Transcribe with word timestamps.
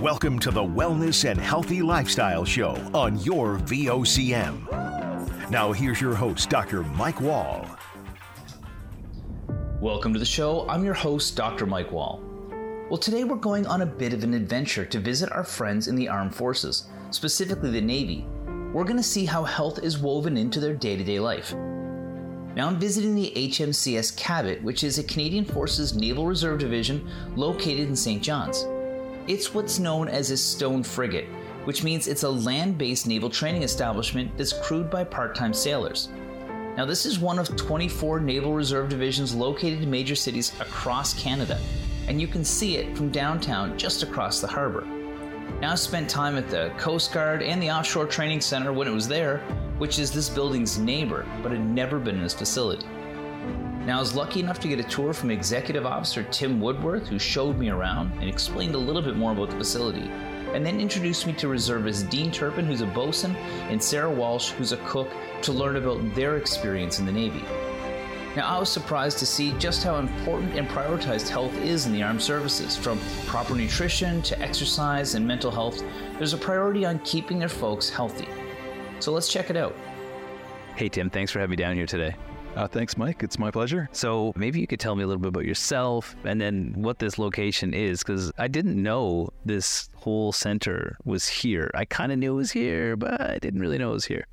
Welcome 0.00 0.38
to 0.38 0.50
the 0.50 0.62
Wellness 0.62 1.30
and 1.30 1.38
Healthy 1.38 1.82
Lifestyle 1.82 2.42
Show 2.42 2.70
on 2.94 3.20
your 3.20 3.58
VOCM. 3.58 5.50
Now, 5.50 5.72
here's 5.72 6.00
your 6.00 6.14
host, 6.14 6.48
Dr. 6.48 6.82
Mike 6.82 7.20
Wall. 7.20 7.66
Welcome 9.78 10.14
to 10.14 10.18
the 10.18 10.24
show. 10.24 10.66
I'm 10.70 10.86
your 10.86 10.94
host, 10.94 11.36
Dr. 11.36 11.66
Mike 11.66 11.92
Wall. 11.92 12.22
Well, 12.88 12.96
today 12.96 13.24
we're 13.24 13.36
going 13.36 13.66
on 13.66 13.82
a 13.82 13.86
bit 13.86 14.14
of 14.14 14.24
an 14.24 14.32
adventure 14.32 14.86
to 14.86 14.98
visit 14.98 15.30
our 15.32 15.44
friends 15.44 15.86
in 15.86 15.96
the 15.96 16.08
armed 16.08 16.34
forces, 16.34 16.88
specifically 17.10 17.70
the 17.70 17.82
Navy. 17.82 18.24
We're 18.72 18.84
going 18.84 18.96
to 18.96 19.02
see 19.02 19.26
how 19.26 19.44
health 19.44 19.80
is 19.80 19.98
woven 19.98 20.38
into 20.38 20.60
their 20.60 20.74
day 20.74 20.96
to 20.96 21.04
day 21.04 21.20
life. 21.20 21.52
Now 21.52 22.68
I'm 22.68 22.78
visiting 22.78 23.14
the 23.14 23.34
HMCS 23.36 24.16
Cabot, 24.16 24.62
which 24.62 24.82
is 24.82 24.98
a 24.98 25.04
Canadian 25.04 25.44
Forces 25.44 25.94
Naval 25.94 26.26
Reserve 26.26 26.58
Division 26.58 27.06
located 27.36 27.86
in 27.86 27.94
St. 27.94 28.22
John's. 28.22 28.64
It's 29.30 29.54
what's 29.54 29.78
known 29.78 30.08
as 30.08 30.32
a 30.32 30.36
stone 30.36 30.82
frigate, 30.82 31.28
which 31.62 31.84
means 31.84 32.08
it's 32.08 32.24
a 32.24 32.28
land 32.28 32.76
based 32.76 33.06
naval 33.06 33.30
training 33.30 33.62
establishment 33.62 34.36
that's 34.36 34.52
crewed 34.52 34.90
by 34.90 35.04
part 35.04 35.36
time 35.36 35.54
sailors. 35.54 36.08
Now, 36.76 36.84
this 36.84 37.06
is 37.06 37.20
one 37.20 37.38
of 37.38 37.54
24 37.54 38.18
Naval 38.18 38.52
Reserve 38.52 38.88
divisions 38.88 39.32
located 39.32 39.84
in 39.84 39.88
major 39.88 40.16
cities 40.16 40.52
across 40.58 41.14
Canada, 41.14 41.60
and 42.08 42.20
you 42.20 42.26
can 42.26 42.44
see 42.44 42.78
it 42.78 42.96
from 42.96 43.10
downtown 43.10 43.78
just 43.78 44.02
across 44.02 44.40
the 44.40 44.48
harbor. 44.48 44.84
Now, 45.60 45.70
I 45.70 45.74
spent 45.76 46.10
time 46.10 46.36
at 46.36 46.50
the 46.50 46.72
Coast 46.76 47.12
Guard 47.12 47.40
and 47.40 47.62
the 47.62 47.70
Offshore 47.70 48.06
Training 48.06 48.40
Center 48.40 48.72
when 48.72 48.88
it 48.88 48.92
was 48.92 49.06
there, 49.06 49.38
which 49.78 50.00
is 50.00 50.10
this 50.10 50.28
building's 50.28 50.76
neighbor, 50.76 51.24
but 51.40 51.52
had 51.52 51.64
never 51.64 52.00
been 52.00 52.16
in 52.16 52.24
this 52.24 52.34
facility. 52.34 52.84
Now, 53.90 53.96
I 53.96 53.98
was 53.98 54.14
lucky 54.14 54.38
enough 54.38 54.60
to 54.60 54.68
get 54.68 54.78
a 54.78 54.84
tour 54.84 55.12
from 55.12 55.32
Executive 55.32 55.84
Officer 55.84 56.22
Tim 56.30 56.60
Woodworth, 56.60 57.08
who 57.08 57.18
showed 57.18 57.58
me 57.58 57.70
around 57.70 58.12
and 58.20 58.28
explained 58.28 58.76
a 58.76 58.78
little 58.78 59.02
bit 59.02 59.16
more 59.16 59.32
about 59.32 59.50
the 59.50 59.56
facility, 59.56 60.08
and 60.54 60.64
then 60.64 60.78
introduced 60.78 61.26
me 61.26 61.32
to 61.32 61.48
reservist 61.48 62.08
Dean 62.08 62.30
Turpin, 62.30 62.66
who's 62.66 62.82
a 62.82 62.86
bosun, 62.86 63.34
and 63.68 63.82
Sarah 63.82 64.08
Walsh, 64.08 64.50
who's 64.50 64.70
a 64.70 64.76
cook, 64.86 65.08
to 65.42 65.50
learn 65.50 65.74
about 65.74 66.14
their 66.14 66.36
experience 66.36 67.00
in 67.00 67.04
the 67.04 67.10
Navy. 67.10 67.42
Now, 68.36 68.46
I 68.46 68.60
was 68.60 68.70
surprised 68.70 69.18
to 69.18 69.26
see 69.26 69.54
just 69.58 69.82
how 69.82 69.96
important 69.96 70.54
and 70.54 70.68
prioritized 70.68 71.28
health 71.28 71.56
is 71.56 71.86
in 71.86 71.92
the 71.92 72.04
armed 72.04 72.22
services. 72.22 72.76
From 72.76 73.00
proper 73.26 73.56
nutrition 73.56 74.22
to 74.22 74.40
exercise 74.40 75.16
and 75.16 75.26
mental 75.26 75.50
health, 75.50 75.82
there's 76.16 76.32
a 76.32 76.38
priority 76.38 76.84
on 76.84 77.00
keeping 77.00 77.40
their 77.40 77.48
folks 77.48 77.90
healthy. 77.90 78.28
So 79.00 79.10
let's 79.10 79.26
check 79.26 79.50
it 79.50 79.56
out. 79.56 79.74
Hey, 80.76 80.88
Tim, 80.88 81.10
thanks 81.10 81.32
for 81.32 81.40
having 81.40 81.50
me 81.50 81.56
down 81.56 81.74
here 81.74 81.86
today. 81.86 82.14
Uh, 82.56 82.66
thanks, 82.66 82.96
Mike. 82.96 83.22
It's 83.22 83.38
my 83.38 83.50
pleasure. 83.50 83.88
So 83.92 84.32
maybe 84.36 84.60
you 84.60 84.66
could 84.66 84.80
tell 84.80 84.96
me 84.96 85.04
a 85.04 85.06
little 85.06 85.20
bit 85.20 85.28
about 85.28 85.44
yourself 85.44 86.14
and 86.24 86.40
then 86.40 86.74
what 86.76 86.98
this 86.98 87.18
location 87.18 87.72
is, 87.72 88.02
because 88.02 88.32
I 88.38 88.48
didn't 88.48 88.80
know 88.80 89.30
this 89.44 89.88
whole 89.94 90.32
center 90.32 90.96
was 91.04 91.28
here. 91.28 91.70
I 91.74 91.84
kind 91.84 92.12
of 92.12 92.18
knew 92.18 92.32
it 92.32 92.36
was 92.36 92.50
here, 92.50 92.96
but 92.96 93.20
I 93.20 93.38
didn't 93.38 93.60
really 93.60 93.78
know 93.78 93.90
it 93.90 93.94
was 93.94 94.04
here. 94.06 94.26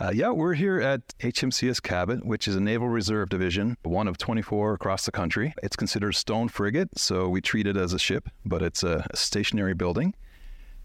Uh, 0.00 0.10
yeah, 0.12 0.30
we're 0.30 0.54
here 0.54 0.80
at 0.80 1.06
HMCS 1.18 1.82
Cabot, 1.82 2.24
which 2.24 2.48
is 2.48 2.56
a 2.56 2.60
Naval 2.60 2.88
Reserve 2.88 3.28
Division, 3.28 3.76
one 3.82 4.08
of 4.08 4.18
24 4.18 4.74
across 4.74 5.04
the 5.04 5.12
country. 5.12 5.54
It's 5.62 5.76
considered 5.76 6.10
a 6.10 6.16
stone 6.16 6.48
frigate, 6.48 6.98
so 6.98 7.28
we 7.28 7.40
treat 7.40 7.66
it 7.66 7.76
as 7.76 7.92
a 7.92 7.98
ship, 7.98 8.28
but 8.44 8.62
it's 8.62 8.82
a 8.82 9.06
stationary 9.14 9.74
building. 9.74 10.14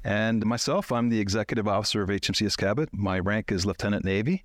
And 0.04 0.46
myself, 0.46 0.92
I'm 0.92 1.10
the 1.10 1.20
executive 1.20 1.68
officer 1.68 2.02
of 2.02 2.10
HMCS 2.10 2.58
Cabot. 2.58 2.90
My 2.92 3.18
rank 3.20 3.52
is 3.52 3.66
Lieutenant 3.66 4.06
Navy. 4.06 4.44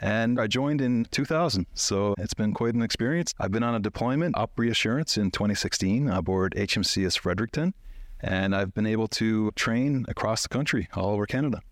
And 0.00 0.40
I 0.40 0.46
joined 0.46 0.80
in 0.80 1.06
2000, 1.10 1.66
so 1.74 2.14
it's 2.18 2.34
been 2.34 2.52
quite 2.52 2.74
an 2.74 2.82
experience. 2.82 3.32
I've 3.38 3.52
been 3.52 3.62
on 3.62 3.74
a 3.74 3.80
deployment, 3.80 4.36
Op 4.36 4.58
Reassurance, 4.58 5.16
in 5.16 5.30
2016 5.30 6.08
aboard 6.08 6.54
HMCS 6.56 7.18
Fredericton, 7.18 7.74
and 8.20 8.54
I've 8.54 8.74
been 8.74 8.86
able 8.86 9.08
to 9.08 9.50
train 9.52 10.04
across 10.08 10.42
the 10.42 10.48
country, 10.48 10.88
all 10.94 11.10
over 11.10 11.26
Canada. 11.26 11.62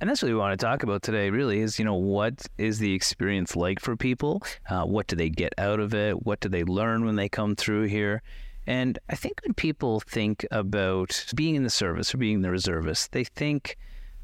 And 0.00 0.08
that's 0.08 0.22
what 0.22 0.28
we 0.28 0.34
want 0.36 0.58
to 0.58 0.64
talk 0.64 0.84
about 0.84 1.02
today, 1.02 1.28
really, 1.28 1.58
is, 1.58 1.78
you 1.78 1.84
know, 1.84 1.94
what 1.94 2.46
is 2.56 2.78
the 2.78 2.94
experience 2.94 3.56
like 3.56 3.80
for 3.80 3.96
people? 3.96 4.42
Uh, 4.70 4.84
what 4.84 5.08
do 5.08 5.16
they 5.16 5.28
get 5.28 5.54
out 5.58 5.80
of 5.80 5.92
it? 5.92 6.24
What 6.24 6.38
do 6.38 6.48
they 6.48 6.62
learn 6.62 7.04
when 7.04 7.16
they 7.16 7.28
come 7.28 7.56
through 7.56 7.86
here? 7.86 8.22
And 8.68 8.98
I 9.10 9.16
think 9.16 9.40
when 9.44 9.54
people 9.54 10.00
think 10.00 10.46
about 10.50 11.24
being 11.34 11.56
in 11.56 11.64
the 11.64 11.70
service 11.70 12.14
or 12.14 12.18
being 12.18 12.42
the 12.42 12.50
reservist, 12.50 13.10
they 13.10 13.24
think 13.24 13.76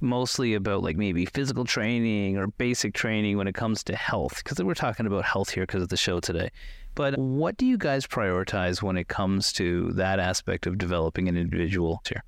mostly 0.04 0.54
about 0.54 0.82
like 0.82 0.96
maybe 0.96 1.26
physical 1.26 1.64
training 1.64 2.36
or 2.36 2.46
basic 2.46 2.94
training 2.94 3.36
when 3.36 3.48
it 3.48 3.54
comes 3.54 3.82
to 3.82 3.96
health 3.96 4.42
because 4.42 4.62
we're 4.62 4.74
talking 4.74 5.06
about 5.06 5.24
health 5.24 5.50
here 5.50 5.64
because 5.64 5.82
of 5.82 5.88
the 5.88 5.96
show 5.96 6.20
today 6.20 6.50
but 6.94 7.18
what 7.18 7.56
do 7.56 7.66
you 7.66 7.76
guys 7.76 8.06
prioritize 8.06 8.82
when 8.82 8.96
it 8.96 9.08
comes 9.08 9.52
to 9.52 9.90
that 9.92 10.20
aspect 10.20 10.66
of 10.66 10.78
developing 10.78 11.28
an 11.28 11.36
individual 11.36 12.00
here 12.08 12.22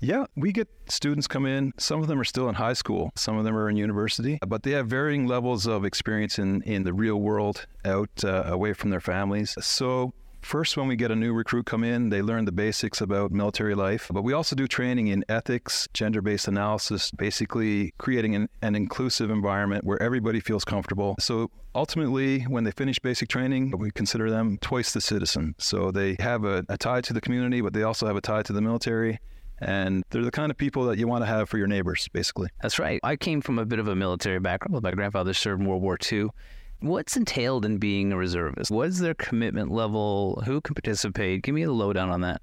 yeah, 0.00 0.26
we 0.36 0.52
get 0.52 0.68
students 0.86 1.26
come 1.26 1.44
in. 1.44 1.72
Some 1.76 2.00
of 2.00 2.06
them 2.06 2.20
are 2.20 2.24
still 2.24 2.48
in 2.48 2.54
high 2.54 2.74
school, 2.74 3.10
some 3.16 3.36
of 3.36 3.44
them 3.44 3.56
are 3.56 3.68
in 3.68 3.76
university, 3.76 4.38
but 4.46 4.62
they 4.62 4.70
have 4.72 4.86
varying 4.86 5.26
levels 5.26 5.66
of 5.66 5.84
experience 5.84 6.38
in, 6.38 6.62
in 6.62 6.84
the 6.84 6.92
real 6.92 7.16
world 7.16 7.66
out 7.84 8.10
uh, 8.22 8.44
away 8.46 8.74
from 8.74 8.90
their 8.90 9.00
families. 9.00 9.56
So 9.60 10.12
First, 10.42 10.76
when 10.76 10.88
we 10.88 10.96
get 10.96 11.10
a 11.10 11.16
new 11.16 11.32
recruit 11.32 11.66
come 11.66 11.84
in, 11.84 12.08
they 12.08 12.22
learn 12.22 12.44
the 12.44 12.52
basics 12.52 13.00
about 13.00 13.32
military 13.32 13.74
life, 13.74 14.08
but 14.12 14.22
we 14.22 14.32
also 14.32 14.56
do 14.56 14.66
training 14.66 15.08
in 15.08 15.24
ethics, 15.28 15.88
gender 15.92 16.22
based 16.22 16.48
analysis, 16.48 17.10
basically 17.10 17.92
creating 17.98 18.34
an, 18.34 18.48
an, 18.62 18.74
inclusive 18.74 19.30
environment 19.30 19.84
where 19.84 20.00
everybody 20.02 20.40
feels 20.40 20.64
comfortable. 20.64 21.16
So 21.18 21.50
ultimately, 21.74 22.42
when 22.42 22.64
they 22.64 22.70
finish 22.70 22.98
basic 22.98 23.28
training, 23.28 23.74
we 23.76 23.90
consider 23.90 24.30
them 24.30 24.58
twice 24.60 24.92
the 24.92 25.00
citizen. 25.00 25.54
So 25.58 25.90
they 25.90 26.16
have 26.20 26.44
a, 26.44 26.64
a 26.68 26.78
tie 26.78 27.00
to 27.02 27.12
the 27.12 27.20
community, 27.20 27.60
but 27.60 27.72
they 27.72 27.82
also 27.82 28.06
have 28.06 28.16
a 28.16 28.20
tie 28.20 28.42
to 28.42 28.52
the 28.52 28.62
military. 28.62 29.18
And 29.60 30.04
they're 30.10 30.22
the 30.22 30.30
kind 30.30 30.50
of 30.50 30.56
people 30.56 30.84
that 30.86 30.98
you 30.98 31.08
want 31.08 31.22
to 31.22 31.26
have 31.26 31.48
for 31.48 31.58
your 31.58 31.66
neighbors, 31.66 32.08
basically. 32.12 32.48
That's 32.62 32.78
right. 32.78 33.00
I 33.02 33.16
came 33.16 33.40
from 33.40 33.58
a 33.58 33.66
bit 33.66 33.80
of 33.80 33.88
a 33.88 33.96
military 33.96 34.38
background. 34.38 34.82
My 34.82 34.92
grandfather 34.92 35.34
served 35.34 35.60
in 35.60 35.66
World 35.66 35.82
War 35.82 35.98
II. 36.10 36.28
What's 36.80 37.16
entailed 37.16 37.64
in 37.64 37.78
being 37.78 38.12
a 38.12 38.16
reservist? 38.16 38.70
What 38.70 38.88
is 38.88 39.00
their 39.00 39.14
commitment 39.14 39.72
level? 39.72 40.42
Who 40.46 40.60
can 40.60 40.74
participate? 40.74 41.42
Give 41.42 41.54
me 41.54 41.62
a 41.62 41.72
lowdown 41.72 42.10
on 42.10 42.20
that. 42.20 42.40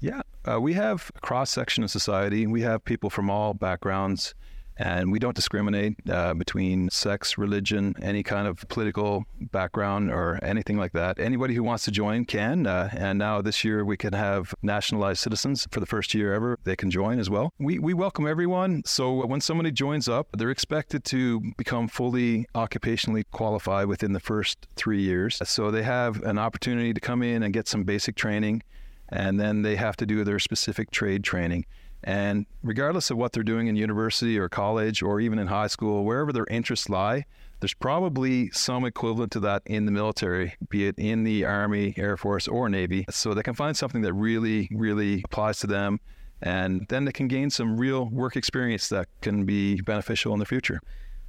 Yeah, 0.00 0.22
uh, 0.44 0.60
we 0.60 0.72
have 0.74 1.10
a 1.14 1.20
cross 1.20 1.50
section 1.50 1.84
of 1.84 1.90
society. 1.90 2.46
We 2.46 2.62
have 2.62 2.84
people 2.84 3.08
from 3.08 3.30
all 3.30 3.54
backgrounds 3.54 4.34
and 4.78 5.10
we 5.10 5.18
don't 5.18 5.34
discriminate 5.34 5.94
uh, 6.10 6.34
between 6.34 6.90
sex, 6.90 7.38
religion, 7.38 7.94
any 8.02 8.22
kind 8.22 8.46
of 8.46 8.66
political 8.68 9.24
background, 9.40 10.10
or 10.10 10.38
anything 10.42 10.76
like 10.76 10.92
that. 10.92 11.18
Anybody 11.18 11.54
who 11.54 11.62
wants 11.62 11.84
to 11.84 11.90
join 11.90 12.24
can. 12.24 12.66
Uh, 12.66 12.90
and 12.92 13.18
now 13.18 13.40
this 13.40 13.64
year 13.64 13.84
we 13.84 13.96
can 13.96 14.12
have 14.12 14.54
nationalized 14.62 15.20
citizens 15.20 15.66
for 15.70 15.80
the 15.80 15.86
first 15.86 16.14
year 16.14 16.32
ever. 16.32 16.58
They 16.64 16.76
can 16.76 16.90
join 16.90 17.18
as 17.18 17.30
well. 17.30 17.52
We, 17.58 17.78
we 17.78 17.94
welcome 17.94 18.26
everyone. 18.26 18.82
So 18.84 19.24
when 19.26 19.40
somebody 19.40 19.70
joins 19.70 20.08
up, 20.08 20.28
they're 20.36 20.50
expected 20.50 21.04
to 21.04 21.40
become 21.56 21.88
fully 21.88 22.46
occupationally 22.54 23.24
qualified 23.30 23.86
within 23.86 24.12
the 24.12 24.20
first 24.20 24.66
three 24.76 25.02
years. 25.02 25.40
So 25.44 25.70
they 25.70 25.82
have 25.82 26.22
an 26.22 26.38
opportunity 26.38 26.92
to 26.92 27.00
come 27.00 27.22
in 27.22 27.42
and 27.42 27.52
get 27.52 27.68
some 27.68 27.84
basic 27.84 28.16
training, 28.16 28.62
and 29.08 29.40
then 29.40 29.62
they 29.62 29.76
have 29.76 29.96
to 29.96 30.06
do 30.06 30.24
their 30.24 30.38
specific 30.38 30.90
trade 30.90 31.24
training. 31.24 31.64
And 32.06 32.46
regardless 32.62 33.10
of 33.10 33.16
what 33.16 33.32
they're 33.32 33.42
doing 33.42 33.66
in 33.66 33.74
university 33.74 34.38
or 34.38 34.48
college 34.48 35.02
or 35.02 35.20
even 35.20 35.40
in 35.40 35.48
high 35.48 35.66
school, 35.66 36.04
wherever 36.04 36.32
their 36.32 36.46
interests 36.48 36.88
lie, 36.88 37.24
there's 37.58 37.74
probably 37.74 38.48
some 38.52 38.84
equivalent 38.84 39.32
to 39.32 39.40
that 39.40 39.62
in 39.66 39.86
the 39.86 39.92
military, 39.92 40.54
be 40.68 40.86
it 40.86 40.94
in 40.98 41.24
the 41.24 41.44
Army, 41.44 41.94
Air 41.96 42.16
Force, 42.16 42.46
or 42.46 42.68
Navy. 42.68 43.06
So 43.10 43.34
they 43.34 43.42
can 43.42 43.54
find 43.54 43.76
something 43.76 44.02
that 44.02 44.12
really, 44.12 44.68
really 44.72 45.22
applies 45.24 45.58
to 45.60 45.66
them. 45.66 45.98
And 46.42 46.86
then 46.90 47.06
they 47.06 47.12
can 47.12 47.26
gain 47.26 47.50
some 47.50 47.76
real 47.76 48.06
work 48.06 48.36
experience 48.36 48.88
that 48.90 49.08
can 49.20 49.44
be 49.44 49.80
beneficial 49.80 50.32
in 50.32 50.38
the 50.38 50.46
future. 50.46 50.80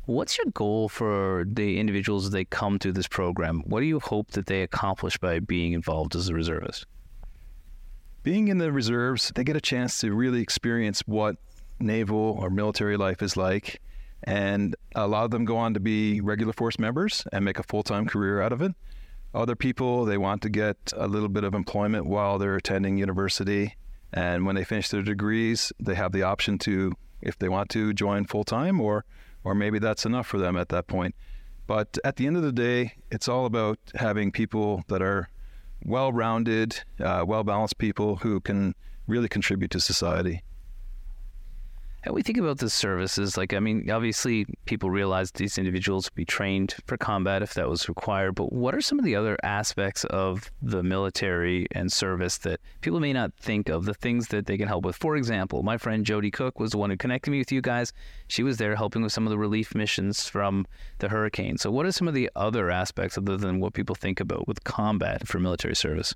What's 0.05 0.37
your 0.37 0.47
goal 0.53 0.89
for 0.89 1.45
the 1.47 1.79
individuals 1.79 2.29
that 2.29 2.49
come 2.51 2.77
through 2.77 2.93
this 2.93 3.07
program? 3.07 3.63
What 3.65 3.79
do 3.79 3.87
you 3.87 3.99
hope 3.99 4.31
that 4.31 4.45
they 4.45 4.61
accomplish 4.61 5.17
by 5.17 5.39
being 5.39 5.73
involved 5.73 6.15
as 6.15 6.29
a 6.29 6.35
reservist? 6.35 6.85
Being 8.27 8.49
in 8.49 8.57
the 8.57 8.73
reserves, 8.73 9.31
they 9.35 9.43
get 9.45 9.55
a 9.55 9.61
chance 9.61 10.01
to 10.01 10.13
really 10.13 10.41
experience 10.41 10.99
what 11.05 11.37
naval 11.79 12.37
or 12.41 12.49
military 12.49 12.97
life 12.97 13.21
is 13.21 13.37
like. 13.37 13.79
And 14.21 14.75
a 14.95 15.07
lot 15.07 15.23
of 15.23 15.31
them 15.31 15.45
go 15.45 15.55
on 15.55 15.73
to 15.75 15.79
be 15.79 16.19
regular 16.19 16.51
force 16.51 16.77
members 16.77 17.23
and 17.31 17.45
make 17.45 17.57
a 17.57 17.63
full 17.63 17.83
time 17.83 18.05
career 18.05 18.41
out 18.41 18.51
of 18.51 18.61
it. 18.61 18.73
Other 19.33 19.55
people, 19.55 20.03
they 20.03 20.17
want 20.17 20.41
to 20.41 20.49
get 20.49 20.75
a 20.97 21.07
little 21.07 21.29
bit 21.29 21.45
of 21.45 21.53
employment 21.53 22.05
while 22.05 22.37
they're 22.37 22.57
attending 22.57 22.97
university. 22.97 23.77
And 24.11 24.45
when 24.45 24.57
they 24.57 24.65
finish 24.65 24.89
their 24.89 25.03
degrees, 25.03 25.71
they 25.79 25.95
have 25.95 26.11
the 26.11 26.23
option 26.23 26.57
to, 26.59 26.91
if 27.21 27.39
they 27.39 27.47
want 27.47 27.69
to, 27.69 27.93
join 27.93 28.25
full 28.25 28.43
time, 28.43 28.81
or, 28.81 29.05
or 29.45 29.55
maybe 29.55 29.79
that's 29.79 30.05
enough 30.05 30.27
for 30.27 30.37
them 30.37 30.57
at 30.57 30.67
that 30.67 30.87
point. 30.87 31.15
But 31.65 31.97
at 32.03 32.17
the 32.17 32.27
end 32.27 32.35
of 32.35 32.43
the 32.43 32.51
day, 32.51 32.95
it's 33.09 33.29
all 33.29 33.45
about 33.45 33.79
having 33.95 34.33
people 34.33 34.83
that 34.89 35.01
are 35.01 35.29
well 35.85 36.11
rounded, 36.11 36.83
uh, 36.99 37.23
well 37.27 37.43
balanced 37.43 37.77
people 37.77 38.17
who 38.17 38.39
can 38.39 38.75
really 39.07 39.29
contribute 39.29 39.71
to 39.71 39.79
society. 39.79 40.43
And 42.07 42.15
we 42.15 42.23
think 42.23 42.37
about 42.37 42.59
the 42.59 42.69
services, 42.69 43.35
like, 43.35 43.53
I 43.53 43.59
mean, 43.59 43.91
obviously 43.91 44.45
people 44.63 44.89
realize 44.89 45.29
these 45.31 45.57
individuals 45.57 46.05
would 46.05 46.15
be 46.15 46.23
trained 46.23 46.73
for 46.85 46.95
combat 46.95 47.41
if 47.41 47.53
that 47.55 47.67
was 47.67 47.89
required, 47.89 48.33
but 48.33 48.53
what 48.53 48.73
are 48.73 48.79
some 48.79 48.97
of 48.97 49.03
the 49.03 49.13
other 49.13 49.35
aspects 49.43 50.05
of 50.05 50.49
the 50.61 50.83
military 50.83 51.67
and 51.73 51.91
service 51.91 52.37
that 52.37 52.61
people 52.79 53.01
may 53.01 53.11
not 53.11 53.33
think 53.35 53.67
of, 53.67 53.83
the 53.83 53.93
things 53.93 54.29
that 54.29 54.45
they 54.45 54.57
can 54.57 54.69
help 54.69 54.85
with? 54.85 54.95
For 54.95 55.17
example, 55.17 55.63
my 55.63 55.77
friend 55.77 56.05
Jody 56.05 56.31
Cook 56.31 56.61
was 56.61 56.71
the 56.71 56.77
one 56.77 56.91
who 56.91 56.95
connected 56.95 57.29
me 57.29 57.39
with 57.39 57.51
you 57.51 57.59
guys. 57.59 57.91
She 58.29 58.41
was 58.41 58.55
there 58.55 58.77
helping 58.77 59.01
with 59.01 59.11
some 59.11 59.27
of 59.27 59.29
the 59.29 59.37
relief 59.37 59.75
missions 59.75 60.29
from 60.29 60.65
the 60.99 61.09
hurricane. 61.09 61.57
So, 61.57 61.71
what 61.71 61.85
are 61.85 61.91
some 61.91 62.07
of 62.07 62.13
the 62.13 62.29
other 62.37 62.71
aspects 62.71 63.17
other 63.17 63.35
than 63.35 63.59
what 63.59 63.73
people 63.73 63.95
think 63.95 64.21
about 64.21 64.47
with 64.47 64.63
combat 64.63 65.27
for 65.27 65.39
military 65.39 65.75
service? 65.75 66.15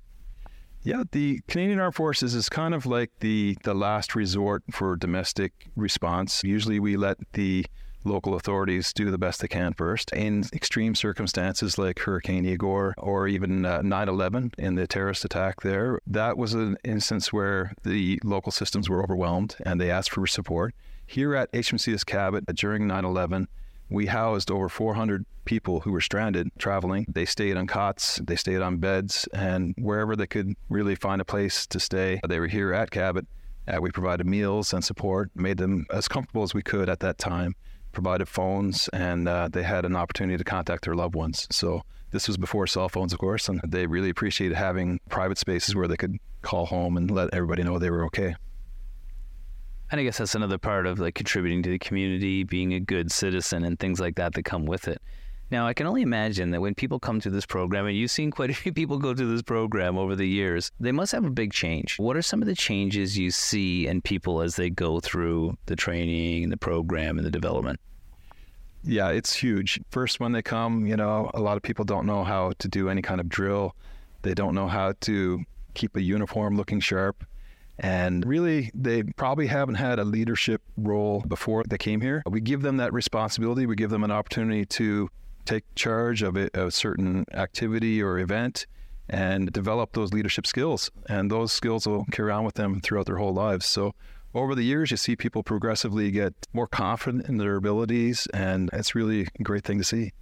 Yeah, 0.84 1.04
the 1.12 1.40
Canadian 1.46 1.78
Armed 1.78 1.94
Forces 1.94 2.34
is 2.34 2.48
kind 2.48 2.74
of 2.74 2.86
like 2.86 3.12
the 3.20 3.56
the 3.62 3.72
last 3.72 4.16
resort 4.16 4.64
for 4.72 4.96
domestic 4.96 5.52
response. 5.76 6.42
Usually, 6.42 6.80
we 6.80 6.96
let 6.96 7.18
the 7.34 7.66
local 8.04 8.34
authorities 8.34 8.92
do 8.92 9.08
the 9.08 9.18
best 9.18 9.40
they 9.40 9.46
can 9.46 9.74
first. 9.74 10.12
In 10.12 10.42
extreme 10.52 10.96
circumstances 10.96 11.78
like 11.78 12.00
Hurricane 12.00 12.44
Igor 12.44 12.94
or 12.98 13.28
even 13.28 13.64
uh, 13.64 13.80
9 13.82 14.08
11 14.08 14.54
in 14.58 14.74
the 14.74 14.88
terrorist 14.88 15.24
attack 15.24 15.60
there, 15.60 16.00
that 16.04 16.36
was 16.36 16.52
an 16.54 16.76
instance 16.82 17.32
where 17.32 17.74
the 17.84 18.18
local 18.24 18.50
systems 18.50 18.90
were 18.90 19.04
overwhelmed 19.04 19.54
and 19.64 19.80
they 19.80 19.88
asked 19.88 20.10
for 20.10 20.26
support. 20.26 20.74
Here 21.06 21.36
at 21.36 21.52
HMCS 21.52 22.04
Cabot 22.04 22.44
during 22.56 22.88
9 22.88 23.04
11, 23.04 23.46
we 23.92 24.06
housed 24.06 24.50
over 24.50 24.68
400 24.68 25.24
people 25.44 25.80
who 25.80 25.92
were 25.92 26.00
stranded 26.00 26.48
traveling. 26.58 27.06
They 27.08 27.24
stayed 27.24 27.56
on 27.56 27.66
cots, 27.66 28.20
they 28.24 28.36
stayed 28.36 28.62
on 28.62 28.78
beds, 28.78 29.28
and 29.32 29.74
wherever 29.78 30.16
they 30.16 30.26
could 30.26 30.54
really 30.68 30.94
find 30.94 31.20
a 31.20 31.24
place 31.24 31.66
to 31.68 31.80
stay, 31.80 32.20
they 32.28 32.40
were 32.40 32.46
here 32.46 32.72
at 32.72 32.90
Cabot. 32.90 33.26
Uh, 33.68 33.80
we 33.80 33.90
provided 33.90 34.26
meals 34.26 34.72
and 34.72 34.84
support, 34.84 35.30
made 35.34 35.58
them 35.58 35.86
as 35.92 36.08
comfortable 36.08 36.42
as 36.42 36.52
we 36.54 36.62
could 36.62 36.88
at 36.88 37.00
that 37.00 37.18
time, 37.18 37.54
provided 37.92 38.28
phones, 38.28 38.88
and 38.88 39.28
uh, 39.28 39.48
they 39.52 39.62
had 39.62 39.84
an 39.84 39.94
opportunity 39.94 40.36
to 40.36 40.44
contact 40.44 40.84
their 40.84 40.94
loved 40.94 41.14
ones. 41.14 41.46
So 41.50 41.82
this 42.10 42.26
was 42.26 42.36
before 42.36 42.66
cell 42.66 42.88
phones, 42.88 43.12
of 43.12 43.18
course, 43.18 43.48
and 43.48 43.60
they 43.66 43.86
really 43.86 44.10
appreciated 44.10 44.56
having 44.56 45.00
private 45.08 45.38
spaces 45.38 45.74
where 45.74 45.88
they 45.88 45.96
could 45.96 46.16
call 46.42 46.66
home 46.66 46.96
and 46.96 47.10
let 47.10 47.32
everybody 47.32 47.62
know 47.62 47.78
they 47.78 47.90
were 47.90 48.04
okay. 48.06 48.34
And 49.92 50.00
I 50.00 50.04
guess 50.04 50.16
that's 50.16 50.34
another 50.34 50.56
part 50.56 50.86
of 50.86 50.98
like 50.98 51.14
contributing 51.14 51.62
to 51.64 51.70
the 51.70 51.78
community, 51.78 52.44
being 52.44 52.72
a 52.72 52.80
good 52.80 53.12
citizen, 53.12 53.62
and 53.62 53.78
things 53.78 54.00
like 54.00 54.16
that 54.16 54.32
that 54.32 54.44
come 54.46 54.64
with 54.64 54.88
it. 54.88 55.02
Now, 55.50 55.66
I 55.66 55.74
can 55.74 55.86
only 55.86 56.00
imagine 56.00 56.50
that 56.52 56.62
when 56.62 56.74
people 56.74 56.98
come 56.98 57.20
to 57.20 57.28
this 57.28 57.44
program, 57.44 57.84
and 57.84 57.94
you've 57.94 58.10
seen 58.10 58.30
quite 58.30 58.48
a 58.48 58.54
few 58.62 58.72
people 58.72 58.96
go 58.96 59.12
to 59.12 59.26
this 59.26 59.42
program 59.42 59.98
over 59.98 60.16
the 60.16 60.26
years, 60.26 60.72
they 60.80 60.92
must 60.92 61.12
have 61.12 61.26
a 61.26 61.30
big 61.30 61.52
change. 61.52 61.98
What 61.98 62.16
are 62.16 62.22
some 62.22 62.40
of 62.40 62.48
the 62.48 62.54
changes 62.54 63.18
you 63.18 63.30
see 63.30 63.86
in 63.86 64.00
people 64.00 64.40
as 64.40 64.56
they 64.56 64.70
go 64.70 64.98
through 64.98 65.58
the 65.66 65.76
training 65.76 66.44
and 66.44 66.50
the 66.50 66.56
program 66.56 67.18
and 67.18 67.26
the 67.26 67.30
development? 67.30 67.78
Yeah, 68.82 69.10
it's 69.10 69.34
huge. 69.34 69.78
First, 69.90 70.20
when 70.20 70.32
they 70.32 70.40
come, 70.40 70.86
you 70.86 70.96
know, 70.96 71.30
a 71.34 71.40
lot 71.40 71.58
of 71.58 71.62
people 71.62 71.84
don't 71.84 72.06
know 72.06 72.24
how 72.24 72.52
to 72.60 72.66
do 72.66 72.88
any 72.88 73.02
kind 73.02 73.20
of 73.20 73.28
drill. 73.28 73.76
They 74.22 74.32
don't 74.32 74.54
know 74.54 74.68
how 74.68 74.94
to 75.02 75.44
keep 75.74 75.96
a 75.96 76.02
uniform 76.02 76.56
looking 76.56 76.80
sharp. 76.80 77.26
And 77.82 78.24
really, 78.24 78.70
they 78.74 79.02
probably 79.02 79.48
haven't 79.48 79.74
had 79.74 79.98
a 79.98 80.04
leadership 80.04 80.62
role 80.76 81.24
before 81.26 81.64
they 81.68 81.78
came 81.78 82.00
here. 82.00 82.22
We 82.26 82.40
give 82.40 82.62
them 82.62 82.76
that 82.76 82.92
responsibility. 82.92 83.66
We 83.66 83.74
give 83.74 83.90
them 83.90 84.04
an 84.04 84.12
opportunity 84.12 84.64
to 84.66 85.10
take 85.44 85.64
charge 85.74 86.22
of 86.22 86.36
a, 86.36 86.48
a 86.54 86.70
certain 86.70 87.24
activity 87.34 88.00
or 88.00 88.20
event 88.20 88.66
and 89.08 89.52
develop 89.52 89.94
those 89.94 90.12
leadership 90.12 90.46
skills. 90.46 90.92
And 91.08 91.28
those 91.28 91.52
skills 91.52 91.86
will 91.88 92.04
carry 92.12 92.30
on 92.30 92.44
with 92.44 92.54
them 92.54 92.80
throughout 92.80 93.06
their 93.06 93.16
whole 93.16 93.34
lives. 93.34 93.66
So 93.66 93.96
over 94.32 94.54
the 94.54 94.62
years, 94.62 94.92
you 94.92 94.96
see 94.96 95.16
people 95.16 95.42
progressively 95.42 96.12
get 96.12 96.32
more 96.52 96.68
confident 96.68 97.28
in 97.28 97.36
their 97.36 97.56
abilities, 97.56 98.26
and 98.32 98.70
it's 98.72 98.94
really 98.94 99.28
a 99.38 99.42
great 99.42 99.64
thing 99.64 99.78
to 99.78 99.84
see 99.84 100.12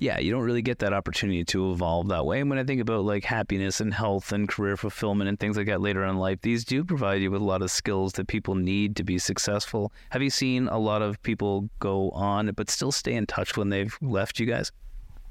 yeah, 0.00 0.18
you 0.18 0.32
don't 0.32 0.42
really 0.42 0.62
get 0.62 0.78
that 0.78 0.94
opportunity 0.94 1.44
to 1.44 1.72
evolve 1.72 2.08
that 2.08 2.24
way. 2.24 2.40
And 2.40 2.48
when 2.48 2.58
I 2.58 2.64
think 2.64 2.80
about 2.80 3.04
like 3.04 3.22
happiness 3.22 3.82
and 3.82 3.92
health 3.92 4.32
and 4.32 4.48
career 4.48 4.78
fulfillment 4.78 5.28
and 5.28 5.38
things 5.38 5.58
like 5.58 5.66
that 5.66 5.82
later 5.82 6.02
in 6.04 6.16
life, 6.16 6.40
these 6.40 6.64
do 6.64 6.82
provide 6.82 7.20
you 7.20 7.30
with 7.30 7.42
a 7.42 7.44
lot 7.44 7.60
of 7.60 7.70
skills 7.70 8.14
that 8.14 8.26
people 8.26 8.54
need 8.54 8.96
to 8.96 9.04
be 9.04 9.18
successful. 9.18 9.92
Have 10.08 10.22
you 10.22 10.30
seen 10.30 10.68
a 10.68 10.78
lot 10.78 11.02
of 11.02 11.22
people 11.22 11.68
go 11.80 12.10
on 12.12 12.50
but 12.56 12.70
still 12.70 12.90
stay 12.90 13.12
in 13.12 13.26
touch 13.26 13.58
when 13.58 13.68
they've 13.68 13.94
left 14.00 14.40
you 14.40 14.46
guys? 14.46 14.72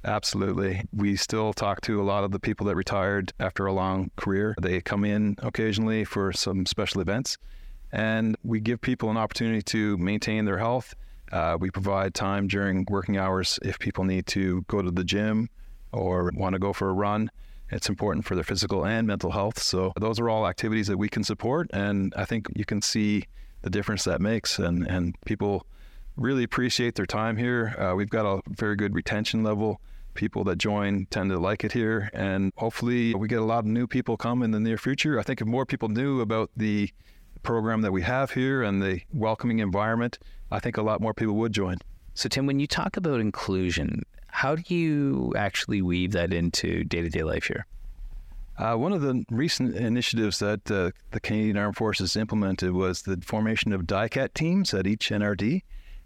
Absolutely. 0.05 0.83
We 0.93 1.15
still 1.15 1.51
talk 1.51 1.81
to 1.81 1.99
a 1.99 2.03
lot 2.03 2.23
of 2.23 2.31
the 2.31 2.39
people 2.39 2.67
that 2.67 2.75
retired 2.75 3.33
after 3.39 3.65
a 3.65 3.73
long 3.73 4.11
career. 4.17 4.53
They 4.61 4.81
come 4.81 5.03
in 5.03 5.35
occasionally 5.39 6.05
for 6.05 6.31
some 6.31 6.67
special 6.67 7.01
events, 7.01 7.37
and 7.91 8.37
we 8.43 8.59
give 8.59 8.79
people 8.79 9.09
an 9.09 9.17
opportunity 9.17 9.63
to 9.63 9.97
maintain 9.97 10.45
their 10.45 10.59
health 10.59 10.93
uh, 11.31 11.57
we 11.59 11.69
provide 11.69 12.13
time 12.13 12.47
during 12.47 12.85
working 12.89 13.17
hours 13.17 13.59
if 13.63 13.79
people 13.79 14.03
need 14.03 14.25
to 14.27 14.63
go 14.67 14.81
to 14.81 14.91
the 14.91 15.03
gym 15.03 15.49
or 15.91 16.31
want 16.35 16.53
to 16.53 16.59
go 16.59 16.73
for 16.73 16.89
a 16.89 16.93
run. 16.93 17.31
It's 17.71 17.89
important 17.89 18.25
for 18.25 18.35
their 18.35 18.43
physical 18.43 18.85
and 18.85 19.05
mental 19.05 19.31
health. 19.31 19.59
So 19.59 19.93
those 19.99 20.19
are 20.19 20.29
all 20.29 20.47
activities 20.47 20.87
that 20.87 20.97
we 20.97 21.07
can 21.07 21.23
support, 21.23 21.69
and 21.71 22.13
I 22.15 22.25
think 22.25 22.47
you 22.55 22.65
can 22.65 22.81
see 22.81 23.25
the 23.61 23.69
difference 23.69 24.03
that 24.05 24.21
makes. 24.21 24.57
And 24.57 24.87
and 24.87 25.15
people 25.25 25.65
really 26.15 26.43
appreciate 26.43 26.95
their 26.95 27.05
time 27.05 27.37
here. 27.37 27.75
Uh, 27.77 27.95
we've 27.95 28.09
got 28.09 28.25
a 28.25 28.41
very 28.49 28.75
good 28.75 28.95
retention 28.95 29.43
level. 29.43 29.79
People 30.15 30.43
that 30.45 30.57
join 30.57 31.05
tend 31.11 31.29
to 31.29 31.39
like 31.39 31.63
it 31.63 31.71
here, 31.71 32.09
and 32.13 32.51
hopefully 32.57 33.13
we 33.13 33.27
get 33.27 33.39
a 33.39 33.45
lot 33.45 33.59
of 33.59 33.65
new 33.65 33.87
people 33.87 34.17
come 34.17 34.41
in 34.41 34.51
the 34.51 34.59
near 34.59 34.77
future. 34.77 35.19
I 35.19 35.23
think 35.23 35.39
if 35.39 35.47
more 35.47 35.65
people 35.65 35.87
knew 35.87 36.19
about 36.19 36.49
the 36.57 36.89
program 37.43 37.81
that 37.81 37.91
we 37.91 38.01
have 38.01 38.31
here 38.31 38.63
and 38.63 38.81
the 38.81 39.01
welcoming 39.13 39.59
environment, 39.59 40.19
I 40.51 40.59
think 40.59 40.77
a 40.77 40.81
lot 40.81 41.01
more 41.01 41.13
people 41.13 41.35
would 41.35 41.53
join. 41.53 41.77
So, 42.13 42.27
Tim, 42.29 42.45
when 42.45 42.59
you 42.59 42.67
talk 42.67 42.97
about 42.97 43.19
inclusion, 43.19 44.03
how 44.27 44.55
do 44.55 44.73
you 44.73 45.33
actually 45.37 45.81
weave 45.81 46.11
that 46.13 46.33
into 46.33 46.83
day 46.83 47.01
to 47.01 47.09
day 47.09 47.23
life 47.23 47.45
here? 47.45 47.65
Uh, 48.57 48.75
one 48.75 48.91
of 48.91 49.01
the 49.01 49.23
recent 49.31 49.73
initiatives 49.75 50.39
that 50.39 50.69
uh, 50.69 50.91
the 51.11 51.19
Canadian 51.21 51.55
Armed 51.55 51.77
Forces 51.77 52.17
implemented 52.17 52.71
was 52.71 53.03
the 53.03 53.17
formation 53.25 53.71
of 53.71 53.83
DICAT 53.83 54.33
teams 54.33 54.73
at 54.73 54.85
each 54.85 55.09
NRD. 55.09 55.63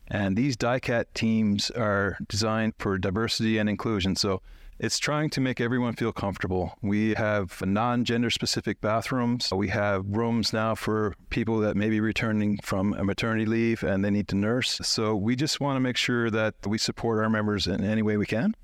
And 0.08 0.38
these 0.38 0.56
DICAT 0.56 1.06
teams 1.16 1.72
are 1.72 2.18
designed 2.28 2.74
for 2.78 3.00
diversity 3.00 3.58
and 3.58 3.68
inclusion. 3.68 4.16
So 4.16 4.42
it's 4.80 5.00
trying 5.00 5.30
to 5.32 5.42
make 5.42 5.62
everyone 5.62 5.96
feel 5.96 6.12
comfortable. 6.12 6.78
We 6.82 7.14
have 7.14 7.62
non 7.66 8.06
gender 8.06 8.30
specific 8.30 8.82
bathrooms. 8.82 9.52
We 9.54 9.70
have 9.70 10.06
rooms 10.08 10.54
now 10.54 10.76
for 10.76 11.16
people 11.30 11.60
that 11.60 11.76
may 11.76 11.90
be 11.90 12.00
returning 12.00 12.60
from 12.62 12.94
a 12.94 13.04
maternity 13.04 13.46
leave 13.46 13.84
and 13.84 14.04
they 14.04 14.12
need 14.12 14.28
to 14.30 14.36
nurse. 14.36 14.80
So 14.84 15.16
we 15.16 15.36
just 15.36 15.60
want 15.60 15.76
to 15.76 15.80
make 15.80 15.98
sure 15.98 16.30
that 16.30 16.56
we 16.66 16.78
support 16.78 17.20
our 17.24 17.30
members 17.30 17.68
in 17.68 17.84
any 17.84 18.02
way 18.02 18.18
we 18.18 18.26
can. 18.26 18.56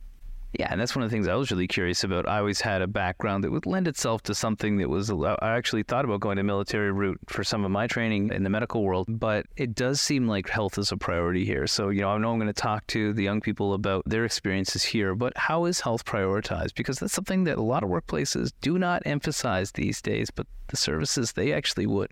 Yeah, 0.54 0.68
and 0.72 0.82
that's 0.82 0.96
one 0.96 1.04
of 1.04 1.12
the 1.12 1.16
things 1.16 1.28
I 1.28 1.36
was 1.36 1.52
really 1.52 1.68
curious 1.68 2.04
about. 2.04 2.28
I 2.28 2.40
always 2.40 2.60
had 2.60 2.82
a 2.82 2.88
background 2.88 3.44
that 3.44 3.52
would 3.52 3.68
lend 3.68 3.88
itself 3.88 4.24
to 4.24 4.34
something 4.34 4.78
that 4.78 4.90
was. 4.90 5.12
I 5.12 5.36
actually 5.42 5.84
thought 5.84 6.06
about 6.06 6.22
going 6.22 6.40
a 6.40 6.44
military 6.44 6.92
route 6.92 7.20
for 7.28 7.44
some 7.44 7.64
of 7.64 7.70
my 7.70 7.86
training 7.86 8.34
in 8.34 8.42
the 8.44 8.50
medical 8.50 8.84
world, 8.84 9.06
but 9.08 9.46
it 9.58 9.76
does 9.76 10.02
seem 10.02 10.28
like 10.28 10.50
health 10.50 10.80
is 10.80 10.92
a 10.92 10.98
priority 10.98 11.46
here. 11.46 11.68
So, 11.68 11.90
you 11.90 12.02
know, 12.02 12.10
I 12.10 12.18
know 12.18 12.32
I'm 12.32 12.40
going 12.40 12.48
to 12.48 12.54
talk 12.54 12.88
to 12.88 13.14
the 13.14 13.22
young 13.22 13.42
people 13.42 13.74
about 13.74 14.02
their 14.08 14.26
experiences 14.26 14.84
here, 14.84 15.14
but 15.14 15.38
how 15.38 15.66
is 15.66 15.82
health 15.82 16.04
prioritized? 16.04 16.74
Because 16.74 16.98
that's 16.98 17.14
something 17.14 17.44
that 17.44 17.60
a 17.60 17.64
lot 17.64 17.84
of 17.84 17.90
workplaces 17.90 18.52
do 18.60 18.80
not 18.80 19.04
emphasize 19.06 19.74
these 19.74 20.02
days, 20.02 20.32
but 20.32 20.48
the 20.70 20.78
services, 20.78 21.34
they 21.34 21.54
actually 21.54 21.86
would. 21.86 22.12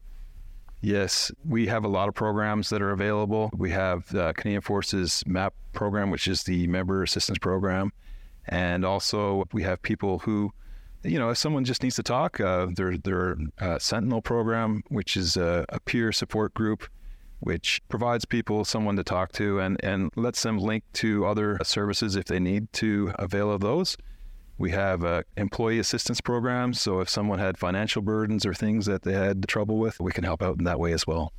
Yes, 0.82 1.32
we 1.44 1.66
have 1.66 1.86
a 1.86 1.88
lot 1.88 2.08
of 2.08 2.14
programs 2.14 2.70
that 2.70 2.84
are 2.84 2.92
available. 2.92 3.50
We 3.58 3.72
have 3.72 4.08
the 4.10 4.34
Canadian 4.34 4.62
Forces 4.62 5.24
MAP 5.26 5.56
program, 5.74 6.12
which 6.12 6.28
is 6.28 6.44
the 6.44 6.68
Member 6.68 7.02
Assistance 7.02 7.40
Program. 7.40 7.92
And 8.48 8.86
also, 8.86 9.46
we 9.51 9.63
have 9.63 9.82
people 9.82 10.20
who, 10.20 10.51
you 11.04 11.20
know, 11.20 11.30
if 11.30 11.38
someone 11.38 11.66
just 11.66 11.84
needs 11.84 11.96
to 11.96 12.04
talk, 12.04 12.39
uh, 12.39 12.68
their 12.74 12.98
their 12.98 13.38
uh, 13.60 13.80
Sentinel 13.80 14.22
program, 14.22 14.84
which 14.89 15.18
is 15.18 15.38
a, 15.38 15.66
a, 15.70 15.80
peer 15.82 16.12
support 16.12 16.54
group, 16.54 16.88
which 17.39 17.82
provides 17.89 18.25
people 18.25 18.63
someone 18.63 18.96
to 18.96 19.04
talk 19.04 19.32
to 19.34 19.60
and 19.60 19.84
and 19.84 20.12
lets 20.16 20.44
them 20.44 20.58
link 20.58 20.84
to 20.94 21.25
other 21.25 21.60
services 21.63 22.16
if 22.16 22.25
they 22.25 22.39
need 22.39 22.72
to 22.74 23.12
avail 23.16 23.51
of 23.51 23.62
those. 23.62 23.98
We 24.58 24.72
have 24.72 25.04
uh, 25.04 25.22
employee 25.36 25.77
assistance 25.77 26.20
programs, 26.20 26.82
so 26.82 27.00
if 27.00 27.10
someone 27.10 27.38
had 27.38 27.58
financial 27.60 28.01
burdens 28.01 28.44
or 28.46 28.56
things 28.56 28.88
that 28.88 29.04
they 29.04 29.13
had 29.13 29.48
trouble 29.48 29.77
with, 29.77 30.00
we 30.00 30.12
can 30.12 30.24
help 30.24 30.42
out 30.42 30.58
in 30.58 30.63
that 30.63 30.80
way 30.80 30.94
as 30.94 31.06
well. 31.06 31.32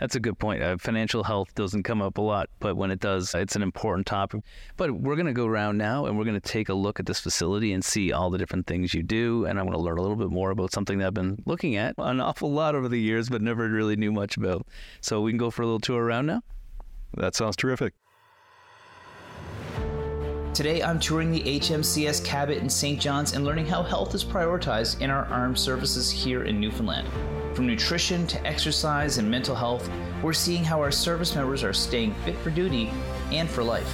That's 0.00 0.14
a 0.14 0.20
good 0.20 0.38
point. 0.38 0.62
Uh, 0.62 0.76
financial 0.76 1.24
health 1.24 1.54
doesn't 1.54 1.82
come 1.82 2.00
up 2.00 2.18
a 2.18 2.20
lot, 2.20 2.48
but 2.60 2.76
when 2.76 2.90
it 2.90 3.00
does, 3.00 3.34
it's 3.34 3.56
an 3.56 3.62
important 3.62 4.06
topic. 4.06 4.42
But 4.76 4.92
we're 4.92 5.16
going 5.16 5.26
to 5.26 5.32
go 5.32 5.46
around 5.46 5.76
now 5.76 6.06
and 6.06 6.16
we're 6.16 6.24
going 6.24 6.40
to 6.40 6.48
take 6.48 6.68
a 6.68 6.74
look 6.74 7.00
at 7.00 7.06
this 7.06 7.18
facility 7.20 7.72
and 7.72 7.84
see 7.84 8.12
all 8.12 8.30
the 8.30 8.38
different 8.38 8.66
things 8.66 8.94
you 8.94 9.02
do. 9.02 9.44
And 9.44 9.58
I 9.58 9.62
want 9.62 9.74
to 9.74 9.80
learn 9.82 9.98
a 9.98 10.02
little 10.02 10.16
bit 10.16 10.30
more 10.30 10.50
about 10.50 10.72
something 10.72 10.98
that 10.98 11.08
I've 11.08 11.14
been 11.14 11.42
looking 11.46 11.76
at 11.76 11.94
an 11.98 12.20
awful 12.20 12.52
lot 12.52 12.74
over 12.74 12.88
the 12.88 13.00
years, 13.00 13.28
but 13.28 13.42
never 13.42 13.68
really 13.68 13.96
knew 13.96 14.12
much 14.12 14.36
about. 14.36 14.66
So 15.00 15.20
we 15.20 15.32
can 15.32 15.38
go 15.38 15.50
for 15.50 15.62
a 15.62 15.66
little 15.66 15.80
tour 15.80 16.02
around 16.02 16.26
now. 16.26 16.42
That 17.16 17.34
sounds 17.34 17.56
terrific. 17.56 17.94
Today, 20.54 20.82
I'm 20.82 20.98
touring 20.98 21.30
the 21.30 21.40
HMCS 21.42 22.24
Cabot 22.24 22.58
in 22.58 22.68
St. 22.68 23.00
John's 23.00 23.32
and 23.32 23.44
learning 23.44 23.66
how 23.66 23.82
health 23.82 24.14
is 24.14 24.24
prioritized 24.24 25.00
in 25.00 25.08
our 25.08 25.24
armed 25.26 25.58
services 25.58 26.10
here 26.10 26.44
in 26.44 26.58
Newfoundland. 26.58 27.06
From 27.54 27.66
nutrition 27.66 28.26
to 28.28 28.46
exercise 28.46 29.18
and 29.18 29.30
mental 29.30 29.54
health, 29.54 29.90
we're 30.22 30.32
seeing 30.32 30.64
how 30.64 30.80
our 30.80 30.90
service 30.90 31.34
members 31.34 31.64
are 31.64 31.72
staying 31.72 32.14
fit 32.24 32.36
for 32.38 32.50
duty 32.50 32.90
and 33.32 33.48
for 33.48 33.64
life. 33.64 33.92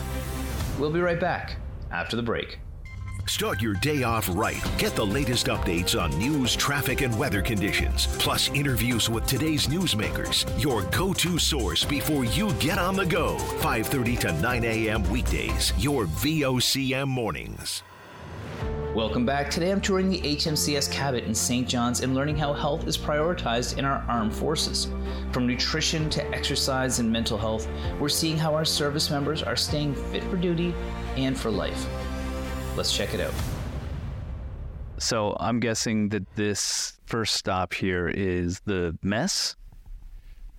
We'll 0.78 0.90
be 0.90 1.00
right 1.00 1.20
back 1.20 1.56
after 1.90 2.16
the 2.16 2.22
break. 2.22 2.58
Start 3.26 3.62
your 3.62 3.72
day 3.74 4.02
off 4.02 4.28
right. 4.32 4.62
Get 4.76 4.94
the 4.94 5.06
latest 5.06 5.46
updates 5.46 5.98
on 5.98 6.16
news, 6.18 6.54
traffic, 6.54 7.00
and 7.00 7.18
weather 7.18 7.40
conditions, 7.40 8.06
plus 8.18 8.50
interviews 8.50 9.08
with 9.08 9.26
today's 9.26 9.66
newsmakers. 9.66 10.44
Your 10.62 10.82
go-to 10.90 11.38
source 11.38 11.84
before 11.84 12.26
you 12.26 12.52
get 12.54 12.78
on 12.78 12.96
the 12.96 13.06
go. 13.06 13.38
5:30 13.60 14.18
to 14.20 14.32
9 14.42 14.64
a.m. 14.64 15.10
weekdays. 15.10 15.72
Your 15.78 16.04
VOCM 16.04 17.08
mornings. 17.08 17.82
Welcome 18.94 19.26
back. 19.26 19.50
Today 19.50 19.72
I'm 19.72 19.80
touring 19.80 20.08
the 20.08 20.20
HMCS 20.20 20.90
Cabot 20.90 21.24
in 21.24 21.34
St. 21.34 21.68
John's 21.68 22.00
and 22.00 22.14
learning 22.14 22.36
how 22.36 22.52
health 22.52 22.86
is 22.86 22.96
prioritized 22.96 23.76
in 23.76 23.84
our 23.84 24.04
armed 24.08 24.32
forces. 24.32 24.86
From 25.32 25.46
nutrition 25.48 26.08
to 26.10 26.24
exercise 26.30 27.00
and 27.00 27.10
mental 27.10 27.36
health, 27.36 27.68
we're 27.98 28.08
seeing 28.08 28.36
how 28.36 28.54
our 28.54 28.64
service 28.64 29.10
members 29.10 29.42
are 29.42 29.56
staying 29.56 29.96
fit 29.96 30.22
for 30.24 30.36
duty 30.36 30.72
and 31.16 31.36
for 31.36 31.50
life. 31.50 31.88
Let's 32.76 32.96
check 32.96 33.14
it 33.14 33.20
out. 33.20 33.34
So 34.98 35.36
I'm 35.40 35.58
guessing 35.58 36.08
that 36.10 36.32
this 36.36 36.98
first 37.06 37.34
stop 37.34 37.74
here 37.74 38.08
is 38.08 38.60
the 38.60 38.96
mess. 39.02 39.56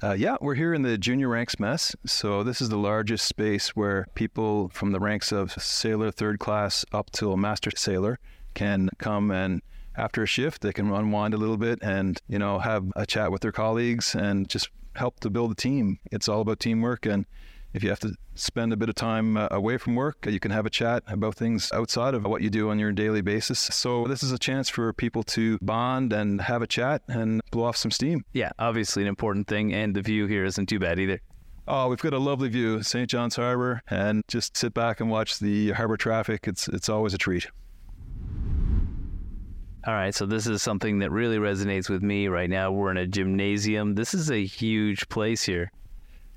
Uh, 0.05 0.13
yeah, 0.13 0.37
we're 0.39 0.53
here 0.53 0.71
in 0.71 0.83
the 0.83 0.99
junior 0.99 1.29
ranks 1.29 1.59
mess. 1.59 1.95
So 2.05 2.43
this 2.43 2.61
is 2.61 2.69
the 2.69 2.77
largest 2.77 3.25
space 3.25 3.69
where 3.69 4.05
people 4.13 4.69
from 4.69 4.91
the 4.91 4.99
ranks 4.99 5.31
of 5.31 5.53
sailor 5.53 6.11
third 6.11 6.37
class 6.37 6.85
up 6.91 7.09
to 7.13 7.31
a 7.31 7.37
master 7.37 7.71
sailor 7.75 8.19
can 8.53 8.91
come 8.99 9.31
and 9.31 9.63
after 9.97 10.21
a 10.21 10.27
shift 10.27 10.61
they 10.61 10.73
can 10.73 10.93
unwind 10.93 11.33
a 11.33 11.37
little 11.37 11.57
bit 11.57 11.79
and 11.81 12.21
you 12.27 12.37
know 12.37 12.59
have 12.59 12.85
a 12.95 13.07
chat 13.07 13.31
with 13.31 13.41
their 13.41 13.51
colleagues 13.51 14.13
and 14.13 14.47
just 14.47 14.69
help 14.93 15.19
to 15.21 15.31
build 15.31 15.51
a 15.51 15.55
team. 15.55 15.97
It's 16.11 16.29
all 16.29 16.41
about 16.41 16.59
teamwork 16.59 17.07
and 17.07 17.25
if 17.75 17.83
you 17.83 17.89
have 17.89 17.99
to 17.99 18.15
spend 18.35 18.71
a 18.71 18.77
bit 18.77 18.87
of 18.87 18.95
time 18.95 19.35
uh, 19.35 19.49
away 19.51 19.77
from 19.77 19.95
work, 19.95 20.25
you 20.29 20.39
can 20.39 20.51
have 20.51 20.65
a 20.65 20.69
chat 20.69 21.03
about 21.07 21.35
things 21.35 21.69
outside 21.73 22.13
of 22.13 22.23
what 22.23 22.41
you 22.41 22.49
do 22.49 22.69
on 22.69 22.79
your 22.79 22.93
daily 22.93 23.21
basis. 23.21 23.59
So 23.59 24.05
this 24.05 24.23
is 24.23 24.31
a 24.31 24.39
chance 24.39 24.69
for 24.69 24.93
people 24.93 25.23
to 25.23 25.59
bond 25.61 26.13
and 26.13 26.39
have 26.39 26.61
a 26.61 26.67
chat 26.67 27.01
and 27.09 27.41
blow 27.51 27.65
off 27.65 27.75
some 27.75 27.91
steam. 27.91 28.23
Yeah, 28.31 28.51
obviously 28.57 29.03
an 29.03 29.09
important 29.09 29.47
thing, 29.47 29.73
and 29.73 29.93
the 29.93 30.01
view 30.01 30.25
here 30.25 30.45
isn't 30.45 30.67
too 30.67 30.79
bad 30.79 30.99
either. 30.99 31.19
Oh, 31.67 31.89
we've 31.89 31.99
got 31.99 32.13
a 32.13 32.19
lovely 32.19 32.47
view, 32.47 32.81
St. 32.81 33.09
John's 33.09 33.35
Harbor, 33.35 33.81
and 33.89 34.23
just 34.29 34.55
sit 34.55 34.73
back 34.73 35.01
and 35.01 35.09
watch 35.09 35.39
the 35.39 35.71
harbor 35.71 35.97
traffic. 35.97 36.47
It's 36.47 36.69
it's 36.69 36.87
always 36.87 37.13
a 37.13 37.17
treat. 37.17 37.47
All 39.85 39.93
right, 39.93 40.15
so 40.15 40.25
this 40.25 40.47
is 40.47 40.61
something 40.61 40.99
that 40.99 41.11
really 41.11 41.37
resonates 41.37 41.89
with 41.89 42.01
me 42.01 42.27
right 42.27 42.49
now. 42.49 42.71
We're 42.71 42.91
in 42.91 42.97
a 42.97 43.05
gymnasium. 43.05 43.95
This 43.95 44.13
is 44.13 44.31
a 44.31 44.45
huge 44.45 45.09
place 45.09 45.43
here. 45.43 45.71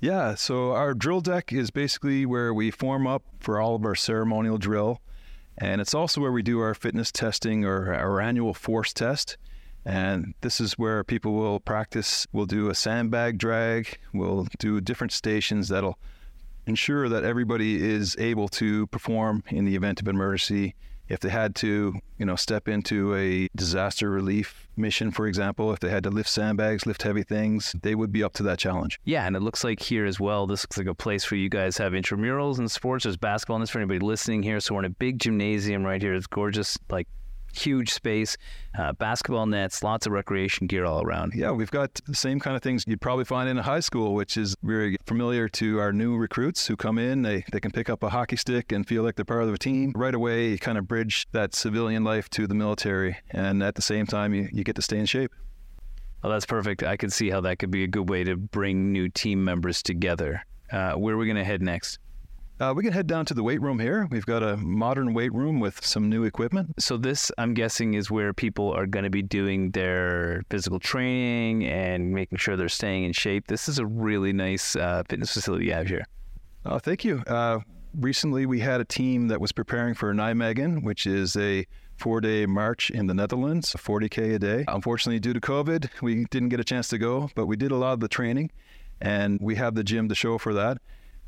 Yeah, 0.01 0.35
so 0.35 0.71
our 0.71 0.93
drill 0.93 1.19
deck 1.19 1.51
is 1.51 1.71
basically 1.71 2.25
where 2.25 2.53
we 2.53 2.71
form 2.71 3.05
up 3.05 3.23
for 3.39 3.59
all 3.59 3.75
of 3.75 3.83
our 3.83 3.95
ceremonial 3.95 4.57
drill. 4.57 5.01
And 5.57 5.81
it's 5.81 5.93
also 5.93 6.21
where 6.21 6.31
we 6.31 6.41
do 6.41 6.61
our 6.61 6.73
fitness 6.73 7.11
testing 7.11 7.65
or 7.65 7.93
our 7.93 8.21
annual 8.21 8.53
force 8.53 8.93
test. 8.93 9.37
And 9.85 10.35
this 10.39 10.61
is 10.61 10.77
where 10.77 11.03
people 11.03 11.33
will 11.33 11.59
practice. 11.59 12.25
We'll 12.31 12.45
do 12.45 12.69
a 12.69 12.75
sandbag 12.75 13.37
drag, 13.37 13.97
we'll 14.13 14.47
do 14.57 14.79
different 14.79 15.11
stations 15.11 15.67
that'll 15.67 15.99
ensure 16.65 17.09
that 17.09 17.25
everybody 17.25 17.83
is 17.83 18.15
able 18.19 18.47
to 18.49 18.87
perform 18.87 19.43
in 19.47 19.65
the 19.65 19.75
event 19.75 19.99
of 19.99 20.07
emergency 20.07 20.75
if 21.09 21.19
they 21.19 21.29
had 21.29 21.55
to, 21.55 21.95
you 22.17 22.25
know, 22.25 22.35
step 22.35 22.67
into 22.67 23.15
a 23.15 23.49
disaster 23.55 24.09
relief 24.09 24.67
mission, 24.77 25.11
for 25.11 25.27
example, 25.27 25.73
if 25.73 25.79
they 25.79 25.89
had 25.89 26.03
to 26.03 26.09
lift 26.09 26.29
sandbags, 26.29 26.85
lift 26.85 27.01
heavy 27.01 27.23
things, 27.23 27.75
they 27.81 27.95
would 27.95 28.11
be 28.11 28.23
up 28.23 28.33
to 28.33 28.43
that 28.43 28.59
challenge. 28.59 28.99
Yeah, 29.03 29.25
and 29.25 29.35
it 29.35 29.41
looks 29.41 29.63
like 29.63 29.81
here 29.81 30.05
as 30.05 30.19
well, 30.19 30.47
this 30.47 30.63
looks 30.63 30.77
like 30.77 30.87
a 30.87 30.95
place 30.95 31.29
where 31.29 31.39
you 31.39 31.49
guys 31.49 31.77
have 31.77 31.93
intramurals 31.93 32.59
and 32.59 32.69
sports. 32.69 33.03
There's 33.03 33.17
basketball 33.17 33.57
in 33.57 33.61
this 33.61 33.71
for 33.71 33.79
anybody 33.79 33.99
listening 33.99 34.43
here. 34.43 34.59
So 34.59 34.75
we're 34.75 34.81
in 34.81 34.85
a 34.85 34.89
big 34.91 35.19
gymnasium 35.19 35.83
right 35.83 36.01
here. 36.01 36.13
It's 36.13 36.27
gorgeous, 36.27 36.77
like 36.89 37.07
huge 37.53 37.91
space, 37.91 38.37
uh, 38.77 38.93
basketball 38.93 39.45
nets, 39.45 39.83
lots 39.83 40.05
of 40.05 40.11
recreation 40.11 40.67
gear 40.67 40.85
all 40.85 41.03
around. 41.03 41.33
Yeah, 41.35 41.51
we've 41.51 41.71
got 41.71 41.93
the 42.05 42.15
same 42.15 42.39
kind 42.39 42.55
of 42.55 42.61
things 42.61 42.83
you'd 42.87 43.01
probably 43.01 43.25
find 43.25 43.49
in 43.49 43.57
a 43.57 43.63
high 43.63 43.79
school, 43.79 44.13
which 44.13 44.37
is 44.37 44.55
very 44.63 44.97
familiar 45.05 45.49
to 45.49 45.79
our 45.79 45.91
new 45.91 46.17
recruits 46.17 46.67
who 46.67 46.75
come 46.75 46.97
in. 46.97 47.21
They, 47.21 47.43
they 47.51 47.59
can 47.59 47.71
pick 47.71 47.89
up 47.89 48.03
a 48.03 48.09
hockey 48.09 48.35
stick 48.35 48.71
and 48.71 48.87
feel 48.87 49.03
like 49.03 49.15
they're 49.15 49.25
part 49.25 49.43
of 49.43 49.53
a 49.53 49.57
team. 49.57 49.93
Right 49.95 50.15
away, 50.15 50.49
you 50.49 50.59
kind 50.59 50.77
of 50.77 50.87
bridge 50.87 51.27
that 51.31 51.55
civilian 51.55 52.03
life 52.03 52.29
to 52.31 52.47
the 52.47 52.55
military. 52.55 53.17
And 53.31 53.63
at 53.63 53.75
the 53.75 53.81
same 53.81 54.05
time, 54.05 54.33
you, 54.33 54.49
you 54.51 54.63
get 54.63 54.75
to 54.75 54.81
stay 54.81 54.99
in 54.99 55.05
shape. 55.05 55.31
Well, 56.23 56.31
that's 56.31 56.45
perfect. 56.45 56.83
I 56.83 56.97
could 56.97 57.13
see 57.13 57.29
how 57.29 57.41
that 57.41 57.59
could 57.59 57.71
be 57.71 57.83
a 57.83 57.87
good 57.87 58.09
way 58.09 58.23
to 58.25 58.35
bring 58.35 58.91
new 58.91 59.07
team 59.07 59.43
members 59.43 59.81
together. 59.81 60.43
Uh, 60.71 60.93
where 60.93 61.15
are 61.15 61.17
we 61.17 61.25
going 61.25 61.37
to 61.37 61.45
head 61.45 61.61
next? 61.61 61.97
Uh, 62.59 62.73
we 62.75 62.83
can 62.83 62.91
head 62.91 63.07
down 63.07 63.25
to 63.25 63.33
the 63.33 63.41
weight 63.41 63.61
room 63.61 63.79
here. 63.79 64.05
We've 64.11 64.25
got 64.25 64.43
a 64.43 64.57
modern 64.57 65.13
weight 65.13 65.33
room 65.33 65.61
with 65.61 65.85
some 65.85 66.09
new 66.09 66.25
equipment. 66.25 66.73
So 66.77 66.97
this, 66.97 67.31
I'm 67.37 67.53
guessing, 67.53 67.93
is 67.93 68.11
where 68.11 68.33
people 68.33 68.73
are 68.73 68.85
going 68.85 69.05
to 69.05 69.09
be 69.09 69.21
doing 69.21 69.71
their 69.71 70.43
physical 70.49 70.77
training 70.77 71.65
and 71.65 72.11
making 72.13 72.37
sure 72.37 72.57
they're 72.57 72.67
staying 72.67 73.05
in 73.05 73.13
shape. 73.13 73.47
This 73.47 73.69
is 73.69 73.79
a 73.79 73.85
really 73.85 74.33
nice 74.33 74.75
uh, 74.75 75.03
fitness 75.07 75.33
facility 75.33 75.67
you 75.67 75.71
have 75.71 75.87
here. 75.87 76.05
Oh, 76.65 76.79
thank 76.79 77.05
you. 77.05 77.23
Uh, 77.27 77.59
recently, 77.97 78.45
we 78.45 78.59
had 78.59 78.81
a 78.81 78.85
team 78.85 79.29
that 79.29 79.39
was 79.39 79.53
preparing 79.53 79.93
for 79.93 80.13
Nijmegen, 80.13 80.83
which 80.83 81.07
is 81.07 81.37
a 81.37 81.65
four-day 81.95 82.45
march 82.45 82.89
in 82.89 83.07
the 83.07 83.13
Netherlands, 83.13 83.73
40k 83.77 84.35
a 84.35 84.39
day. 84.39 84.65
Unfortunately, 84.67 85.21
due 85.21 85.31
to 85.31 85.39
COVID, 85.39 86.01
we 86.01 86.25
didn't 86.25 86.49
get 86.49 86.59
a 86.59 86.65
chance 86.65 86.89
to 86.89 86.97
go, 86.97 87.29
but 87.35 87.45
we 87.45 87.55
did 87.55 87.71
a 87.71 87.77
lot 87.77 87.93
of 87.93 88.01
the 88.01 88.09
training, 88.09 88.51
and 88.99 89.39
we 89.39 89.55
have 89.55 89.75
the 89.75 89.83
gym 89.83 90.09
to 90.09 90.15
show 90.15 90.37
for 90.37 90.53
that. 90.53 90.79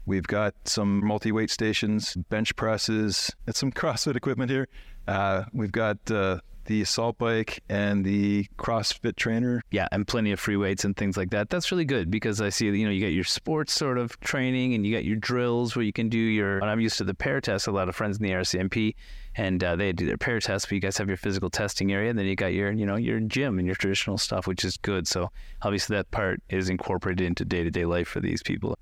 We've 0.05 0.27
got 0.27 0.55
some 0.65 1.05
multi 1.05 1.31
weight 1.31 1.49
stations, 1.49 2.15
bench 2.29 2.55
presses, 2.55 3.35
and 3.45 3.55
some 3.55 3.71
CrossFit 3.71 4.15
equipment 4.15 4.51
here. 4.51 4.67
Uh, 5.07 5.45
we've 5.53 5.71
got 5.71 5.97
uh, 6.11 6.39
the 6.65 6.81
assault 6.81 7.17
bike 7.17 7.61
and 7.69 8.05
the 8.05 8.45
CrossFit 8.57 9.15
trainer. 9.15 9.61
Yeah, 9.71 9.87
and 9.91 10.07
plenty 10.07 10.31
of 10.31 10.39
free 10.39 10.57
weights 10.57 10.85
and 10.85 10.95
things 10.95 11.17
like 11.17 11.31
that. 11.31 11.49
That's 11.49 11.71
really 11.71 11.85
good 11.85 12.09
because 12.09 12.41
I 12.41 12.49
see 12.49 12.65
you 12.65 12.85
know 12.85 12.91
you 12.91 12.99
get 12.99 13.13
your 13.13 13.23
sports 13.23 13.73
sort 13.73 13.97
of 13.97 14.19
training 14.21 14.73
and 14.73 14.85
you 14.85 14.93
got 14.93 15.05
your 15.05 15.17
drills 15.17 15.75
where 15.75 15.83
you 15.85 15.93
can 15.93 16.09
do 16.09 16.17
your. 16.17 16.63
I'm 16.63 16.79
used 16.79 16.97
to 16.99 17.03
the 17.03 17.13
PARE 17.13 17.41
test. 17.41 17.67
A 17.67 17.71
lot 17.71 17.89
of 17.89 17.95
friends 17.95 18.17
in 18.17 18.23
the 18.23 18.31
RCMP, 18.31 18.95
and 19.35 19.63
uh, 19.63 19.75
they 19.75 19.91
do 19.91 20.05
their 20.05 20.17
PARE 20.17 20.39
test. 20.39 20.67
But 20.67 20.75
you 20.75 20.81
guys 20.81 20.97
have 20.97 21.07
your 21.07 21.17
physical 21.17 21.49
testing 21.49 21.91
area, 21.91 22.09
and 22.09 22.17
then 22.17 22.25
you 22.25 22.35
got 22.35 22.53
your 22.53 22.71
you 22.71 22.85
know 22.85 22.95
your 22.95 23.19
gym 23.19 23.59
and 23.59 23.65
your 23.65 23.75
traditional 23.75 24.17
stuff, 24.17 24.47
which 24.47 24.63
is 24.63 24.77
good. 24.77 25.07
So 25.07 25.29
obviously 25.61 25.95
that 25.95 26.09
part 26.11 26.41
is 26.49 26.69
incorporated 26.69 27.25
into 27.25 27.45
day 27.45 27.63
to 27.63 27.71
day 27.71 27.85
life 27.85 28.07
for 28.07 28.19
these 28.19 28.41
people. 28.41 28.77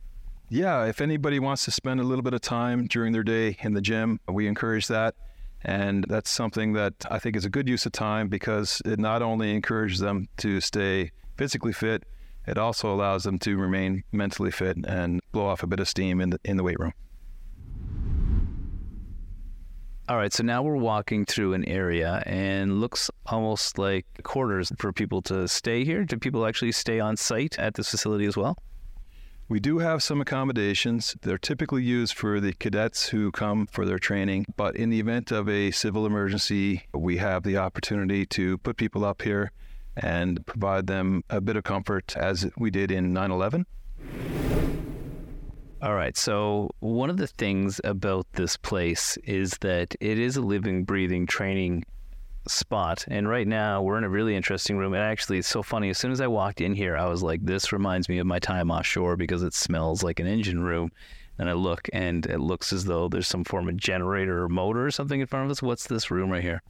Yeah, 0.51 0.85
if 0.85 0.99
anybody 0.99 1.37
wants 1.37 1.65
to 1.65 1.71
spend 1.71 1.99
a 1.99 2.03
little 2.03 2.23
bit 2.23 2.33
of 2.33 2.41
time 2.41 2.87
during 2.87 3.13
their 3.13 3.21
day 3.21 3.55
in 3.61 3.75
the 3.75 3.81
gym, 3.81 4.19
we 4.27 4.47
encourage 4.47 4.87
that. 4.87 5.13
And 5.61 6.05
that's 6.09 6.31
something 6.31 6.73
that 6.73 6.93
I 7.11 7.19
think 7.19 7.35
is 7.35 7.45
a 7.45 7.51
good 7.51 7.69
use 7.69 7.85
of 7.85 7.91
time 7.91 8.29
because 8.29 8.81
it 8.83 8.97
not 8.97 9.21
only 9.21 9.53
encourages 9.53 9.99
them 9.99 10.27
to 10.37 10.59
stay 10.59 11.11
physically 11.37 11.73
fit, 11.73 12.03
it 12.47 12.57
also 12.57 12.91
allows 12.91 13.25
them 13.25 13.37
to 13.39 13.57
remain 13.57 14.03
mentally 14.11 14.49
fit 14.49 14.77
and 14.87 15.21
blow 15.31 15.45
off 15.45 15.61
a 15.61 15.67
bit 15.67 15.79
of 15.79 15.87
steam 15.87 16.19
in 16.19 16.31
the, 16.31 16.39
in 16.43 16.57
the 16.57 16.63
weight 16.63 16.79
room. 16.79 16.93
All 20.07 20.17
right, 20.17 20.33
so 20.33 20.41
now 20.41 20.63
we're 20.63 20.77
walking 20.77 21.25
through 21.25 21.53
an 21.53 21.63
area 21.65 22.23
and 22.25 22.81
looks 22.81 23.11
almost 23.27 23.77
like 23.77 24.07
quarters 24.23 24.71
for 24.79 24.91
people 24.91 25.21
to 25.23 25.47
stay 25.47 25.85
here. 25.85 26.03
Do 26.03 26.17
people 26.17 26.47
actually 26.47 26.71
stay 26.71 26.99
on 26.99 27.17
site 27.17 27.59
at 27.59 27.75
this 27.75 27.91
facility 27.91 28.25
as 28.25 28.35
well? 28.35 28.57
We 29.49 29.59
do 29.59 29.79
have 29.79 30.03
some 30.03 30.21
accommodations. 30.21 31.15
They're 31.23 31.39
typically 31.39 31.81
used 31.81 32.13
for 32.13 32.39
the 32.39 32.53
cadets 32.53 33.09
who 33.09 33.31
come 33.31 33.65
for 33.65 33.83
their 33.83 33.97
training, 33.97 34.45
but 34.55 34.75
in 34.75 34.91
the 34.91 34.99
event 34.99 35.31
of 35.31 35.49
a 35.49 35.71
civil 35.71 36.05
emergency, 36.05 36.83
we 36.93 37.17
have 37.17 37.41
the 37.41 37.57
opportunity 37.57 38.27
to 38.27 38.59
put 38.59 38.77
people 38.77 39.03
up 39.03 39.23
here 39.23 39.51
and 39.97 40.45
provide 40.45 40.85
them 40.85 41.23
a 41.31 41.41
bit 41.41 41.55
of 41.55 41.63
comfort 41.63 42.15
as 42.15 42.47
we 42.59 42.69
did 42.69 42.91
in 42.91 43.11
9 43.11 43.31
11. 43.31 43.65
All 45.81 45.95
right. 45.95 46.15
So, 46.15 46.69
one 46.79 47.09
of 47.09 47.17
the 47.17 47.25
things 47.25 47.81
about 47.83 48.27
this 48.33 48.55
place 48.55 49.17
is 49.23 49.57
that 49.61 49.95
it 49.99 50.19
is 50.19 50.35
a 50.37 50.41
living, 50.41 50.83
breathing 50.83 51.25
training 51.25 51.85
spot. 52.49 53.05
And 53.07 53.27
right 53.27 53.47
now, 53.47 53.81
we're 53.81 53.97
in 53.97 54.03
a 54.03 54.09
really 54.09 54.35
interesting 54.35 54.77
room. 54.77 54.93
And 54.93 55.03
actually, 55.03 55.37
it's 55.37 55.47
so 55.47 55.63
funny. 55.63 55.89
As 55.89 55.97
soon 55.97 56.11
as 56.11 56.21
I 56.21 56.27
walked 56.27 56.61
in 56.61 56.73
here, 56.73 56.97
I 56.97 57.05
was 57.05 57.23
like, 57.23 57.43
this 57.43 57.71
reminds 57.71 58.09
me 58.09 58.19
of 58.19 58.27
my 58.27 58.39
time 58.39 58.71
offshore 58.71 59.15
because 59.15 59.43
it 59.43 59.53
smells 59.53 60.03
like 60.03 60.19
an 60.19 60.27
engine 60.27 60.61
room. 60.63 60.91
And 61.37 61.49
I 61.49 61.53
look, 61.53 61.87
and 61.93 62.25
it 62.25 62.39
looks 62.39 62.73
as 62.73 62.85
though 62.85 63.07
there's 63.07 63.27
some 63.27 63.45
form 63.45 63.69
of 63.69 63.77
generator 63.77 64.43
or 64.43 64.49
motor 64.49 64.85
or 64.85 64.91
something 64.91 65.21
in 65.21 65.27
front 65.27 65.45
of 65.45 65.51
us. 65.51 65.61
What's 65.61 65.87
this 65.87 66.11
room 66.11 66.29
right 66.29 66.43
here? 66.43 66.61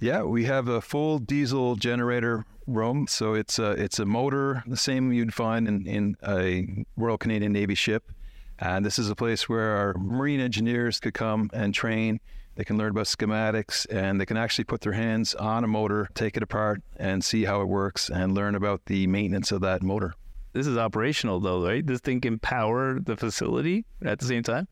Yeah, 0.00 0.22
we 0.22 0.44
have 0.44 0.68
a 0.68 0.80
full 0.80 1.18
diesel 1.18 1.76
generator 1.76 2.44
room. 2.66 3.06
So 3.08 3.34
it's 3.34 3.58
a, 3.58 3.70
it's 3.70 3.98
a 3.98 4.04
motor, 4.04 4.62
the 4.66 4.76
same 4.76 5.12
you'd 5.12 5.32
find 5.32 5.66
in, 5.66 5.86
in 5.86 6.16
a 6.26 6.84
Royal 6.96 7.16
Canadian 7.16 7.52
Navy 7.52 7.74
ship. 7.74 8.10
And 8.58 8.84
this 8.84 8.98
is 8.98 9.10
a 9.10 9.16
place 9.16 9.48
where 9.48 9.76
our 9.76 9.94
marine 9.94 10.40
engineers 10.40 11.00
could 11.00 11.14
come 11.14 11.50
and 11.52 11.72
train. 11.72 12.20
They 12.54 12.64
can 12.64 12.76
learn 12.76 12.90
about 12.90 13.06
schematics 13.06 13.86
and 13.90 14.20
they 14.20 14.26
can 14.26 14.36
actually 14.36 14.64
put 14.64 14.82
their 14.82 14.92
hands 14.92 15.34
on 15.34 15.64
a 15.64 15.66
motor, 15.66 16.08
take 16.14 16.36
it 16.36 16.42
apart, 16.42 16.82
and 16.96 17.24
see 17.24 17.44
how 17.44 17.60
it 17.62 17.68
works 17.68 18.10
and 18.10 18.34
learn 18.34 18.54
about 18.54 18.86
the 18.86 19.06
maintenance 19.06 19.52
of 19.52 19.62
that 19.62 19.82
motor. 19.82 20.14
This 20.52 20.66
is 20.66 20.76
operational, 20.76 21.40
though, 21.40 21.64
right? 21.64 21.86
This 21.86 22.00
thing 22.00 22.20
can 22.20 22.38
power 22.38 23.00
the 23.00 23.16
facility 23.16 23.86
at 24.04 24.18
the 24.18 24.26
same 24.26 24.42
time? 24.42 24.68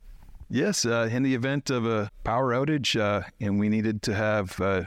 Yes. 0.50 0.84
Uh, 0.84 1.08
in 1.10 1.22
the 1.22 1.34
event 1.34 1.70
of 1.70 1.86
a 1.86 2.10
power 2.24 2.52
outage 2.52 3.00
uh, 3.00 3.22
and 3.40 3.58
we 3.58 3.68
needed 3.68 4.02
to 4.02 4.14
have 4.14 4.60
uh, 4.60 4.82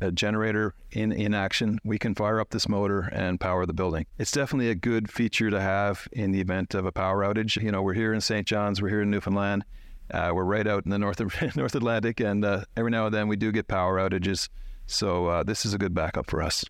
a 0.00 0.12
generator 0.12 0.74
in, 0.92 1.10
in 1.10 1.34
action, 1.34 1.80
we 1.84 1.98
can 1.98 2.14
fire 2.14 2.38
up 2.38 2.50
this 2.50 2.68
motor 2.68 3.08
and 3.12 3.40
power 3.40 3.66
the 3.66 3.72
building. 3.72 4.06
It's 4.18 4.30
definitely 4.30 4.70
a 4.70 4.74
good 4.74 5.10
feature 5.10 5.50
to 5.50 5.60
have 5.60 6.06
in 6.12 6.32
the 6.32 6.40
event 6.40 6.74
of 6.74 6.86
a 6.86 6.92
power 6.92 7.24
outage. 7.24 7.60
You 7.60 7.72
know, 7.72 7.82
we're 7.82 7.94
here 7.94 8.12
in 8.12 8.20
St. 8.20 8.46
John's, 8.46 8.80
we're 8.80 8.90
here 8.90 9.02
in 9.02 9.10
Newfoundland. 9.10 9.64
Uh, 10.10 10.30
we're 10.34 10.44
right 10.44 10.66
out 10.66 10.84
in 10.84 10.90
the 10.90 10.98
North 10.98 11.20
North 11.56 11.74
Atlantic, 11.74 12.20
and 12.20 12.44
uh, 12.44 12.64
every 12.76 12.90
now 12.90 13.06
and 13.06 13.14
then 13.14 13.28
we 13.28 13.36
do 13.36 13.52
get 13.52 13.68
power 13.68 13.98
outages. 13.98 14.48
So 14.86 15.26
uh, 15.26 15.42
this 15.42 15.66
is 15.66 15.74
a 15.74 15.78
good 15.78 15.94
backup 15.94 16.30
for 16.30 16.42
us. 16.42 16.64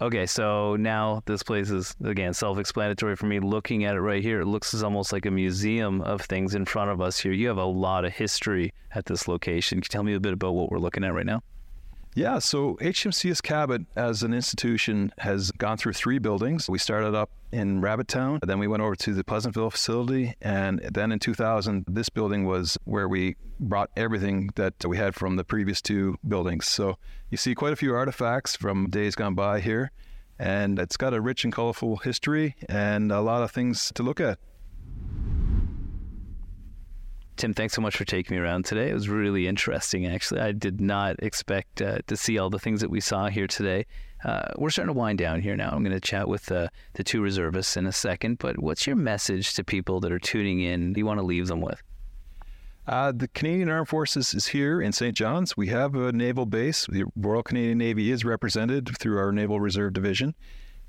Okay, 0.00 0.26
so 0.26 0.76
now 0.76 1.22
this 1.24 1.42
place 1.42 1.70
is 1.70 1.94
again 2.04 2.34
self-explanatory 2.34 3.16
for 3.16 3.26
me. 3.26 3.38
Looking 3.38 3.84
at 3.84 3.94
it 3.94 4.00
right 4.00 4.22
here, 4.22 4.40
it 4.40 4.46
looks 4.46 4.74
almost 4.82 5.12
like 5.12 5.24
a 5.24 5.30
museum 5.30 6.02
of 6.02 6.20
things 6.20 6.54
in 6.54 6.66
front 6.66 6.90
of 6.90 7.00
us 7.00 7.18
here. 7.18 7.32
You 7.32 7.48
have 7.48 7.58
a 7.58 7.64
lot 7.64 8.04
of 8.04 8.12
history 8.12 8.72
at 8.90 9.06
this 9.06 9.28
location. 9.28 9.76
Can 9.76 9.84
you 9.84 9.88
tell 9.88 10.02
me 10.02 10.14
a 10.14 10.20
bit 10.20 10.34
about 10.34 10.54
what 10.54 10.70
we're 10.70 10.78
looking 10.78 11.04
at 11.04 11.14
right 11.14 11.24
now? 11.24 11.42
Yeah, 12.16 12.38
so 12.38 12.76
HMCS 12.76 13.42
Cabot 13.42 13.86
as 13.96 14.22
an 14.22 14.32
institution 14.32 15.12
has 15.18 15.50
gone 15.50 15.76
through 15.76 15.94
three 15.94 16.20
buildings. 16.20 16.70
We 16.70 16.78
started 16.78 17.12
up 17.12 17.28
in 17.50 17.80
Rabbit 17.80 18.06
Town, 18.06 18.38
then 18.40 18.60
we 18.60 18.68
went 18.68 18.84
over 18.84 18.94
to 18.94 19.14
the 19.14 19.24
Pleasantville 19.24 19.70
facility, 19.70 20.34
and 20.40 20.78
then 20.92 21.10
in 21.10 21.18
2000, 21.18 21.84
this 21.88 22.08
building 22.08 22.44
was 22.46 22.78
where 22.84 23.08
we 23.08 23.34
brought 23.58 23.90
everything 23.96 24.50
that 24.54 24.74
we 24.86 24.96
had 24.96 25.16
from 25.16 25.34
the 25.34 25.42
previous 25.42 25.82
two 25.82 26.16
buildings. 26.26 26.66
So 26.66 26.98
you 27.30 27.36
see 27.36 27.56
quite 27.56 27.72
a 27.72 27.76
few 27.76 27.92
artifacts 27.92 28.54
from 28.54 28.90
days 28.90 29.16
gone 29.16 29.34
by 29.34 29.58
here, 29.58 29.90
and 30.38 30.78
it's 30.78 30.96
got 30.96 31.14
a 31.14 31.20
rich 31.20 31.42
and 31.42 31.52
colorful 31.52 31.96
history 31.96 32.54
and 32.68 33.10
a 33.10 33.22
lot 33.22 33.42
of 33.42 33.50
things 33.50 33.90
to 33.92 34.04
look 34.04 34.20
at. 34.20 34.38
Tim, 37.36 37.52
thanks 37.52 37.74
so 37.74 37.82
much 37.82 37.96
for 37.96 38.04
taking 38.04 38.36
me 38.36 38.40
around 38.40 38.64
today. 38.64 38.90
It 38.90 38.94
was 38.94 39.08
really 39.08 39.48
interesting, 39.48 40.06
actually. 40.06 40.40
I 40.40 40.52
did 40.52 40.80
not 40.80 41.16
expect 41.20 41.82
uh, 41.82 41.98
to 42.06 42.16
see 42.16 42.38
all 42.38 42.48
the 42.48 42.60
things 42.60 42.80
that 42.80 42.90
we 42.90 43.00
saw 43.00 43.28
here 43.28 43.48
today. 43.48 43.86
Uh, 44.24 44.52
we're 44.56 44.70
starting 44.70 44.94
to 44.94 44.98
wind 44.98 45.18
down 45.18 45.42
here 45.42 45.56
now. 45.56 45.70
I'm 45.70 45.82
going 45.82 45.92
to 45.92 46.00
chat 46.00 46.28
with 46.28 46.50
uh, 46.52 46.68
the 46.94 47.02
two 47.02 47.20
reservists 47.20 47.76
in 47.76 47.86
a 47.86 47.92
second, 47.92 48.38
but 48.38 48.62
what's 48.62 48.86
your 48.86 48.94
message 48.94 49.54
to 49.54 49.64
people 49.64 49.98
that 50.00 50.12
are 50.12 50.20
tuning 50.20 50.60
in 50.60 50.92
Do 50.92 51.00
you 51.00 51.06
want 51.06 51.18
to 51.18 51.26
leave 51.26 51.48
them 51.48 51.60
with? 51.60 51.82
Uh, 52.86 53.12
the 53.12 53.28
Canadian 53.28 53.68
Armed 53.68 53.88
Forces 53.88 54.32
is 54.32 54.46
here 54.48 54.80
in 54.80 54.92
St. 54.92 55.16
John's. 55.16 55.56
We 55.56 55.68
have 55.68 55.96
a 55.96 56.12
naval 56.12 56.46
base. 56.46 56.86
The 56.86 57.04
Royal 57.16 57.42
Canadian 57.42 57.78
Navy 57.78 58.12
is 58.12 58.24
represented 58.24 58.96
through 58.96 59.18
our 59.18 59.32
Naval 59.32 59.58
Reserve 59.58 59.92
Division. 59.92 60.34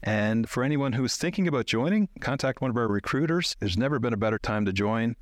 And 0.03 0.47
for 0.47 0.63
anyone 0.63 0.93
who's 0.93 1.17
thinking 1.17 1.47
about 1.47 1.65
joining, 1.65 2.09
contact 2.19 2.61
one 2.61 2.69
of 2.69 2.77
our 2.77 2.87
recruiters. 2.87 3.55
There's 3.59 3.77
never 3.77 3.97
been 3.97 4.13
a 4.13 4.17
better 4.17 4.37
time 4.37 4.65
to 4.65 4.73
join 4.73 5.15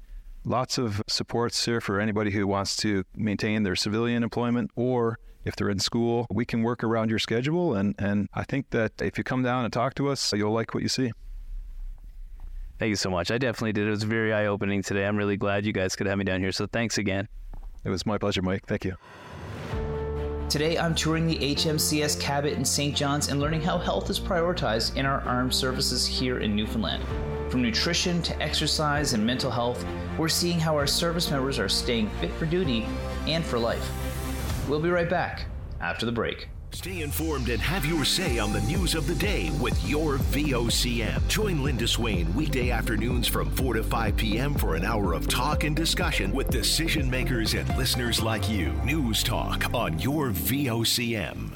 lots 0.45 0.77
of 0.77 1.01
supports 1.07 1.65
here 1.65 1.81
for 1.81 1.99
anybody 1.99 2.31
who 2.31 2.47
wants 2.47 2.75
to 2.77 3.03
maintain 3.15 3.63
their 3.63 3.75
civilian 3.75 4.23
employment 4.23 4.71
or 4.75 5.19
if 5.45 5.55
they're 5.55 5.69
in 5.69 5.79
school, 5.79 6.25
we 6.31 6.45
can 6.45 6.63
work 6.63 6.83
around 6.83 7.09
your 7.09 7.19
schedule. 7.19 7.75
And, 7.75 7.95
and 7.99 8.29
I 8.33 8.43
think 8.43 8.69
that 8.69 8.93
if 9.01 9.17
you 9.17 9.23
come 9.23 9.43
down 9.43 9.65
and 9.65 9.73
talk 9.73 9.93
to 9.95 10.09
us, 10.09 10.31
you'll 10.33 10.53
like 10.53 10.73
what 10.73 10.83
you 10.83 10.89
see. 10.89 11.11
Thank 12.79 12.89
you 12.89 12.95
so 12.95 13.09
much. 13.09 13.29
I 13.29 13.37
definitely 13.37 13.73
did. 13.73 13.87
It 13.87 13.91
was 13.91 14.03
very 14.03 14.33
eye 14.33 14.45
opening 14.45 14.81
today. 14.81 15.05
I'm 15.05 15.17
really 15.17 15.37
glad 15.37 15.65
you 15.65 15.73
guys 15.73 15.95
could 15.95 16.07
have 16.07 16.17
me 16.17 16.23
down 16.23 16.39
here. 16.39 16.51
So 16.51 16.65
thanks 16.65 16.97
again. 16.97 17.27
It 17.83 17.89
was 17.89 18.05
my 18.05 18.17
pleasure, 18.17 18.41
Mike. 18.41 18.65
Thank 18.65 18.85
you. 18.85 18.95
Today, 20.49 20.77
I'm 20.77 20.93
touring 20.93 21.25
the 21.25 21.37
HMCS 21.37 22.19
Cabot 22.19 22.53
in 22.53 22.63
St. 22.63 22.95
John's 22.95 23.29
and 23.29 23.39
learning 23.39 23.61
how 23.61 23.79
health 23.79 24.09
is 24.09 24.19
prioritized 24.19 24.95
in 24.97 25.05
our 25.05 25.21
armed 25.21 25.53
services 25.53 26.05
here 26.05 26.39
in 26.39 26.55
Newfoundland. 26.55 27.03
From 27.49 27.63
nutrition 27.63 28.21
to 28.21 28.39
exercise 28.39 29.13
and 29.13 29.25
mental 29.25 29.49
health, 29.49 29.83
we're 30.17 30.29
seeing 30.29 30.59
how 30.59 30.75
our 30.75 30.85
service 30.85 31.31
members 31.31 31.57
are 31.57 31.69
staying 31.69 32.09
fit 32.21 32.31
for 32.33 32.45
duty 32.45 32.85
and 33.25 33.43
for 33.43 33.57
life. 33.57 33.89
We'll 34.67 34.79
be 34.79 34.89
right 34.89 35.09
back 35.09 35.45
after 35.81 36.05
the 36.05 36.11
break. 36.11 36.49
Stay 36.73 37.01
informed 37.01 37.49
and 37.49 37.61
have 37.61 37.85
your 37.85 38.03
say 38.03 38.39
on 38.39 38.51
the 38.51 38.59
news 38.61 38.95
of 38.95 39.05
the 39.05 39.13
day 39.13 39.51
with 39.61 39.87
your 39.87 40.17
VOCM. 40.17 41.25
Join 41.27 41.61
Linda 41.63 41.87
Swain 41.87 42.33
weekday 42.33 42.71
afternoons 42.71 43.27
from 43.27 43.51
4 43.51 43.75
to 43.75 43.83
5 43.83 44.17
p.m. 44.17 44.55
for 44.55 44.73
an 44.73 44.83
hour 44.83 45.13
of 45.13 45.27
talk 45.27 45.65
and 45.65 45.75
discussion 45.75 46.31
with 46.31 46.49
decision 46.49 47.07
makers 47.07 47.53
and 47.53 47.69
listeners 47.77 48.23
like 48.23 48.49
you. 48.49 48.71
News 48.83 49.21
Talk 49.21 49.71
on 49.71 49.99
your 49.99 50.31
VOCM. 50.31 51.55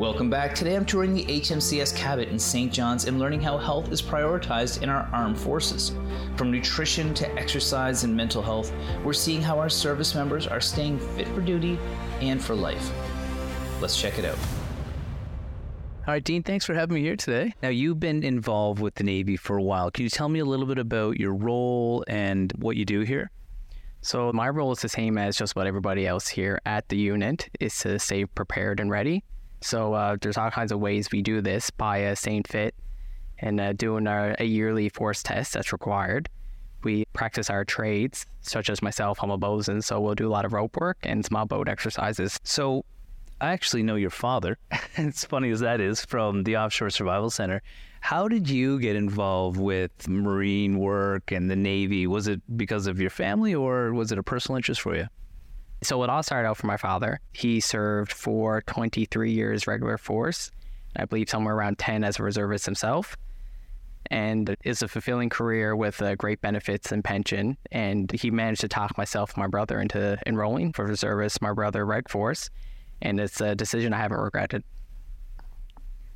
Welcome 0.00 0.28
back. 0.28 0.56
Today 0.56 0.74
I'm 0.74 0.84
touring 0.84 1.14
the 1.14 1.24
HMCS 1.24 1.96
Cabot 1.96 2.28
in 2.28 2.40
St. 2.40 2.72
John's 2.72 3.04
and 3.04 3.20
learning 3.20 3.40
how 3.40 3.56
health 3.56 3.92
is 3.92 4.02
prioritized 4.02 4.82
in 4.82 4.88
our 4.88 5.08
armed 5.12 5.38
forces. 5.38 5.92
From 6.36 6.50
nutrition 6.50 7.14
to 7.14 7.32
exercise 7.38 8.02
and 8.02 8.16
mental 8.16 8.42
health, 8.42 8.72
we're 9.04 9.12
seeing 9.12 9.40
how 9.40 9.60
our 9.60 9.70
service 9.70 10.12
members 10.16 10.48
are 10.48 10.60
staying 10.60 10.98
fit 10.98 11.28
for 11.28 11.40
duty 11.40 11.78
and 12.20 12.42
for 12.42 12.56
life. 12.56 12.90
Let's 13.80 14.00
check 14.00 14.18
it 14.18 14.24
out. 14.24 14.38
All 16.06 16.12
right, 16.12 16.22
Dean, 16.22 16.42
thanks 16.42 16.66
for 16.66 16.74
having 16.74 16.96
me 16.96 17.00
here 17.00 17.16
today. 17.16 17.54
Now, 17.62 17.70
you've 17.70 17.98
been 17.98 18.22
involved 18.22 18.80
with 18.80 18.94
the 18.94 19.04
Navy 19.04 19.36
for 19.36 19.56
a 19.56 19.62
while. 19.62 19.90
Can 19.90 20.04
you 20.04 20.10
tell 20.10 20.28
me 20.28 20.40
a 20.40 20.44
little 20.44 20.66
bit 20.66 20.78
about 20.78 21.18
your 21.18 21.32
role 21.32 22.04
and 22.08 22.52
what 22.58 22.76
you 22.76 22.84
do 22.84 23.00
here? 23.00 23.30
So, 24.02 24.30
my 24.32 24.50
role 24.50 24.72
is 24.72 24.80
the 24.80 24.88
same 24.88 25.16
as 25.16 25.36
just 25.36 25.52
about 25.52 25.66
everybody 25.66 26.06
else 26.06 26.28
here 26.28 26.60
at 26.66 26.88
the 26.90 26.96
unit, 26.96 27.48
is 27.58 27.78
to 27.78 27.98
stay 27.98 28.26
prepared 28.26 28.80
and 28.80 28.90
ready. 28.90 29.24
So 29.64 29.94
uh, 29.94 30.16
there's 30.20 30.36
all 30.36 30.50
kinds 30.50 30.72
of 30.72 30.80
ways 30.80 31.10
we 31.10 31.22
do 31.22 31.40
this 31.40 31.70
by 31.70 32.04
uh, 32.04 32.14
staying 32.14 32.42
fit 32.42 32.74
and 33.38 33.58
uh, 33.58 33.72
doing 33.72 34.06
our, 34.06 34.36
a 34.38 34.44
yearly 34.44 34.90
force 34.90 35.22
test 35.22 35.54
that's 35.54 35.72
required. 35.72 36.28
We 36.82 37.06
practice 37.14 37.48
our 37.48 37.64
trades, 37.64 38.26
such 38.42 38.68
as 38.68 38.82
myself, 38.82 39.20
I'm 39.22 39.30
a 39.30 39.38
bosun, 39.38 39.80
so 39.80 40.02
we'll 40.02 40.16
do 40.16 40.28
a 40.28 40.30
lot 40.30 40.44
of 40.44 40.52
rope 40.52 40.76
work 40.76 40.98
and 41.02 41.24
small 41.24 41.46
boat 41.46 41.66
exercises. 41.66 42.38
So 42.44 42.84
I 43.40 43.52
actually 43.52 43.82
know 43.82 43.96
your 43.96 44.10
father, 44.10 44.58
as 44.96 45.24
funny 45.24 45.50
as 45.50 45.60
that 45.60 45.80
is, 45.80 46.04
from 46.04 46.44
the 46.44 46.56
Offshore 46.56 46.90
Survival 46.90 47.30
Center. 47.30 47.62
How 48.00 48.28
did 48.28 48.48
you 48.48 48.78
get 48.78 48.96
involved 48.96 49.58
with 49.58 50.08
marine 50.08 50.78
work 50.78 51.32
and 51.32 51.50
the 51.50 51.56
Navy? 51.56 52.06
Was 52.06 52.28
it 52.28 52.42
because 52.56 52.86
of 52.86 53.00
your 53.00 53.10
family 53.10 53.54
or 53.54 53.92
was 53.94 54.12
it 54.12 54.18
a 54.18 54.22
personal 54.22 54.56
interest 54.56 54.82
for 54.82 54.94
you? 54.94 55.06
So 55.82 56.02
it 56.02 56.10
all 56.10 56.22
started 56.22 56.48
out 56.48 56.56
for 56.56 56.66
my 56.66 56.76
father. 56.76 57.20
He 57.32 57.60
served 57.60 58.12
for 58.12 58.62
23 58.62 59.32
years 59.32 59.66
regular 59.66 59.98
force, 59.98 60.50
I 60.96 61.04
believe 61.04 61.28
somewhere 61.28 61.54
around 61.54 61.78
10 61.78 62.04
as 62.04 62.18
a 62.18 62.22
reservist 62.22 62.66
himself. 62.66 63.16
And 64.10 64.54
it's 64.64 64.82
a 64.82 64.88
fulfilling 64.88 65.30
career 65.30 65.74
with 65.74 66.00
uh, 66.02 66.14
great 66.14 66.40
benefits 66.40 66.92
and 66.92 67.02
pension. 67.02 67.56
And 67.72 68.12
he 68.12 68.30
managed 68.30 68.60
to 68.60 68.68
talk 68.68 68.96
myself 68.98 69.30
and 69.30 69.38
my 69.38 69.46
brother 69.46 69.80
into 69.80 70.18
enrolling 70.26 70.72
for 70.72 70.84
reservists, 70.84 71.40
my 71.40 71.52
brother, 71.52 71.84
Reg 71.86 72.08
Force. 72.08 72.50
And 73.04 73.20
it's 73.20 73.40
a 73.40 73.54
decision 73.54 73.92
I 73.92 73.98
haven't 73.98 74.18
regretted. 74.18 74.64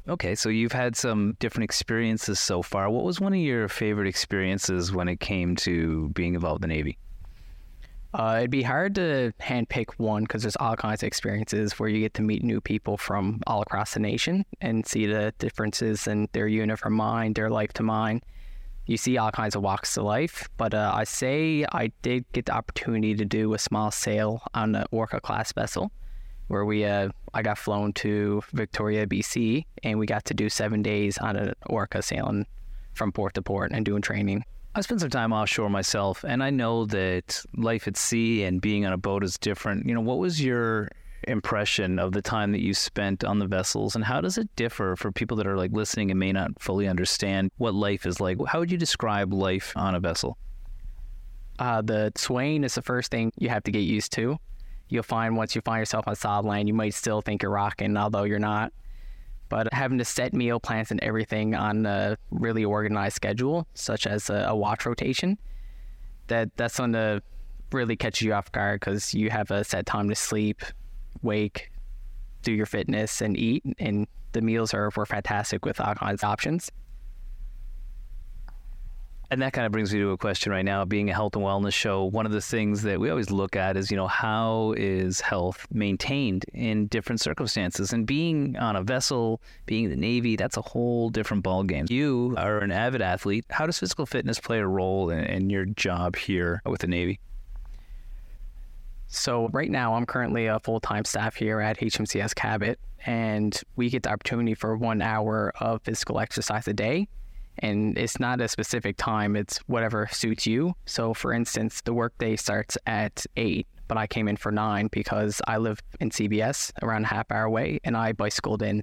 Okay, 0.09 0.35
so 0.35 0.49
you've 0.49 0.73
had 0.73 0.97
some 0.97 1.37
different 1.39 1.65
experiences 1.65 2.41
so 2.41 2.63
far. 2.63 2.89
What 2.89 3.05
was 3.05 3.21
one 3.21 3.35
of 3.35 3.41
your 3.41 3.69
favorite 3.69 4.09
experiences 4.09 4.91
when 4.91 5.07
it 5.07 5.21
came 5.21 5.55
to 5.57 6.09
being 6.09 6.35
involved 6.35 6.65
in 6.65 6.71
the 6.71 6.75
Navy? 6.75 6.99
Uh, 8.15 8.37
it'd 8.39 8.51
be 8.51 8.63
hard 8.63 8.95
to 8.95 9.35
handpick 9.39 9.91
one 9.99 10.23
because 10.23 10.43
there's 10.43 10.57
all 10.57 10.75
kinds 10.77 11.03
of 11.03 11.07
experiences 11.07 11.79
where 11.79 11.91
you 11.91 12.01
get 12.01 12.15
to 12.15 12.23
meet 12.23 12.43
new 12.43 12.59
people 12.59 12.97
from 12.97 13.41
all 13.47 13.61
across 13.61 13.93
the 13.93 14.01
nation 14.01 14.47
and 14.63 14.87
see 14.87 15.05
the 15.05 15.35
differences 15.39 16.07
in 16.07 16.27
their 16.33 16.49
unit 16.49 16.79
from 16.79 16.95
mine, 16.95 17.35
their 17.35 17.51
life 17.51 17.75
to 17.75 17.83
mine. 17.83 18.23
You 18.87 18.97
see 18.97 19.19
all 19.19 19.31
kinds 19.31 19.55
of 19.55 19.63
walks 19.63 19.95
of 19.99 20.05
life, 20.05 20.49
but 20.57 20.73
uh, 20.73 20.91
I 20.95 21.05
say 21.05 21.67
I 21.71 21.93
did 22.01 22.25
get 22.33 22.47
the 22.47 22.53
opportunity 22.53 23.15
to 23.15 23.27
do 23.27 23.53
a 23.53 23.59
small 23.59 23.91
sail 23.91 24.43
on 24.55 24.73
the 24.73 24.87
Orca 24.91 25.21
class 25.21 25.53
vessel, 25.53 25.93
where 26.49 26.65
we 26.65 26.85
uh, 26.85 27.11
I 27.35 27.43
got 27.43 27.59
flown 27.59 27.93
to 27.95 28.43
Victoria, 28.53 29.07
BC, 29.07 29.65
and 29.83 29.99
we 29.99 30.07
got 30.07 30.25
to 30.27 30.35
do 30.35 30.49
seven 30.49 30.83
days 30.83 31.19
on 31.19 31.37
an 31.37 31.55
Orca 31.67 32.03
sailing 32.03 32.47
from 32.95 33.13
port 33.13 33.35
to 33.35 33.43
port 33.43 33.71
and 33.73 33.85
doing 33.85 34.03
training. 34.03 34.45
I 34.75 34.81
spent 34.81 35.01
some 35.01 35.11
time 35.11 35.33
offshore 35.33 35.71
myself, 35.71 36.25
and 36.25 36.43
I 36.43 36.51
know 36.51 36.85
that 36.87 37.43
life 37.57 37.89
at 37.89 37.97
sea 37.97 38.45
and 38.45 38.61
being 38.61 38.85
on 38.85 38.93
a 38.93 38.99
boat 38.99 39.25
is 39.25 39.39
different. 39.39 39.87
You 39.87 39.95
know, 39.95 40.01
what 40.01 40.19
was 40.19 40.43
your 40.43 40.89
impression 41.27 41.99
of 41.99 42.13
the 42.13 42.23
time 42.23 42.53
that 42.53 42.61
you 42.61 42.75
spent 42.75 43.25
on 43.25 43.39
the 43.39 43.47
vessels, 43.47 43.95
and 43.95 44.05
how 44.05 44.21
does 44.21 44.39
it 44.39 44.55
differ 44.57 44.97
for 44.97 45.11
people 45.11 45.37
that 45.39 45.47
are 45.47 45.57
like 45.57 45.73
listening 45.73 46.11
and 46.11 46.21
may 46.21 46.33
not 46.33 46.61
fully 46.61 46.87
understand 46.87 47.51
what 47.59 47.75
life 47.75 48.07
is 48.07 48.21
like? 48.21 48.39
How 48.47 48.61
would 48.61 48.71
you 48.71 48.79
describe 48.79 49.33
life 49.33 49.73
on 49.77 49.95
a 49.95 50.01
vessel? 50.01 50.39
Uh, 51.59 51.83
the 51.83 52.13
swaying 52.15 52.63
is 52.63 52.75
the 52.75 52.83
first 52.83 53.11
thing 53.11 53.33
you 53.37 53.49
have 53.49 53.65
to 53.65 53.73
get 53.73 53.81
used 53.81 54.13
to. 54.13 54.39
You'll 54.89 55.03
find 55.03 55.37
once 55.37 55.55
you 55.55 55.61
find 55.61 55.81
yourself 55.81 56.09
on 56.09 56.17
solid 56.17 56.47
land, 56.47 56.69
you 56.69 56.75
might 56.75 56.95
still 56.95 57.21
think 57.21 57.43
you're 57.43 57.53
rocking, 57.53 57.97
although 57.97 58.25
you're 58.25 58.39
not. 58.39 58.73
But 59.49 59.73
having 59.73 59.99
to 59.99 60.05
set 60.05 60.35
meal 60.35 60.61
plans 60.61 60.91
and 60.91 61.03
everything 61.03 61.55
on 61.55 61.87
a 61.87 62.17
really 62.31 62.65
organized 62.65 63.17
schedule, 63.17 63.67
such 63.75 64.07
as 64.07 64.29
a, 64.31 64.47
a 64.49 64.57
watch 64.57 64.85
rotation, 64.85 65.39
that 66.27 66.55
that's 66.57 66.77
to 66.93 67.23
really 67.73 67.97
catch 67.97 68.23
you 68.23 68.33
off 68.33 68.51
guard 68.53 68.81
because 68.81 69.15
you 69.15 69.31
have 69.31 69.51
a 69.51 69.65
set 69.65 69.87
time 69.87 70.09
to 70.09 70.15
sleep, 70.15 70.63
wake, 71.23 71.71
do 72.43 72.53
your 72.53 72.67
fitness, 72.67 73.21
and 73.21 73.37
eat. 73.37 73.63
And 73.79 74.07
the 74.33 74.41
meals 74.41 74.75
are 74.75 74.91
were 74.97 75.07
fantastic 75.07 75.65
with 75.65 75.81
of 75.81 75.99
options. 76.25 76.71
And 79.31 79.43
that 79.43 79.53
kind 79.53 79.67
of 79.67 79.73
brings 79.73 79.93
me 79.93 80.01
to 80.01 80.13
a 80.13 80.17
question 80.17 80.53
right 80.53 80.65
now. 80.65 80.87
Being 80.87 81.11
a 81.11 81.13
health 81.13 81.37
and 81.37 81.45
wellness 81.45 81.75
show, 81.75 82.05
one 82.05 82.25
of 82.25 82.33
the 82.33 82.41
things 82.41 82.81
that 82.83 82.99
we 82.99 83.11
always 83.11 83.31
look 83.31 83.57
at 83.57 83.77
is, 83.77 83.91
you 83.91 83.97
know, 83.97 84.07
how 84.07 84.73
is 84.79 85.21
health 85.21 85.67
maintained 85.71 86.47
in 86.55 86.87
different 86.87 87.21
circumstances? 87.21 87.93
And 87.93 88.07
being 88.07 88.57
on 88.57 88.75
a 88.75 88.83
vessel, 88.83 89.43
being 89.67 89.85
in 89.85 89.91
the 89.91 89.97
Navy, 89.97 90.37
that's 90.37 90.57
a 90.57 90.63
whole 90.63 91.11
different 91.11 91.45
ballgame. 91.45 91.91
You 91.91 92.37
are 92.39 92.61
an 92.61 92.73
avid 92.73 93.03
athlete. 93.03 93.45
How 93.51 93.67
does 93.67 93.79
physical 93.79 94.07
fitness 94.07 94.41
play 94.41 94.61
a 94.61 94.67
role 94.67 95.11
in, 95.11 95.25
in 95.25 95.51
your 95.51 95.67
job 95.67 96.17
here 96.17 96.63
with 96.65 96.81
the 96.81 96.87
Navy? 96.87 97.21
So 99.09 99.49
right 99.49 99.71
now, 99.71 99.95
I'm 99.95 100.07
currently 100.07 100.47
a 100.47 100.59
full-time 100.61 101.05
staff 101.05 101.35
here 101.35 101.61
at 101.61 101.79
HMCS 101.79 102.35
Cabot, 102.35 102.79
and 103.05 103.59
we 103.77 103.91
get 103.91 104.05
the 104.05 104.11
opportunity 104.11 104.55
for 104.55 104.75
one 104.77 105.03
hour 105.03 105.53
of 105.61 105.83
physical 105.83 106.19
exercise 106.19 106.67
a 106.67 106.73
day 106.73 107.09
and 107.61 107.97
it's 107.99 108.21
not 108.21 108.41
a 108.41 108.49
specific 108.49 108.97
time 108.97 109.37
it's 109.37 109.59
whatever 109.69 110.09
suits 110.11 110.47
you. 110.47 110.75
So 110.87 111.15
for 111.15 111.33
instance 111.33 111.81
the 111.83 111.93
workday 111.93 112.37
starts 112.37 112.77
at 112.87 113.25
8 113.37 113.67
but 113.87 113.97
i 113.97 114.07
came 114.07 114.29
in 114.29 114.37
for 114.37 114.53
9 114.53 114.89
because 114.93 115.41
i 115.47 115.57
live 115.57 115.81
in 116.01 116.11
cbs 116.11 116.73
around 116.83 117.05
a 117.05 117.09
half 117.09 117.31
hour 117.31 117.45
away 117.45 117.81
and 117.85 117.97
i 117.97 118.13
bicycled 118.13 118.63
in. 118.63 118.83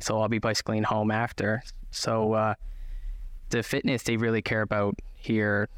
So 0.00 0.20
i'll 0.20 0.28
be 0.28 0.38
bicycling 0.38 0.84
home 0.84 1.10
after. 1.10 1.62
So 1.90 2.34
uh, 2.34 2.54
the 3.50 3.62
fitness 3.62 4.02
they 4.02 4.16
really 4.16 4.42
care 4.42 4.62
about 4.62 4.98
here 5.14 5.68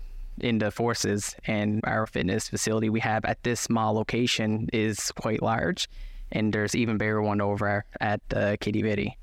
in 0.40 0.58
the 0.58 0.70
forces 0.70 1.34
and 1.46 1.80
our 1.84 2.06
fitness 2.06 2.48
facility 2.48 2.88
we 2.88 3.00
have 3.00 3.24
at 3.24 3.42
this 3.42 3.60
small 3.60 3.94
location 3.94 4.68
is 4.72 5.10
quite 5.12 5.42
large 5.42 5.88
and 6.32 6.52
there's 6.52 6.74
even 6.74 6.98
bigger 6.98 7.22
one 7.22 7.40
over 7.40 7.84
at 8.00 8.20
uh, 8.34 8.56
Quidi 8.60 8.82
Vidi. 8.82 9.16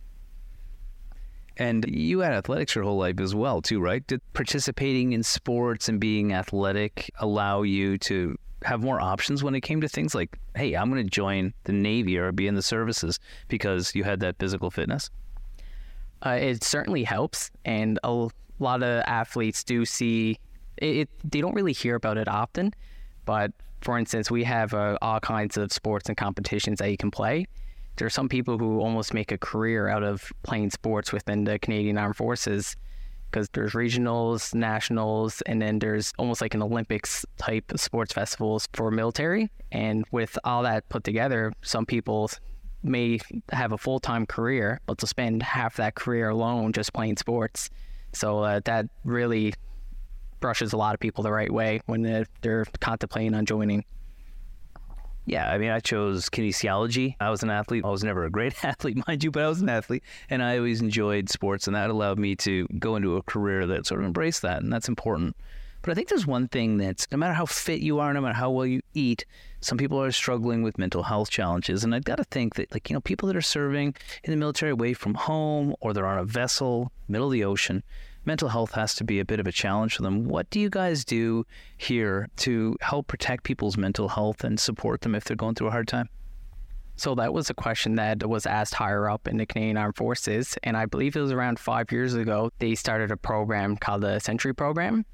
And 1.57 1.85
you 1.87 2.19
had 2.19 2.33
athletics 2.33 2.75
your 2.75 2.83
whole 2.83 2.97
life 2.97 3.19
as 3.19 3.33
well, 3.33 3.61
too, 3.61 3.79
right? 3.79 4.05
Did 4.05 4.21
participating 4.33 5.13
in 5.13 5.23
sports 5.23 5.87
and 5.87 5.99
being 5.99 6.33
athletic 6.33 7.09
allow 7.19 7.61
you 7.61 7.97
to 7.99 8.37
have 8.63 8.81
more 8.81 8.99
options 8.99 9.43
when 9.43 9.55
it 9.55 9.61
came 9.61 9.79
to 9.81 9.87
things 9.87 10.13
like, 10.13 10.37
hey, 10.55 10.73
I'm 10.73 10.89
going 10.89 11.03
to 11.03 11.09
join 11.09 11.53
the 11.63 11.71
Navy 11.71 12.17
or 12.17 12.31
be 12.31 12.47
in 12.47 12.55
the 12.55 12.61
services 12.61 13.19
because 13.47 13.95
you 13.95 14.03
had 14.03 14.19
that 14.21 14.37
physical 14.37 14.69
fitness? 14.69 15.09
Uh, 16.25 16.31
it 16.41 16.63
certainly 16.63 17.03
helps. 17.03 17.51
And 17.63 17.99
a 18.03 18.27
lot 18.59 18.83
of 18.83 19.03
athletes 19.05 19.63
do 19.63 19.85
see 19.85 20.39
it, 20.77 20.97
it, 20.97 21.09
they 21.23 21.41
don't 21.41 21.53
really 21.53 21.73
hear 21.73 21.95
about 21.95 22.17
it 22.17 22.27
often. 22.27 22.73
But 23.25 23.51
for 23.81 23.97
instance, 23.97 24.29
we 24.29 24.43
have 24.43 24.73
uh, 24.73 24.97
all 25.01 25.19
kinds 25.19 25.57
of 25.57 25.71
sports 25.71 26.09
and 26.09 26.17
competitions 26.17 26.79
that 26.79 26.89
you 26.89 26.97
can 26.97 27.11
play 27.11 27.45
there 27.97 28.05
are 28.05 28.11
some 28.11 28.29
people 28.29 28.57
who 28.57 28.79
almost 28.79 29.13
make 29.13 29.31
a 29.31 29.37
career 29.37 29.87
out 29.87 30.03
of 30.03 30.31
playing 30.43 30.71
sports 30.71 31.11
within 31.13 31.45
the 31.45 31.59
Canadian 31.59 31.97
Armed 31.97 32.15
Forces 32.15 32.75
because 33.29 33.49
there's 33.49 33.73
regionals, 33.73 34.53
nationals, 34.53 35.41
and 35.41 35.61
then 35.61 35.79
there's 35.79 36.13
almost 36.17 36.41
like 36.41 36.53
an 36.53 36.61
Olympics 36.61 37.25
type 37.37 37.71
sports 37.75 38.13
festivals 38.13 38.67
for 38.73 38.91
military. 38.91 39.49
And 39.71 40.05
with 40.11 40.37
all 40.43 40.63
that 40.63 40.87
put 40.89 41.03
together, 41.03 41.51
some 41.61 41.85
people 41.85 42.29
may 42.83 43.19
have 43.51 43.71
a 43.71 43.77
full 43.77 43.99
time 43.99 44.25
career, 44.25 44.79
but 44.85 44.97
to 44.99 45.07
spend 45.07 45.43
half 45.43 45.75
that 45.77 45.95
career 45.95 46.29
alone 46.29 46.71
just 46.71 46.93
playing 46.93 47.17
sports. 47.17 47.69
So 48.13 48.39
uh, 48.39 48.61
that 48.65 48.85
really 49.03 49.53
brushes 50.39 50.71
a 50.73 50.77
lot 50.77 50.93
of 50.93 50.99
people 50.99 51.23
the 51.23 51.31
right 51.31 51.51
way 51.51 51.81
when 51.87 52.03
they're, 52.03 52.27
they're 52.41 52.65
contemplating 52.79 53.33
on 53.33 53.45
joining. 53.45 53.83
Yeah, 55.25 55.51
I 55.51 55.57
mean, 55.57 55.71
I 55.71 55.79
chose 55.79 56.29
kinesiology. 56.29 57.15
I 57.19 57.31
was 57.31 57.41
an 57.41 57.49
athlete. 57.49 57.83
I 57.83 57.89
was 57.89 58.03
never 58.03 58.25
a 58.25 58.29
great 58.29 58.53
athlete, 58.63 59.07
mind 59.07 59.23
you, 59.23 59.31
but 59.31 59.43
I 59.43 59.47
was 59.47 59.61
an 59.61 59.69
athlete, 59.69 60.03
and 60.29 60.43
I 60.43 60.57
always 60.57 60.81
enjoyed 60.81 61.29
sports, 61.29 61.67
and 61.67 61.75
that 61.75 61.89
allowed 61.89 62.19
me 62.19 62.35
to 62.37 62.67
go 62.79 62.95
into 62.95 63.17
a 63.17 63.23
career 63.23 63.65
that 63.65 63.87
sort 63.87 64.01
of 64.01 64.05
embraced 64.05 64.43
that, 64.43 64.61
and 64.61 64.71
that's 64.71 64.87
important. 64.87 65.35
But 65.81 65.91
I 65.91 65.93
think 65.95 66.09
there's 66.09 66.25
one 66.25 66.47
thing 66.47 66.77
that's 66.77 67.07
no 67.11 67.17
matter 67.17 67.33
how 67.33 67.45
fit 67.45 67.81
you 67.81 67.99
are, 67.99 68.11
no 68.11 68.21
matter 68.21 68.33
how 68.33 68.49
well 68.49 68.65
you 68.65 68.81
eat, 68.95 69.23
some 69.61 69.77
people 69.77 70.01
are 70.01 70.11
struggling 70.11 70.63
with 70.63 70.79
mental 70.79 71.03
health 71.03 71.29
challenges. 71.29 71.83
And 71.83 71.93
I've 71.93 72.03
got 72.03 72.15
to 72.15 72.23
think 72.23 72.55
that, 72.55 72.71
like, 72.71 72.89
you 72.89 72.95
know, 72.95 73.01
people 73.01 73.27
that 73.27 73.35
are 73.35 73.41
serving 73.41 73.95
in 74.23 74.31
the 74.31 74.37
military 74.37 74.71
away 74.71 74.93
from 74.93 75.13
home 75.13 75.75
or 75.81 75.93
they're 75.93 76.07
on 76.07 76.17
a 76.17 76.23
vessel, 76.23 76.91
middle 77.07 77.27
of 77.27 77.33
the 77.33 77.43
ocean, 77.43 77.83
mental 78.25 78.49
health 78.49 78.71
has 78.71 78.95
to 78.95 79.03
be 79.03 79.19
a 79.19 79.25
bit 79.25 79.39
of 79.39 79.47
a 79.47 79.51
challenge 79.51 79.95
for 79.95 80.01
them. 80.01 80.25
What 80.25 80.49
do 80.49 80.59
you 80.59 80.69
guys 80.69 81.05
do 81.05 81.45
here 81.77 82.27
to 82.37 82.75
help 82.81 83.07
protect 83.07 83.43
people's 83.43 83.77
mental 83.77 84.09
health 84.09 84.43
and 84.43 84.59
support 84.59 85.01
them 85.01 85.15
if 85.15 85.23
they're 85.23 85.35
going 85.35 85.55
through 85.55 85.67
a 85.67 85.71
hard 85.71 85.87
time? 85.87 86.09
So 86.97 87.13
that 87.15 87.33
was 87.33 87.49
a 87.49 87.53
question 87.53 87.95
that 87.95 88.27
was 88.27 88.45
asked 88.45 88.73
higher 88.73 89.09
up 89.09 89.27
in 89.27 89.37
the 89.37 89.45
Canadian 89.45 89.75
Armed 89.75 89.97
Forces, 89.97 90.57
and 90.63 90.77
I 90.77 90.85
believe 90.85 91.15
it 91.15 91.21
was 91.21 91.31
around 91.31 91.59
five 91.59 91.91
years 91.91 92.13
ago. 92.13 92.51
They 92.59 92.73
started 92.73 93.11
a 93.11 93.17
program 93.17 93.75
called 93.75 94.01
the 94.01 94.19
Sentinel 94.19 94.53
Program. 94.53 95.05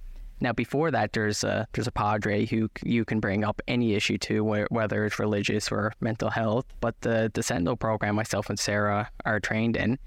Now, 0.42 0.54
before 0.54 0.92
that, 0.92 1.14
there's 1.14 1.44
a 1.44 1.68
there's 1.74 1.88
a 1.88 1.92
padre 1.92 2.46
who 2.46 2.70
you 2.84 3.06
can 3.06 3.20
bring 3.20 3.44
up 3.44 3.62
any 3.68 3.94
issue 3.94 4.18
to, 4.20 4.66
whether 4.70 5.06
it's 5.06 5.20
religious 5.20 5.72
or 5.72 5.94
mental 6.02 6.30
health. 6.30 6.66
But 6.82 7.00
the 7.02 7.32
the 7.34 7.44
Sentinel 7.44 7.78
program, 7.78 8.16
myself 8.16 8.50
and 8.50 8.60
Sarah 8.60 9.10
are 9.26 9.40
trained 9.40 9.76
in. 9.76 10.00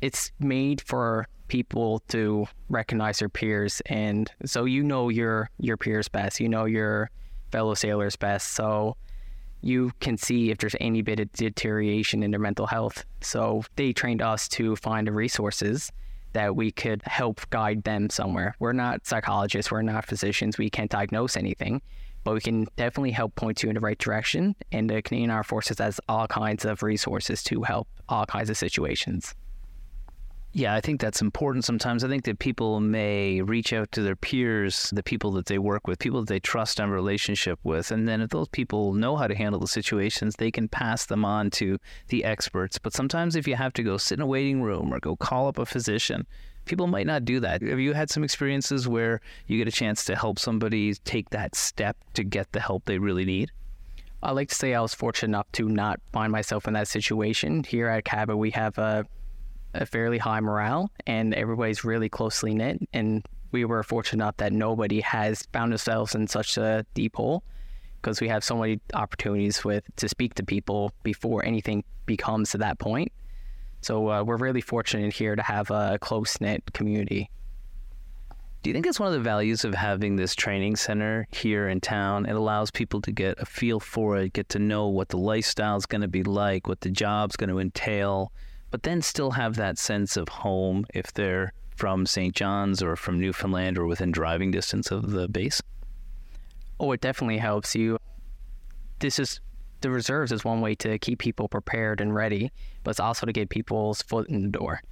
It's 0.00 0.32
made 0.40 0.80
for 0.80 1.26
people 1.50 1.98
to 2.08 2.46
recognize 2.68 3.18
their 3.18 3.28
peers. 3.28 3.82
And 3.86 4.30
so 4.46 4.64
you 4.64 4.82
know 4.82 5.10
your 5.10 5.50
your 5.58 5.76
peers 5.76 6.08
best. 6.08 6.40
You 6.40 6.48
know 6.48 6.64
your 6.64 7.10
fellow 7.50 7.74
sailors 7.74 8.16
best. 8.16 8.54
So 8.54 8.96
you 9.60 9.90
can 10.00 10.16
see 10.16 10.50
if 10.50 10.58
there's 10.58 10.76
any 10.80 11.02
bit 11.02 11.20
of 11.20 11.30
deterioration 11.32 12.22
in 12.22 12.30
their 12.30 12.40
mental 12.40 12.66
health. 12.66 13.04
So 13.20 13.64
they 13.76 13.92
trained 13.92 14.22
us 14.22 14.48
to 14.50 14.76
find 14.76 15.12
resources 15.14 15.92
that 16.32 16.54
we 16.54 16.70
could 16.70 17.02
help 17.04 17.40
guide 17.50 17.82
them 17.82 18.08
somewhere. 18.08 18.54
We're 18.60 18.72
not 18.72 19.04
psychologists. 19.04 19.72
We're 19.72 19.82
not 19.82 20.06
physicians. 20.06 20.56
We 20.56 20.70
can't 20.70 20.90
diagnose 20.90 21.36
anything 21.36 21.82
but 22.22 22.34
we 22.34 22.40
can 22.40 22.66
definitely 22.76 23.10
help 23.12 23.34
point 23.34 23.62
you 23.62 23.70
in 23.70 23.74
the 23.74 23.80
right 23.80 23.96
direction. 23.96 24.54
And 24.72 24.90
the 24.90 25.00
canadian 25.00 25.30
armed 25.30 25.46
forces 25.46 25.78
has 25.78 25.98
all 26.06 26.26
kinds 26.26 26.66
of 26.66 26.82
resources 26.82 27.42
to 27.44 27.62
help 27.62 27.88
all 28.10 28.26
kinds 28.26 28.50
of 28.50 28.58
situations 28.58 29.34
yeah, 30.52 30.74
I 30.74 30.80
think 30.80 31.00
that's 31.00 31.22
important 31.22 31.64
sometimes. 31.64 32.02
I 32.02 32.08
think 32.08 32.24
that 32.24 32.40
people 32.40 32.80
may 32.80 33.40
reach 33.40 33.72
out 33.72 33.92
to 33.92 34.02
their 34.02 34.16
peers, 34.16 34.90
the 34.92 35.02
people 35.02 35.30
that 35.32 35.46
they 35.46 35.58
work 35.58 35.86
with, 35.86 36.00
people 36.00 36.20
that 36.20 36.28
they 36.28 36.40
trust 36.40 36.80
and 36.80 36.90
relationship 36.90 37.60
with. 37.62 37.92
And 37.92 38.08
then 38.08 38.20
if 38.20 38.30
those 38.30 38.48
people 38.48 38.92
know 38.92 39.16
how 39.16 39.28
to 39.28 39.34
handle 39.34 39.60
the 39.60 39.68
situations, 39.68 40.34
they 40.36 40.50
can 40.50 40.66
pass 40.66 41.06
them 41.06 41.24
on 41.24 41.50
to 41.50 41.78
the 42.08 42.24
experts. 42.24 42.78
But 42.78 42.94
sometimes 42.94 43.36
if 43.36 43.46
you 43.46 43.54
have 43.54 43.72
to 43.74 43.84
go 43.84 43.96
sit 43.96 44.18
in 44.18 44.22
a 44.22 44.26
waiting 44.26 44.60
room 44.60 44.92
or 44.92 44.98
go 44.98 45.14
call 45.14 45.46
up 45.46 45.58
a 45.58 45.66
physician, 45.66 46.26
people 46.64 46.88
might 46.88 47.06
not 47.06 47.24
do 47.24 47.38
that. 47.40 47.62
Have 47.62 47.78
you 47.78 47.92
had 47.92 48.10
some 48.10 48.24
experiences 48.24 48.88
where 48.88 49.20
you 49.46 49.56
get 49.56 49.68
a 49.68 49.72
chance 49.72 50.04
to 50.06 50.16
help 50.16 50.40
somebody 50.40 50.94
take 50.94 51.30
that 51.30 51.54
step 51.54 51.96
to 52.14 52.24
get 52.24 52.50
the 52.50 52.60
help 52.60 52.86
they 52.86 52.98
really 52.98 53.24
need? 53.24 53.52
I 54.20 54.32
like 54.32 54.48
to 54.48 54.54
say 54.56 54.74
I 54.74 54.80
was 54.80 54.94
fortunate 54.94 55.28
enough 55.28 55.52
to 55.52 55.68
not 55.68 56.00
find 56.12 56.32
myself 56.32 56.66
in 56.66 56.74
that 56.74 56.88
situation. 56.88 57.62
Here 57.62 57.86
at 57.86 58.04
Cabot, 58.04 58.36
we 58.36 58.50
have 58.50 58.76
a 58.76 59.06
a 59.74 59.86
fairly 59.86 60.18
high 60.18 60.40
morale 60.40 60.90
and 61.06 61.34
everybody's 61.34 61.84
really 61.84 62.08
closely 62.08 62.54
knit. 62.54 62.80
And 62.92 63.24
we 63.52 63.64
were 63.64 63.82
fortunate 63.82 64.36
that 64.38 64.52
nobody 64.52 65.00
has 65.00 65.46
found 65.52 65.72
themselves 65.72 66.14
in 66.14 66.26
such 66.26 66.56
a 66.56 66.84
deep 66.94 67.16
hole 67.16 67.42
because 68.00 68.20
we 68.20 68.28
have 68.28 68.42
so 68.42 68.56
many 68.56 68.80
opportunities 68.94 69.64
with 69.64 69.84
to 69.96 70.08
speak 70.08 70.34
to 70.34 70.44
people 70.44 70.92
before 71.02 71.44
anything 71.44 71.84
becomes 72.06 72.50
to 72.52 72.58
that 72.58 72.78
point. 72.78 73.12
So 73.82 74.08
uh, 74.10 74.22
we're 74.22 74.36
really 74.36 74.60
fortunate 74.60 75.12
here 75.14 75.36
to 75.36 75.42
have 75.42 75.70
a 75.70 75.98
close 76.00 76.40
knit 76.40 76.72
community. 76.72 77.30
Do 78.62 78.68
you 78.68 78.74
think 78.74 78.84
that's 78.84 79.00
one 79.00 79.06
of 79.06 79.14
the 79.14 79.20
values 79.20 79.64
of 79.64 79.72
having 79.72 80.16
this 80.16 80.34
training 80.34 80.76
center 80.76 81.26
here 81.30 81.68
in 81.68 81.80
town? 81.80 82.26
It 82.26 82.36
allows 82.36 82.70
people 82.70 83.00
to 83.02 83.10
get 83.10 83.40
a 83.40 83.46
feel 83.46 83.80
for 83.80 84.18
it, 84.18 84.34
get 84.34 84.50
to 84.50 84.58
know 84.58 84.86
what 84.86 85.08
the 85.08 85.16
lifestyle 85.16 85.76
is 85.76 85.86
going 85.86 86.02
to 86.02 86.08
be 86.08 86.22
like, 86.22 86.68
what 86.68 86.82
the 86.82 86.90
job's 86.90 87.36
going 87.36 87.48
to 87.48 87.58
entail, 87.58 88.32
but 88.70 88.82
then 88.82 89.02
still 89.02 89.32
have 89.32 89.56
that 89.56 89.78
sense 89.78 90.16
of 90.16 90.28
home 90.28 90.86
if 90.94 91.12
they're 91.12 91.52
from 91.76 92.06
St. 92.06 92.34
John's 92.34 92.82
or 92.82 92.96
from 92.96 93.18
Newfoundland 93.18 93.78
or 93.78 93.86
within 93.86 94.12
driving 94.12 94.50
distance 94.50 94.90
of 94.90 95.10
the 95.10 95.28
base? 95.28 95.62
Oh, 96.78 96.92
it 96.92 97.00
definitely 97.00 97.38
helps 97.38 97.74
you. 97.74 97.98
This 98.98 99.18
is 99.18 99.40
the 99.80 99.90
reserves 99.90 100.30
is 100.30 100.44
one 100.44 100.60
way 100.60 100.74
to 100.76 100.98
keep 100.98 101.18
people 101.18 101.48
prepared 101.48 102.00
and 102.00 102.14
ready, 102.14 102.52
but 102.84 102.90
it's 102.90 103.00
also 103.00 103.24
to 103.26 103.32
get 103.32 103.48
people's 103.48 104.02
foot 104.02 104.28
in 104.28 104.42
the 104.42 104.48
door. 104.48 104.82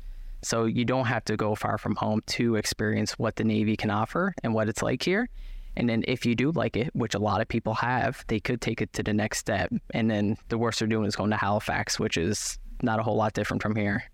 So 0.42 0.64
you 0.64 0.84
don't 0.84 1.06
have 1.06 1.24
to 1.26 1.36
go 1.36 1.54
far 1.54 1.78
from 1.78 1.96
home 1.96 2.22
to 2.26 2.56
experience 2.56 3.12
what 3.18 3.36
the 3.36 3.44
Navy 3.44 3.76
can 3.76 3.90
offer 3.90 4.34
and 4.42 4.54
what 4.54 4.68
it's 4.68 4.82
like 4.82 5.02
here. 5.02 5.28
And 5.76 5.88
then 5.88 6.04
if 6.08 6.24
you 6.24 6.34
do 6.34 6.50
like 6.52 6.76
it, 6.76 6.90
which 6.94 7.14
a 7.14 7.18
lot 7.18 7.40
of 7.40 7.48
people 7.48 7.74
have, 7.74 8.24
they 8.28 8.40
could 8.40 8.60
take 8.60 8.80
it 8.80 8.92
to 8.94 9.02
the 9.02 9.12
next 9.12 9.38
step. 9.38 9.72
And 9.92 10.10
then 10.10 10.36
the 10.48 10.58
worst 10.58 10.78
they're 10.78 10.88
doing 10.88 11.06
is 11.06 11.16
going 11.16 11.30
to 11.30 11.36
Halifax, 11.36 12.00
which 12.00 12.16
is 12.16 12.58
not 12.82 12.98
a 12.98 13.02
whole 13.02 13.16
lot 13.16 13.32
different 13.34 13.62
from 13.62 13.74
here. 13.74 14.04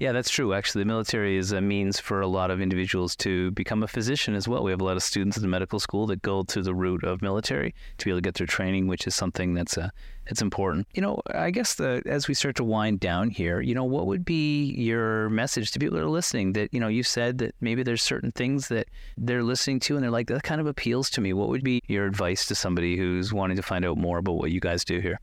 Yeah, 0.00 0.12
that's 0.12 0.30
true. 0.30 0.54
Actually, 0.54 0.84
the 0.84 0.86
military 0.86 1.36
is 1.36 1.52
a 1.52 1.60
means 1.60 2.00
for 2.00 2.22
a 2.22 2.26
lot 2.26 2.50
of 2.50 2.58
individuals 2.58 3.14
to 3.16 3.50
become 3.50 3.82
a 3.82 3.86
physician 3.86 4.34
as 4.34 4.48
well. 4.48 4.64
We 4.64 4.70
have 4.70 4.80
a 4.80 4.84
lot 4.84 4.96
of 4.96 5.02
students 5.02 5.36
in 5.36 5.42
the 5.42 5.48
medical 5.48 5.78
school 5.78 6.06
that 6.06 6.22
go 6.22 6.42
to 6.42 6.62
the 6.62 6.74
route 6.74 7.04
of 7.04 7.20
military 7.20 7.74
to 7.98 8.04
be 8.06 8.10
able 8.10 8.16
to 8.16 8.22
get 8.22 8.36
their 8.36 8.46
training, 8.46 8.86
which 8.86 9.06
is 9.06 9.14
something 9.14 9.52
that's 9.52 9.76
uh, 9.76 9.90
it's 10.26 10.40
important. 10.40 10.88
You 10.94 11.02
know, 11.02 11.20
I 11.34 11.50
guess 11.50 11.74
the, 11.74 12.02
as 12.06 12.28
we 12.28 12.32
start 12.32 12.56
to 12.56 12.64
wind 12.64 13.00
down 13.00 13.28
here, 13.28 13.60
you 13.60 13.74
know, 13.74 13.84
what 13.84 14.06
would 14.06 14.24
be 14.24 14.72
your 14.72 15.28
message 15.28 15.70
to 15.72 15.78
people 15.78 15.98
that 15.98 16.04
are 16.04 16.08
listening? 16.08 16.54
That 16.54 16.72
you 16.72 16.80
know, 16.80 16.88
you 16.88 17.02
said 17.02 17.36
that 17.38 17.54
maybe 17.60 17.82
there's 17.82 18.02
certain 18.02 18.32
things 18.32 18.68
that 18.68 18.88
they're 19.18 19.42
listening 19.42 19.80
to 19.80 19.96
and 19.96 20.02
they're 20.02 20.10
like, 20.10 20.28
that 20.28 20.44
kind 20.44 20.62
of 20.62 20.66
appeals 20.66 21.10
to 21.10 21.20
me. 21.20 21.34
What 21.34 21.50
would 21.50 21.62
be 21.62 21.82
your 21.88 22.06
advice 22.06 22.46
to 22.46 22.54
somebody 22.54 22.96
who's 22.96 23.34
wanting 23.34 23.58
to 23.58 23.62
find 23.62 23.84
out 23.84 23.98
more 23.98 24.16
about 24.16 24.36
what 24.36 24.50
you 24.50 24.60
guys 24.60 24.82
do 24.82 24.98
here? 25.00 25.20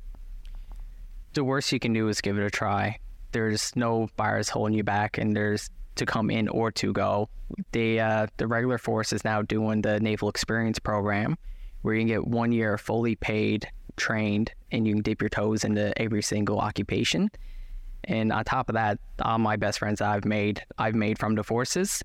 The 1.33 1.43
worst 1.43 1.71
you 1.71 1.79
can 1.79 1.93
do 1.93 2.07
is 2.07 2.21
give 2.21 2.37
it 2.37 2.43
a 2.43 2.49
try 2.49 2.99
there's 3.31 3.75
no 3.75 4.09
virus 4.17 4.49
holding 4.49 4.75
you 4.75 4.83
back, 4.83 5.17
and 5.17 5.35
there's 5.35 5.69
to 5.95 6.05
come 6.05 6.29
in 6.29 6.47
or 6.49 6.71
to 6.71 6.93
go. 6.93 7.29
The 7.71 7.99
uh, 7.99 8.27
the 8.37 8.47
regular 8.47 8.77
force 8.77 9.13
is 9.13 9.23
now 9.23 9.41
doing 9.41 9.81
the 9.81 9.99
Naval 9.99 10.29
Experience 10.29 10.79
Program, 10.79 11.37
where 11.81 11.93
you 11.93 12.01
can 12.01 12.07
get 12.07 12.27
one 12.27 12.51
year 12.51 12.77
fully 12.77 13.15
paid, 13.15 13.67
trained, 13.95 14.51
and 14.71 14.87
you 14.87 14.93
can 14.95 15.03
dip 15.03 15.21
your 15.21 15.29
toes 15.29 15.63
into 15.63 15.97
every 16.01 16.21
single 16.21 16.59
occupation. 16.59 17.29
And 18.05 18.31
on 18.31 18.43
top 18.45 18.69
of 18.69 18.75
that, 18.75 18.99
all 19.21 19.37
my 19.37 19.55
best 19.55 19.79
friends 19.79 20.01
I've 20.01 20.25
made, 20.25 20.63
I've 20.77 20.95
made 20.95 21.19
from 21.19 21.35
the 21.35 21.43
forces, 21.43 22.01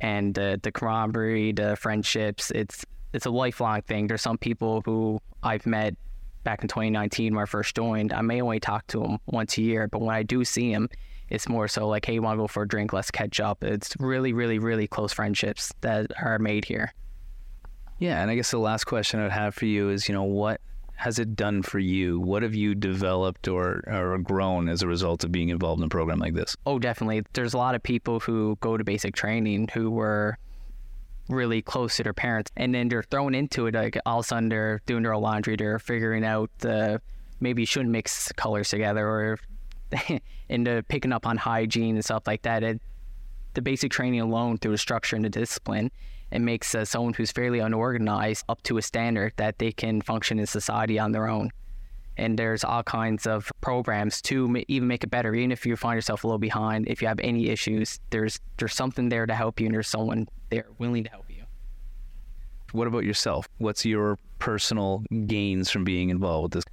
and 0.00 0.38
uh, 0.38 0.56
the 0.62 0.72
camaraderie, 0.72 1.52
the 1.52 1.76
friendships. 1.76 2.50
It's 2.50 2.84
it's 3.12 3.26
a 3.26 3.30
lifelong 3.30 3.82
thing. 3.82 4.08
There's 4.08 4.22
some 4.22 4.38
people 4.38 4.82
who 4.84 5.20
I've 5.42 5.64
met 5.64 5.94
back 6.46 6.62
in 6.62 6.68
2019 6.68 7.34
when 7.34 7.42
I 7.42 7.44
first 7.44 7.74
joined, 7.74 8.12
I 8.12 8.22
may 8.22 8.40
only 8.40 8.60
talk 8.60 8.86
to 8.86 9.02
him 9.02 9.18
once 9.26 9.58
a 9.58 9.62
year, 9.62 9.88
but 9.88 10.00
when 10.00 10.14
I 10.14 10.22
do 10.22 10.44
see 10.44 10.70
him, 10.70 10.88
it's 11.28 11.48
more 11.48 11.66
so 11.66 11.88
like, 11.88 12.06
hey, 12.06 12.14
you 12.14 12.22
want 12.22 12.38
to 12.38 12.42
go 12.44 12.46
for 12.46 12.62
a 12.62 12.68
drink? 12.68 12.92
Let's 12.92 13.10
catch 13.10 13.40
up. 13.40 13.64
It's 13.64 13.96
really, 13.98 14.32
really, 14.32 14.60
really 14.60 14.86
close 14.86 15.12
friendships 15.12 15.72
that 15.80 16.06
are 16.22 16.38
made 16.38 16.64
here. 16.64 16.94
Yeah, 17.98 18.22
and 18.22 18.30
I 18.30 18.36
guess 18.36 18.52
the 18.52 18.58
last 18.58 18.84
question 18.84 19.18
I'd 19.18 19.32
have 19.32 19.56
for 19.56 19.66
you 19.66 19.90
is, 19.90 20.08
you 20.08 20.14
know, 20.14 20.22
what 20.22 20.60
has 20.94 21.18
it 21.18 21.34
done 21.34 21.62
for 21.62 21.80
you? 21.80 22.20
What 22.20 22.44
have 22.44 22.54
you 22.54 22.76
developed 22.76 23.48
or, 23.48 23.82
or 23.88 24.16
grown 24.18 24.68
as 24.68 24.82
a 24.82 24.86
result 24.86 25.24
of 25.24 25.32
being 25.32 25.48
involved 25.48 25.80
in 25.80 25.86
a 25.86 25.88
program 25.88 26.20
like 26.20 26.34
this? 26.34 26.56
Oh, 26.64 26.78
definitely. 26.78 27.24
There's 27.32 27.54
a 27.54 27.58
lot 27.58 27.74
of 27.74 27.82
people 27.82 28.20
who 28.20 28.56
go 28.60 28.76
to 28.76 28.84
basic 28.84 29.16
training 29.16 29.68
who 29.74 29.90
were 29.90 30.38
really 31.28 31.62
close 31.62 31.96
to 31.96 32.02
their 32.02 32.12
parents, 32.12 32.50
and 32.56 32.74
then 32.74 32.88
they're 32.88 33.02
thrown 33.02 33.34
into 33.34 33.66
it. 33.66 33.74
Like 33.74 33.98
all 34.06 34.20
of 34.20 34.24
a 34.24 34.28
sudden, 34.28 34.48
they're 34.48 34.80
doing 34.86 35.02
their 35.02 35.16
laundry, 35.16 35.56
they're 35.56 35.78
figuring 35.78 36.24
out 36.24 36.50
the 36.58 37.00
maybe 37.40 37.62
you 37.62 37.66
shouldn't 37.66 37.90
mix 37.90 38.32
colors 38.32 38.68
together, 38.68 39.06
or 39.06 39.38
into 40.48 40.82
picking 40.88 41.12
up 41.12 41.26
on 41.26 41.36
hygiene 41.36 41.96
and 41.96 42.04
stuff 42.04 42.26
like 42.26 42.42
that. 42.42 42.62
It, 42.62 42.80
the 43.54 43.62
basic 43.62 43.90
training 43.90 44.20
alone, 44.20 44.58
through 44.58 44.72
the 44.72 44.78
structure 44.78 45.16
and 45.16 45.24
the 45.24 45.30
discipline, 45.30 45.90
it 46.30 46.40
makes 46.40 46.74
uh, 46.74 46.84
someone 46.84 47.14
who's 47.14 47.32
fairly 47.32 47.60
unorganized 47.60 48.44
up 48.48 48.62
to 48.64 48.76
a 48.78 48.82
standard 48.82 49.32
that 49.36 49.58
they 49.58 49.72
can 49.72 50.02
function 50.02 50.38
in 50.38 50.46
society 50.46 50.98
on 50.98 51.12
their 51.12 51.28
own 51.28 51.50
and 52.16 52.38
there's 52.38 52.64
all 52.64 52.82
kinds 52.82 53.26
of 53.26 53.50
programs 53.60 54.22
to 54.22 54.62
even 54.68 54.88
make 54.88 55.04
it 55.04 55.08
better. 55.10 55.34
Even 55.34 55.52
if 55.52 55.66
you 55.66 55.76
find 55.76 55.96
yourself 55.96 56.24
a 56.24 56.26
little 56.26 56.38
behind, 56.38 56.88
if 56.88 57.02
you 57.02 57.08
have 57.08 57.20
any 57.20 57.48
issues, 57.48 58.00
there's 58.10 58.40
there's 58.56 58.74
something 58.74 59.08
there 59.08 59.26
to 59.26 59.34
help 59.34 59.60
you, 59.60 59.66
and 59.66 59.74
there's 59.74 59.88
someone 59.88 60.28
there 60.50 60.66
willing 60.78 61.04
to 61.04 61.10
help 61.10 61.24
you. 61.28 61.44
What 62.72 62.86
about 62.86 63.04
yourself? 63.04 63.48
What's 63.58 63.84
your 63.84 64.18
personal 64.38 65.02
gains 65.26 65.70
from 65.70 65.84
being 65.84 66.10
involved 66.10 66.54
with 66.54 66.64
this? 66.64 66.72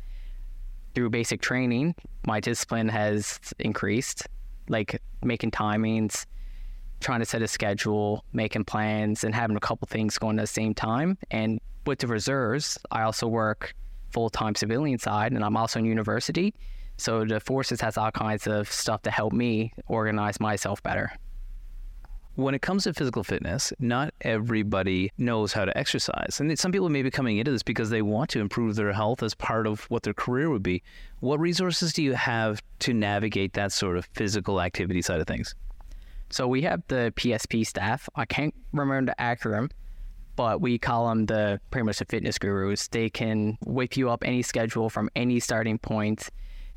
Through 0.96 1.10
basic 1.10 1.42
training, 1.42 1.96
my 2.28 2.40
discipline 2.40 2.90
has 2.90 3.40
increased, 3.60 4.28
like 4.70 5.02
making 5.24 5.52
timings, 5.52 6.26
trying 7.00 7.20
to 7.20 7.26
set 7.26 7.42
a 7.42 7.48
schedule, 7.48 8.24
making 8.34 8.66
plans, 8.66 9.24
and 9.24 9.34
having 9.34 9.58
a 9.58 9.60
couple 9.60 9.88
things 9.88 10.18
going 10.18 10.38
at 10.40 10.44
the 10.44 10.48
same 10.48 10.74
time. 10.74 11.18
And 11.32 11.60
with 11.86 12.00
the 12.00 12.08
reserves, 12.08 12.78
I 12.92 13.02
also 13.02 13.28
work 13.28 13.74
full 14.14 14.30
time 14.30 14.56
civilian 14.56 15.00
side, 15.00 15.34
and 15.34 15.44
I'm 15.44 15.58
also 15.58 15.80
in 15.80 15.86
university. 15.86 16.54
So 16.98 17.26
the 17.26 17.40
forces 17.40 17.82
has 17.82 17.98
all 17.98 18.12
kinds 18.12 18.48
of 18.48 18.72
stuff 18.72 19.02
to 19.02 19.12
help 19.12 19.34
me 19.34 19.74
organize 19.88 20.40
myself 20.40 20.82
better. 20.84 21.12
When 22.36 22.56
it 22.56 22.64
comes 22.64 22.86
to 22.86 22.94
physical 22.94 23.24
fitness, 23.24 23.74
not 23.78 24.14
everybody 24.22 25.12
knows 25.20 25.54
how 25.54 25.66
to 25.66 25.78
exercise. 25.78 26.40
And 26.40 26.58
some 26.58 26.72
people 26.72 26.90
may 26.90 27.04
be 27.04 27.12
coming 27.12 27.38
into 27.38 27.52
this 27.52 27.62
because 27.62 27.92
they 27.92 28.02
want 28.02 28.32
to 28.32 28.40
improve 28.40 28.76
their 28.76 28.92
health 28.92 29.22
as 29.22 29.36
part 29.36 29.68
of 29.68 29.84
what 29.92 30.02
their 30.02 30.16
career 30.16 30.50
would 30.50 30.64
be. 30.64 30.82
What 31.20 31.40
resources 31.40 31.94
do 31.94 32.02
you 32.02 32.14
have 32.14 32.62
to 32.80 32.94
navigate 32.94 33.54
that 33.54 33.72
sort 33.72 33.98
of 33.98 34.06
physical 34.14 34.62
activity 34.62 35.04
side 35.04 35.20
of 35.20 35.28
things? 35.28 35.54
So 36.32 36.48
we 36.48 36.64
have 36.64 36.82
the 36.88 37.14
PSP 37.16 37.68
staff. 37.68 38.10
I 38.16 38.26
can't 38.26 38.56
remember 38.72 39.12
the 39.12 39.24
acronym, 39.24 39.70
but 40.36 40.62
we 40.62 40.78
call 40.78 41.10
them 41.10 41.26
the 41.26 41.60
pretty 41.72 41.86
much 41.86 42.00
the 42.00 42.06
fitness 42.06 42.38
gurus. 42.38 42.88
They 42.88 43.10
can 43.10 43.58
whip 43.66 43.98
you 43.98 44.10
up 44.10 44.24
any 44.26 44.42
schedule 44.42 44.90
from 44.90 45.10
any 45.16 45.40
starting 45.40 45.78
point. 45.78 46.30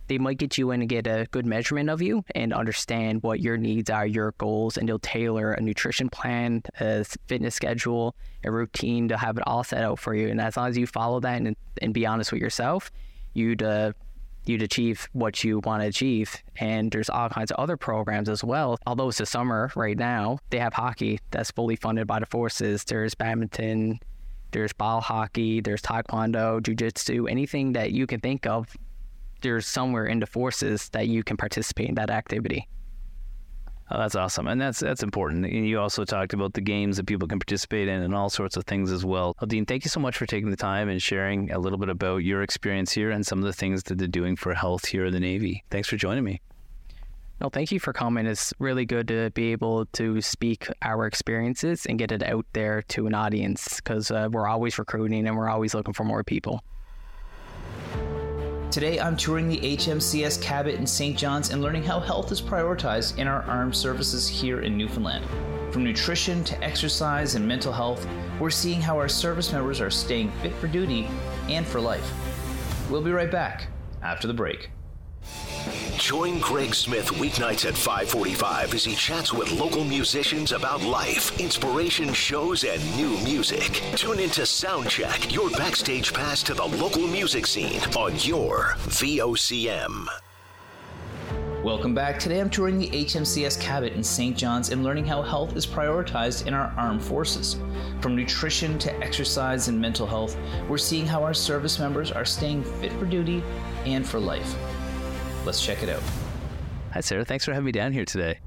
They 0.08 0.18
might 0.18 0.38
get 0.38 0.56
you 0.56 0.70
in 0.70 0.82
and 0.82 0.88
get 0.88 1.06
a 1.06 1.26
good 1.32 1.46
measurement 1.46 1.90
of 1.90 2.00
you 2.00 2.24
and 2.34 2.52
understand 2.52 3.22
what 3.22 3.40
your 3.40 3.56
needs 3.56 3.90
are, 3.90 4.06
your 4.06 4.34
goals, 4.38 4.76
and 4.76 4.88
they'll 4.88 5.00
tailor 5.00 5.52
a 5.52 5.60
nutrition 5.60 6.08
plan, 6.08 6.62
a 6.78 7.04
fitness 7.26 7.56
schedule, 7.56 8.14
a 8.44 8.50
routine 8.50 9.08
to 9.08 9.16
have 9.16 9.36
it 9.36 9.42
all 9.46 9.64
set 9.64 9.82
out 9.82 9.98
for 9.98 10.14
you. 10.14 10.28
And 10.28 10.40
as 10.40 10.56
long 10.56 10.68
as 10.68 10.78
you 10.78 10.86
follow 10.86 11.18
that 11.20 11.42
and, 11.42 11.56
and 11.82 11.92
be 11.92 12.06
honest 12.06 12.30
with 12.30 12.40
yourself, 12.40 12.92
you'd 13.34 13.64
uh, 13.64 13.92
you'd 14.46 14.62
achieve 14.62 15.08
what 15.12 15.44
you 15.44 15.60
want 15.60 15.82
to 15.82 15.88
achieve. 15.88 16.36
And 16.56 16.90
there's 16.90 17.10
all 17.10 17.28
kinds 17.28 17.50
of 17.50 17.58
other 17.58 17.76
programs 17.76 18.28
as 18.28 18.42
well. 18.42 18.78
Although 18.86 19.08
it's 19.08 19.18
the 19.18 19.26
summer 19.26 19.70
right 19.76 19.98
now, 19.98 20.38
they 20.50 20.58
have 20.58 20.72
hockey 20.72 21.20
that's 21.30 21.50
fully 21.50 21.76
funded 21.76 22.06
by 22.06 22.20
the 22.20 22.26
forces. 22.26 22.84
There's 22.84 23.14
badminton, 23.14 23.98
there's 24.52 24.72
ball 24.72 25.00
hockey, 25.00 25.60
there's 25.60 25.82
taekwondo, 25.82 26.60
jujitsu, 26.60 27.30
anything 27.30 27.72
that 27.72 27.92
you 27.92 28.06
can 28.06 28.20
think 28.20 28.46
of. 28.46 28.74
There's 29.42 29.66
somewhere 29.66 30.06
in 30.06 30.20
the 30.20 30.26
forces 30.26 30.88
that 30.90 31.08
you 31.08 31.22
can 31.22 31.36
participate 31.36 31.88
in 31.88 31.94
that 31.96 32.10
activity. 32.10 32.68
Oh, 33.88 33.98
that's 33.98 34.16
awesome, 34.16 34.48
and 34.48 34.60
that's 34.60 34.80
that's 34.80 35.04
important. 35.04 35.46
And 35.46 35.66
you 35.66 35.78
also 35.78 36.04
talked 36.04 36.32
about 36.32 36.54
the 36.54 36.60
games 36.60 36.96
that 36.96 37.06
people 37.06 37.28
can 37.28 37.38
participate 37.38 37.86
in 37.86 38.02
and 38.02 38.14
all 38.14 38.28
sorts 38.28 38.56
of 38.56 38.64
things 38.64 38.90
as 38.90 39.04
well. 39.04 39.36
Well, 39.40 39.46
Dean, 39.46 39.64
thank 39.64 39.84
you 39.84 39.90
so 39.90 40.00
much 40.00 40.16
for 40.16 40.26
taking 40.26 40.50
the 40.50 40.56
time 40.56 40.88
and 40.88 41.00
sharing 41.00 41.52
a 41.52 41.58
little 41.58 41.78
bit 41.78 41.88
about 41.88 42.18
your 42.18 42.42
experience 42.42 42.90
here 42.90 43.12
and 43.12 43.24
some 43.24 43.38
of 43.38 43.44
the 43.44 43.52
things 43.52 43.84
that 43.84 43.98
they're 43.98 44.08
doing 44.08 44.34
for 44.34 44.54
health 44.54 44.86
here 44.86 45.06
in 45.06 45.12
the 45.12 45.20
Navy. 45.20 45.62
Thanks 45.70 45.88
for 45.88 45.96
joining 45.96 46.24
me. 46.24 46.40
No, 47.40 47.48
thank 47.50 47.70
you 47.70 47.78
for 47.78 47.92
coming. 47.92 48.26
It's 48.26 48.52
really 48.58 48.86
good 48.86 49.08
to 49.08 49.30
be 49.34 49.52
able 49.52 49.84
to 49.86 50.20
speak 50.22 50.68
our 50.82 51.06
experiences 51.06 51.84
and 51.86 51.98
get 51.98 52.10
it 52.10 52.22
out 52.22 52.46
there 52.54 52.82
to 52.88 53.06
an 53.06 53.14
audience 53.14 53.76
because 53.76 54.10
uh, 54.10 54.28
we're 54.32 54.48
always 54.48 54.78
recruiting 54.78 55.26
and 55.26 55.36
we're 55.36 55.50
always 55.50 55.74
looking 55.74 55.92
for 55.92 56.04
more 56.04 56.24
people. 56.24 56.64
Today, 58.76 59.00
I'm 59.00 59.16
touring 59.16 59.48
the 59.48 59.56
HMCS 59.56 60.42
Cabot 60.42 60.74
in 60.74 60.86
St. 60.86 61.16
John's 61.16 61.48
and 61.48 61.62
learning 61.62 61.82
how 61.82 61.98
health 61.98 62.30
is 62.30 62.42
prioritized 62.42 63.16
in 63.16 63.26
our 63.26 63.40
armed 63.44 63.74
services 63.74 64.28
here 64.28 64.60
in 64.60 64.76
Newfoundland. 64.76 65.24
From 65.72 65.82
nutrition 65.82 66.44
to 66.44 66.62
exercise 66.62 67.36
and 67.36 67.48
mental 67.48 67.72
health, 67.72 68.06
we're 68.38 68.50
seeing 68.50 68.82
how 68.82 68.98
our 68.98 69.08
service 69.08 69.50
members 69.50 69.80
are 69.80 69.88
staying 69.88 70.30
fit 70.42 70.52
for 70.56 70.68
duty 70.68 71.08
and 71.48 71.66
for 71.66 71.80
life. 71.80 72.12
We'll 72.90 73.00
be 73.00 73.12
right 73.12 73.30
back 73.30 73.68
after 74.02 74.28
the 74.28 74.34
break. 74.34 74.68
Join 75.98 76.38
Greg 76.40 76.74
Smith 76.74 77.08
weeknights 77.12 77.66
at 77.66 77.74
545 77.74 78.74
as 78.74 78.84
he 78.84 78.94
chats 78.94 79.32
with 79.32 79.50
local 79.52 79.82
musicians 79.82 80.52
about 80.52 80.82
life, 80.82 81.40
inspiration 81.40 82.12
shows, 82.12 82.64
and 82.64 82.96
new 82.96 83.18
music. 83.24 83.82
Tune 83.96 84.20
into 84.20 84.42
Soundcheck, 84.42 85.32
your 85.32 85.48
backstage 85.50 86.12
pass 86.12 86.42
to 86.42 86.52
the 86.52 86.64
local 86.64 87.06
music 87.06 87.46
scene 87.46 87.80
on 87.96 88.14
your 88.16 88.74
VOCM. 88.88 90.06
Welcome 91.64 91.94
back. 91.94 92.18
Today 92.18 92.40
I'm 92.40 92.50
touring 92.50 92.78
the 92.78 92.90
HMCS 92.90 93.58
Cabot 93.58 93.94
in 93.94 94.04
St. 94.04 94.36
John's 94.36 94.70
and 94.70 94.84
learning 94.84 95.06
how 95.06 95.22
health 95.22 95.56
is 95.56 95.66
prioritized 95.66 96.46
in 96.46 96.52
our 96.52 96.72
armed 96.76 97.02
forces. 97.02 97.56
From 98.00 98.14
nutrition 98.14 98.78
to 98.80 98.94
exercise 99.02 99.68
and 99.68 99.80
mental 99.80 100.06
health, 100.06 100.36
we're 100.68 100.78
seeing 100.78 101.06
how 101.06 101.24
our 101.24 101.34
service 101.34 101.78
members 101.78 102.12
are 102.12 102.26
staying 102.26 102.62
fit 102.62 102.92
for 102.92 103.06
duty 103.06 103.42
and 103.86 104.06
for 104.06 104.20
life. 104.20 104.54
Let's 105.46 105.64
check 105.64 105.84
it 105.84 105.88
out. 105.88 106.02
Hi, 106.92 107.00
Sarah. 107.00 107.24
Thanks 107.24 107.44
for 107.44 107.52
having 107.52 107.66
me 107.66 107.70
down 107.70 107.92
here 107.92 108.04
today. 108.04 108.40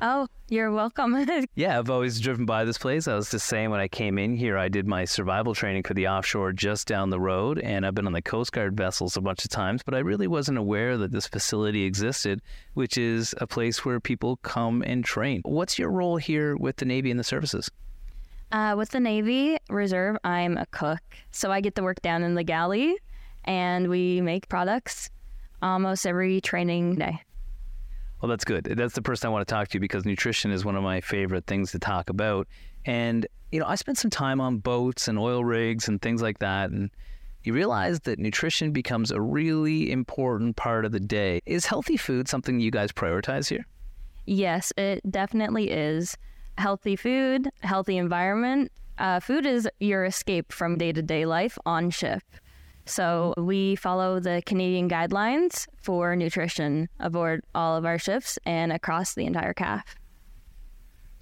Oh, 0.00 0.26
you're 0.48 0.72
welcome. 0.72 1.24
yeah, 1.54 1.78
I've 1.78 1.88
always 1.88 2.18
driven 2.18 2.46
by 2.46 2.64
this 2.64 2.78
place. 2.78 3.06
I 3.06 3.14
was 3.14 3.30
just 3.30 3.46
saying 3.46 3.70
when 3.70 3.78
I 3.78 3.86
came 3.86 4.18
in 4.18 4.34
here, 4.34 4.58
I 4.58 4.68
did 4.68 4.88
my 4.88 5.04
survival 5.04 5.54
training 5.54 5.84
for 5.84 5.94
the 5.94 6.08
offshore 6.08 6.52
just 6.52 6.88
down 6.88 7.10
the 7.10 7.20
road, 7.20 7.60
and 7.60 7.86
I've 7.86 7.94
been 7.94 8.08
on 8.08 8.12
the 8.12 8.20
Coast 8.20 8.50
Guard 8.50 8.76
vessels 8.76 9.16
a 9.16 9.20
bunch 9.20 9.44
of 9.44 9.52
times, 9.52 9.84
but 9.84 9.94
I 9.94 10.00
really 10.00 10.26
wasn't 10.26 10.58
aware 10.58 10.98
that 10.98 11.12
this 11.12 11.28
facility 11.28 11.84
existed, 11.84 12.42
which 12.74 12.98
is 12.98 13.36
a 13.40 13.46
place 13.46 13.84
where 13.84 14.00
people 14.00 14.38
come 14.38 14.82
and 14.84 15.04
train. 15.04 15.42
What's 15.44 15.78
your 15.78 15.92
role 15.92 16.16
here 16.16 16.56
with 16.56 16.74
the 16.74 16.84
Navy 16.86 17.12
and 17.12 17.20
the 17.20 17.24
services? 17.24 17.70
Uh, 18.50 18.74
with 18.76 18.88
the 18.88 18.98
Navy 18.98 19.58
Reserve, 19.70 20.16
I'm 20.24 20.56
a 20.56 20.66
cook. 20.66 21.02
So 21.30 21.52
I 21.52 21.60
get 21.60 21.76
to 21.76 21.84
work 21.84 22.02
down 22.02 22.24
in 22.24 22.34
the 22.34 22.42
galley, 22.42 22.96
and 23.44 23.88
we 23.88 24.20
make 24.20 24.48
products 24.48 25.08
almost 25.62 26.06
every 26.06 26.40
training 26.40 26.96
day. 26.96 27.20
Well, 28.20 28.28
that's 28.28 28.44
good. 28.44 28.64
That's 28.76 28.94
the 28.94 29.02
person 29.02 29.28
I 29.28 29.30
want 29.30 29.46
to 29.46 29.52
talk 29.52 29.68
to 29.68 29.80
because 29.80 30.04
nutrition 30.04 30.52
is 30.52 30.64
one 30.64 30.76
of 30.76 30.82
my 30.82 31.00
favorite 31.00 31.46
things 31.46 31.72
to 31.72 31.78
talk 31.78 32.08
about. 32.08 32.46
And, 32.84 33.26
you 33.50 33.58
know, 33.58 33.66
I 33.66 33.74
spent 33.74 33.98
some 33.98 34.10
time 34.10 34.40
on 34.40 34.58
boats 34.58 35.08
and 35.08 35.18
oil 35.18 35.44
rigs 35.44 35.88
and 35.88 36.00
things 36.00 36.22
like 36.22 36.38
that. 36.38 36.70
And 36.70 36.90
you 37.42 37.52
realize 37.52 37.98
that 38.00 38.20
nutrition 38.20 38.70
becomes 38.70 39.10
a 39.10 39.20
really 39.20 39.90
important 39.90 40.54
part 40.54 40.84
of 40.84 40.92
the 40.92 41.00
day. 41.00 41.40
Is 41.46 41.66
healthy 41.66 41.96
food 41.96 42.28
something 42.28 42.60
you 42.60 42.70
guys 42.70 42.92
prioritize 42.92 43.48
here? 43.48 43.66
Yes, 44.24 44.72
it 44.76 45.00
definitely 45.10 45.70
is. 45.70 46.16
Healthy 46.58 46.94
food, 46.94 47.50
healthy 47.62 47.96
environment. 47.96 48.70
Uh, 48.98 49.18
food 49.18 49.46
is 49.46 49.68
your 49.80 50.04
escape 50.04 50.52
from 50.52 50.78
day 50.78 50.92
to 50.92 51.02
day 51.02 51.26
life 51.26 51.58
on 51.66 51.90
ship. 51.90 52.22
So 52.84 53.34
we 53.36 53.76
follow 53.76 54.20
the 54.20 54.42
Canadian 54.44 54.88
guidelines 54.88 55.66
for 55.76 56.16
nutrition 56.16 56.88
aboard 56.98 57.44
all 57.54 57.76
of 57.76 57.84
our 57.84 57.98
ships 57.98 58.38
and 58.44 58.72
across 58.72 59.14
the 59.14 59.24
entire 59.24 59.54
CAF. 59.54 59.82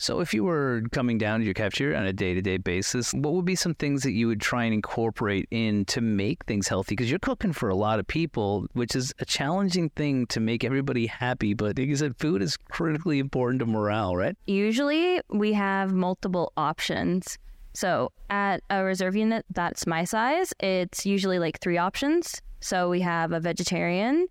So, 0.01 0.21
if 0.21 0.33
you 0.33 0.45
were 0.45 0.81
coming 0.93 1.19
down 1.19 1.41
to 1.41 1.45
your 1.45 1.53
cafeteria 1.53 1.99
on 1.99 2.07
a 2.07 2.13
day 2.15 2.33
to 2.33 2.41
day 2.41 2.57
basis, 2.57 3.13
what 3.13 3.35
would 3.35 3.45
be 3.45 3.55
some 3.55 3.75
things 3.75 4.03
that 4.05 4.13
you 4.13 4.29
would 4.29 4.41
try 4.41 4.65
and 4.65 4.73
incorporate 4.73 5.47
in 5.51 5.85
to 5.87 6.01
make 6.01 6.43
things 6.47 6.69
healthy? 6.69 6.95
Because 6.95 7.11
you're 7.11 7.19
cooking 7.19 7.53
for 7.53 7.69
a 7.69 7.75
lot 7.75 7.99
of 7.99 8.07
people, 8.07 8.67
which 8.73 8.97
is 8.97 9.13
a 9.19 9.27
challenging 9.27 9.91
thing 9.91 10.25
to 10.29 10.41
make 10.41 10.65
everybody 10.65 11.07
happy. 11.07 11.53
But 11.53 11.77
like 11.77 11.87
you 11.87 11.97
said, 11.97 12.17
food 12.17 12.41
is 12.41 12.57
critically 12.57 13.19
important 13.19 13.61
to 13.61 13.67
morale, 13.67 14.17
right? 14.17 14.35
Usually 14.47 15.21
we 15.29 15.53
have 15.53 15.93
multiple 15.93 16.55
options. 16.57 17.37
So, 17.73 18.13
at 18.31 18.63
a 18.71 18.83
reserve 18.83 19.17
unit 19.17 19.45
that's 19.51 19.87
my 19.87 20.05
size, 20.05 20.53
it's 20.61 21.07
usually 21.07 21.39
like 21.39 21.61
three 21.61 21.79
options. 21.79 22.41
So, 22.61 22.91
we 22.91 23.01
have 23.01 23.33
a 23.33 23.41
vegetarian, 23.41 24.27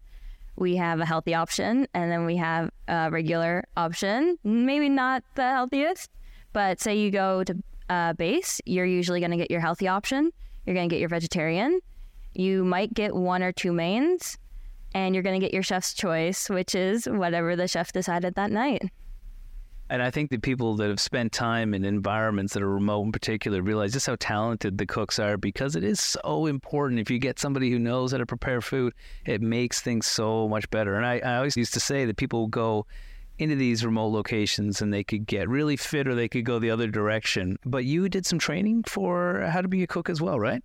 we 0.55 0.75
have 0.75 0.99
a 0.99 1.05
healthy 1.05 1.33
option, 1.33 1.87
and 1.93 2.11
then 2.11 2.25
we 2.25 2.35
have 2.35 2.69
a 2.87 3.09
regular 3.09 3.63
option. 3.77 4.37
Maybe 4.43 4.89
not 4.89 5.23
the 5.35 5.43
healthiest, 5.43 6.09
but 6.51 6.81
say 6.81 6.99
you 6.99 7.11
go 7.11 7.43
to 7.45 7.55
uh, 7.89 8.13
base, 8.13 8.61
you're 8.65 8.85
usually 8.85 9.19
going 9.19 9.31
to 9.31 9.37
get 9.37 9.49
your 9.49 9.61
healthy 9.61 9.87
option. 9.87 10.31
You're 10.65 10.75
going 10.75 10.89
to 10.89 10.93
get 10.93 10.99
your 10.99 11.09
vegetarian. 11.09 11.79
You 12.33 12.63
might 12.63 12.93
get 12.93 13.15
one 13.15 13.41
or 13.41 13.51
two 13.51 13.71
mains, 13.71 14.37
and 14.93 15.15
you're 15.15 15.23
going 15.23 15.39
to 15.39 15.43
get 15.43 15.53
your 15.53 15.63
chef's 15.63 15.93
choice, 15.93 16.49
which 16.49 16.75
is 16.75 17.05
whatever 17.05 17.55
the 17.55 17.67
chef 17.67 17.91
decided 17.91 18.35
that 18.35 18.51
night. 18.51 18.83
And 19.89 20.03
I 20.03 20.11
think 20.11 20.29
the 20.29 20.37
people 20.37 20.75
that 20.75 20.89
have 20.89 20.99
spent 20.99 21.31
time 21.31 21.73
in 21.73 21.83
environments 21.83 22.53
that 22.53 22.61
are 22.61 22.69
remote 22.69 23.05
in 23.05 23.11
particular 23.11 23.61
realize 23.61 23.93
just 23.93 24.05
how 24.05 24.17
talented 24.19 24.77
the 24.77 24.85
cooks 24.85 25.17
are 25.17 25.35
because 25.35 25.75
it 25.75 25.83
is 25.83 25.99
so 25.99 26.45
important. 26.45 26.99
If 26.99 27.09
you 27.09 27.17
get 27.17 27.39
somebody 27.39 27.71
who 27.71 27.79
knows 27.79 28.11
how 28.11 28.19
to 28.19 28.25
prepare 28.25 28.61
food, 28.61 28.93
it 29.25 29.41
makes 29.41 29.81
things 29.81 30.05
so 30.05 30.47
much 30.47 30.69
better. 30.69 30.95
And 30.95 31.05
I, 31.05 31.19
I 31.19 31.37
always 31.37 31.57
used 31.57 31.73
to 31.73 31.79
say 31.79 32.05
that 32.05 32.17
people 32.17 32.47
go 32.47 32.85
into 33.39 33.55
these 33.55 33.83
remote 33.83 34.09
locations 34.09 34.81
and 34.81 34.93
they 34.93 35.03
could 35.03 35.25
get 35.25 35.49
really 35.49 35.77
fit 35.77 36.07
or 36.07 36.13
they 36.13 36.27
could 36.27 36.45
go 36.45 36.59
the 36.59 36.69
other 36.69 36.87
direction. 36.87 37.57
But 37.65 37.85
you 37.85 38.09
did 38.09 38.25
some 38.25 38.37
training 38.37 38.83
for 38.83 39.41
how 39.49 39.61
to 39.61 39.67
be 39.67 39.81
a 39.81 39.87
cook 39.87 40.09
as 40.09 40.21
well, 40.21 40.39
right? 40.39 40.63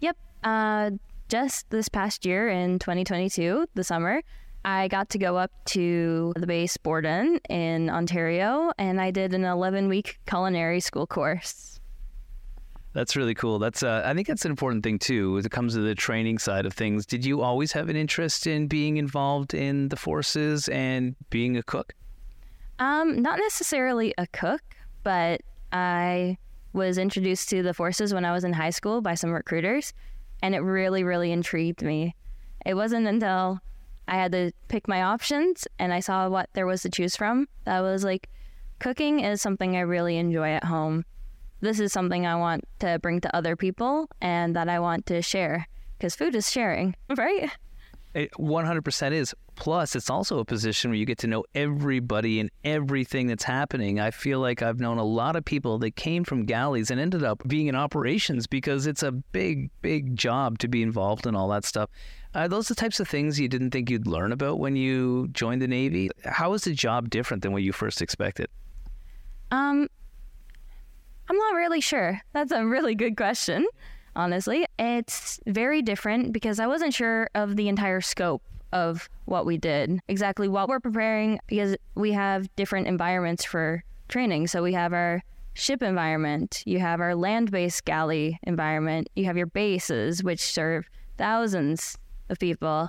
Yep. 0.00 0.16
Uh, 0.44 0.90
just 1.28 1.70
this 1.70 1.88
past 1.88 2.26
year 2.26 2.48
in 2.48 2.78
2022, 2.78 3.66
the 3.74 3.84
summer, 3.84 4.22
I 4.66 4.88
got 4.88 5.10
to 5.10 5.18
go 5.18 5.36
up 5.36 5.52
to 5.66 6.32
the 6.34 6.46
base 6.46 6.76
Borden 6.76 7.38
in 7.48 7.88
Ontario 7.88 8.72
and 8.78 9.00
I 9.00 9.12
did 9.12 9.32
an 9.32 9.44
11 9.44 9.86
week 9.86 10.18
culinary 10.26 10.80
school 10.80 11.06
course. 11.06 11.78
That's 12.92 13.14
really 13.14 13.34
cool. 13.34 13.60
That's 13.60 13.84
uh, 13.84 14.02
I 14.04 14.12
think 14.12 14.26
that's 14.26 14.44
an 14.44 14.50
important 14.50 14.82
thing 14.82 14.98
too. 14.98 15.38
As 15.38 15.46
it 15.46 15.52
comes 15.52 15.74
to 15.74 15.80
the 15.80 15.94
training 15.94 16.38
side 16.38 16.66
of 16.66 16.72
things, 16.72 17.06
did 17.06 17.24
you 17.24 17.42
always 17.42 17.70
have 17.72 17.88
an 17.88 17.94
interest 17.94 18.48
in 18.48 18.66
being 18.66 18.96
involved 18.96 19.54
in 19.54 19.88
the 19.88 19.96
forces 19.96 20.66
and 20.68 21.14
being 21.30 21.56
a 21.56 21.62
cook? 21.62 21.94
Um, 22.80 23.22
not 23.22 23.38
necessarily 23.38 24.14
a 24.18 24.26
cook, 24.26 24.62
but 25.04 25.42
I 25.72 26.38
was 26.72 26.98
introduced 26.98 27.50
to 27.50 27.62
the 27.62 27.72
forces 27.72 28.12
when 28.12 28.24
I 28.24 28.32
was 28.32 28.42
in 28.42 28.52
high 28.52 28.70
school 28.70 29.00
by 29.00 29.14
some 29.14 29.30
recruiters, 29.30 29.92
and 30.42 30.56
it 30.56 30.60
really, 30.60 31.04
really 31.04 31.30
intrigued 31.30 31.82
me. 31.82 32.16
It 32.64 32.74
wasn't 32.74 33.06
until 33.06 33.60
I 34.08 34.16
had 34.16 34.32
to 34.32 34.52
pick 34.68 34.88
my 34.88 35.02
options 35.02 35.66
and 35.78 35.92
I 35.92 36.00
saw 36.00 36.28
what 36.28 36.48
there 36.52 36.66
was 36.66 36.82
to 36.82 36.90
choose 36.90 37.16
from. 37.16 37.48
That 37.64 37.80
was 37.80 38.04
like, 38.04 38.28
cooking 38.78 39.20
is 39.20 39.42
something 39.42 39.76
I 39.76 39.80
really 39.80 40.16
enjoy 40.16 40.50
at 40.50 40.64
home. 40.64 41.04
This 41.60 41.80
is 41.80 41.92
something 41.92 42.26
I 42.26 42.36
want 42.36 42.64
to 42.80 42.98
bring 42.98 43.20
to 43.22 43.34
other 43.34 43.56
people 43.56 44.08
and 44.20 44.54
that 44.54 44.68
I 44.68 44.78
want 44.78 45.06
to 45.06 45.22
share 45.22 45.66
because 45.98 46.14
food 46.14 46.34
is 46.34 46.50
sharing, 46.50 46.94
right? 47.16 47.50
It 48.14 48.32
100% 48.32 49.12
is. 49.12 49.34
Plus, 49.56 49.96
it's 49.96 50.08
also 50.08 50.38
a 50.38 50.44
position 50.44 50.90
where 50.90 50.98
you 50.98 51.04
get 51.04 51.18
to 51.18 51.26
know 51.26 51.44
everybody 51.54 52.40
and 52.40 52.50
everything 52.64 53.26
that's 53.26 53.44
happening. 53.44 54.00
I 54.00 54.10
feel 54.10 54.40
like 54.40 54.62
I've 54.62 54.80
known 54.80 54.98
a 54.98 55.04
lot 55.04 55.36
of 55.36 55.44
people 55.44 55.78
that 55.78 55.96
came 55.96 56.24
from 56.24 56.44
galleys 56.44 56.90
and 56.90 57.00
ended 57.00 57.24
up 57.24 57.42
being 57.46 57.66
in 57.66 57.74
operations 57.74 58.46
because 58.46 58.86
it's 58.86 59.02
a 59.02 59.12
big, 59.12 59.70
big 59.82 60.16
job 60.16 60.58
to 60.60 60.68
be 60.68 60.82
involved 60.82 61.26
in 61.26 61.34
all 61.34 61.48
that 61.48 61.64
stuff. 61.64 61.90
Are 62.36 62.48
those 62.48 62.68
the 62.68 62.74
types 62.74 63.00
of 63.00 63.08
things 63.08 63.40
you 63.40 63.48
didn't 63.48 63.70
think 63.70 63.88
you'd 63.88 64.06
learn 64.06 64.30
about 64.30 64.58
when 64.58 64.76
you 64.76 65.28
joined 65.28 65.62
the 65.62 65.66
Navy? 65.66 66.10
How 66.22 66.52
is 66.52 66.64
the 66.64 66.74
job 66.74 67.08
different 67.08 67.42
than 67.42 67.52
what 67.52 67.62
you 67.62 67.72
first 67.72 68.02
expected? 68.02 68.48
Um, 69.50 69.88
I'm 71.30 71.36
not 71.38 71.54
really 71.54 71.80
sure. 71.80 72.20
That's 72.34 72.52
a 72.52 72.66
really 72.66 72.94
good 72.94 73.16
question, 73.16 73.66
honestly. 74.14 74.66
It's 74.78 75.40
very 75.46 75.80
different 75.80 76.34
because 76.34 76.60
I 76.60 76.66
wasn't 76.66 76.92
sure 76.92 77.30
of 77.34 77.56
the 77.56 77.70
entire 77.70 78.02
scope 78.02 78.42
of 78.70 79.08
what 79.24 79.46
we 79.46 79.56
did, 79.56 79.98
exactly 80.06 80.46
what 80.46 80.68
we're 80.68 80.78
preparing, 80.78 81.40
because 81.46 81.74
we 81.94 82.12
have 82.12 82.54
different 82.54 82.86
environments 82.86 83.46
for 83.46 83.82
training. 84.08 84.48
So 84.48 84.62
we 84.62 84.74
have 84.74 84.92
our 84.92 85.22
ship 85.54 85.82
environment, 85.82 86.62
you 86.66 86.80
have 86.80 87.00
our 87.00 87.14
land 87.14 87.50
based 87.50 87.86
galley 87.86 88.38
environment, 88.42 89.08
you 89.16 89.24
have 89.24 89.38
your 89.38 89.46
bases, 89.46 90.22
which 90.22 90.40
serve 90.40 90.86
thousands 91.16 91.96
of 92.28 92.38
people. 92.38 92.88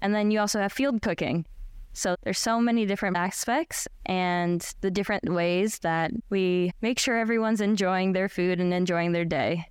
And 0.00 0.14
then 0.14 0.30
you 0.30 0.40
also 0.40 0.60
have 0.60 0.72
field 0.72 1.02
cooking. 1.02 1.46
So 1.92 2.16
there's 2.22 2.38
so 2.38 2.60
many 2.60 2.86
different 2.86 3.16
aspects 3.16 3.86
and 4.04 4.60
the 4.80 4.90
different 4.90 5.32
ways 5.32 5.78
that 5.80 6.10
we 6.28 6.72
make 6.82 6.98
sure 6.98 7.16
everyone's 7.16 7.60
enjoying 7.60 8.12
their 8.12 8.28
food 8.28 8.60
and 8.60 8.74
enjoying 8.74 9.12
their 9.12 9.24
day. 9.24 9.66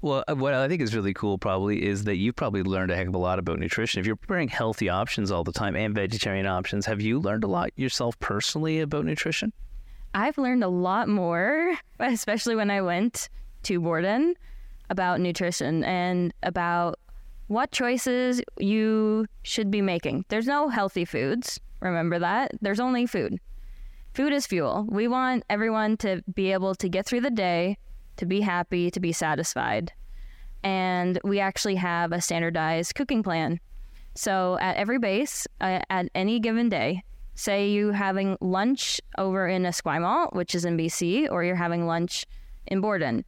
Well, 0.00 0.22
uh, 0.28 0.36
what 0.36 0.54
I 0.54 0.68
think 0.68 0.80
is 0.80 0.94
really 0.94 1.12
cool 1.12 1.38
probably 1.38 1.84
is 1.84 2.04
that 2.04 2.16
you've 2.16 2.36
probably 2.36 2.62
learned 2.62 2.92
a 2.92 2.96
heck 2.96 3.08
of 3.08 3.14
a 3.14 3.18
lot 3.18 3.40
about 3.40 3.58
nutrition. 3.58 3.98
If 3.98 4.06
you're 4.06 4.14
preparing 4.14 4.48
healthy 4.48 4.88
options 4.88 5.32
all 5.32 5.42
the 5.42 5.52
time 5.52 5.74
and 5.74 5.92
vegetarian 5.92 6.46
options, 6.46 6.86
have 6.86 7.00
you 7.00 7.18
learned 7.18 7.42
a 7.42 7.48
lot 7.48 7.70
yourself 7.74 8.18
personally 8.20 8.78
about 8.78 9.04
nutrition? 9.04 9.52
I've 10.14 10.38
learned 10.38 10.62
a 10.62 10.68
lot 10.68 11.08
more, 11.08 11.74
especially 11.98 12.54
when 12.54 12.70
I 12.70 12.80
went 12.80 13.28
to 13.64 13.80
Borden, 13.80 14.34
about 14.88 15.20
nutrition 15.20 15.82
and 15.82 16.32
about 16.44 17.00
what 17.48 17.72
choices 17.72 18.40
you 18.58 19.26
should 19.42 19.70
be 19.70 19.82
making. 19.82 20.24
There's 20.28 20.46
no 20.46 20.68
healthy 20.68 21.04
foods. 21.04 21.58
Remember 21.80 22.18
that. 22.18 22.52
There's 22.60 22.80
only 22.80 23.06
food. 23.06 23.38
Food 24.14 24.32
is 24.32 24.46
fuel. 24.46 24.86
We 24.88 25.08
want 25.08 25.44
everyone 25.48 25.96
to 25.98 26.22
be 26.34 26.52
able 26.52 26.74
to 26.76 26.88
get 26.88 27.06
through 27.06 27.22
the 27.22 27.30
day, 27.30 27.78
to 28.16 28.26
be 28.26 28.40
happy, 28.40 28.90
to 28.90 29.00
be 29.00 29.12
satisfied. 29.12 29.92
And 30.62 31.18
we 31.24 31.40
actually 31.40 31.76
have 31.76 32.12
a 32.12 32.20
standardized 32.20 32.94
cooking 32.94 33.22
plan. 33.22 33.60
So 34.14 34.58
at 34.60 34.76
every 34.76 34.98
base, 34.98 35.46
uh, 35.60 35.80
at 35.88 36.10
any 36.14 36.40
given 36.40 36.68
day, 36.68 37.02
say 37.34 37.70
you 37.70 37.92
having 37.92 38.36
lunch 38.40 39.00
over 39.16 39.46
in 39.46 39.62
Esquimalt, 39.62 40.34
which 40.34 40.54
is 40.54 40.64
in 40.64 40.76
BC, 40.76 41.30
or 41.30 41.44
you're 41.44 41.54
having 41.54 41.86
lunch 41.86 42.26
in 42.66 42.80
Borden, 42.80 43.24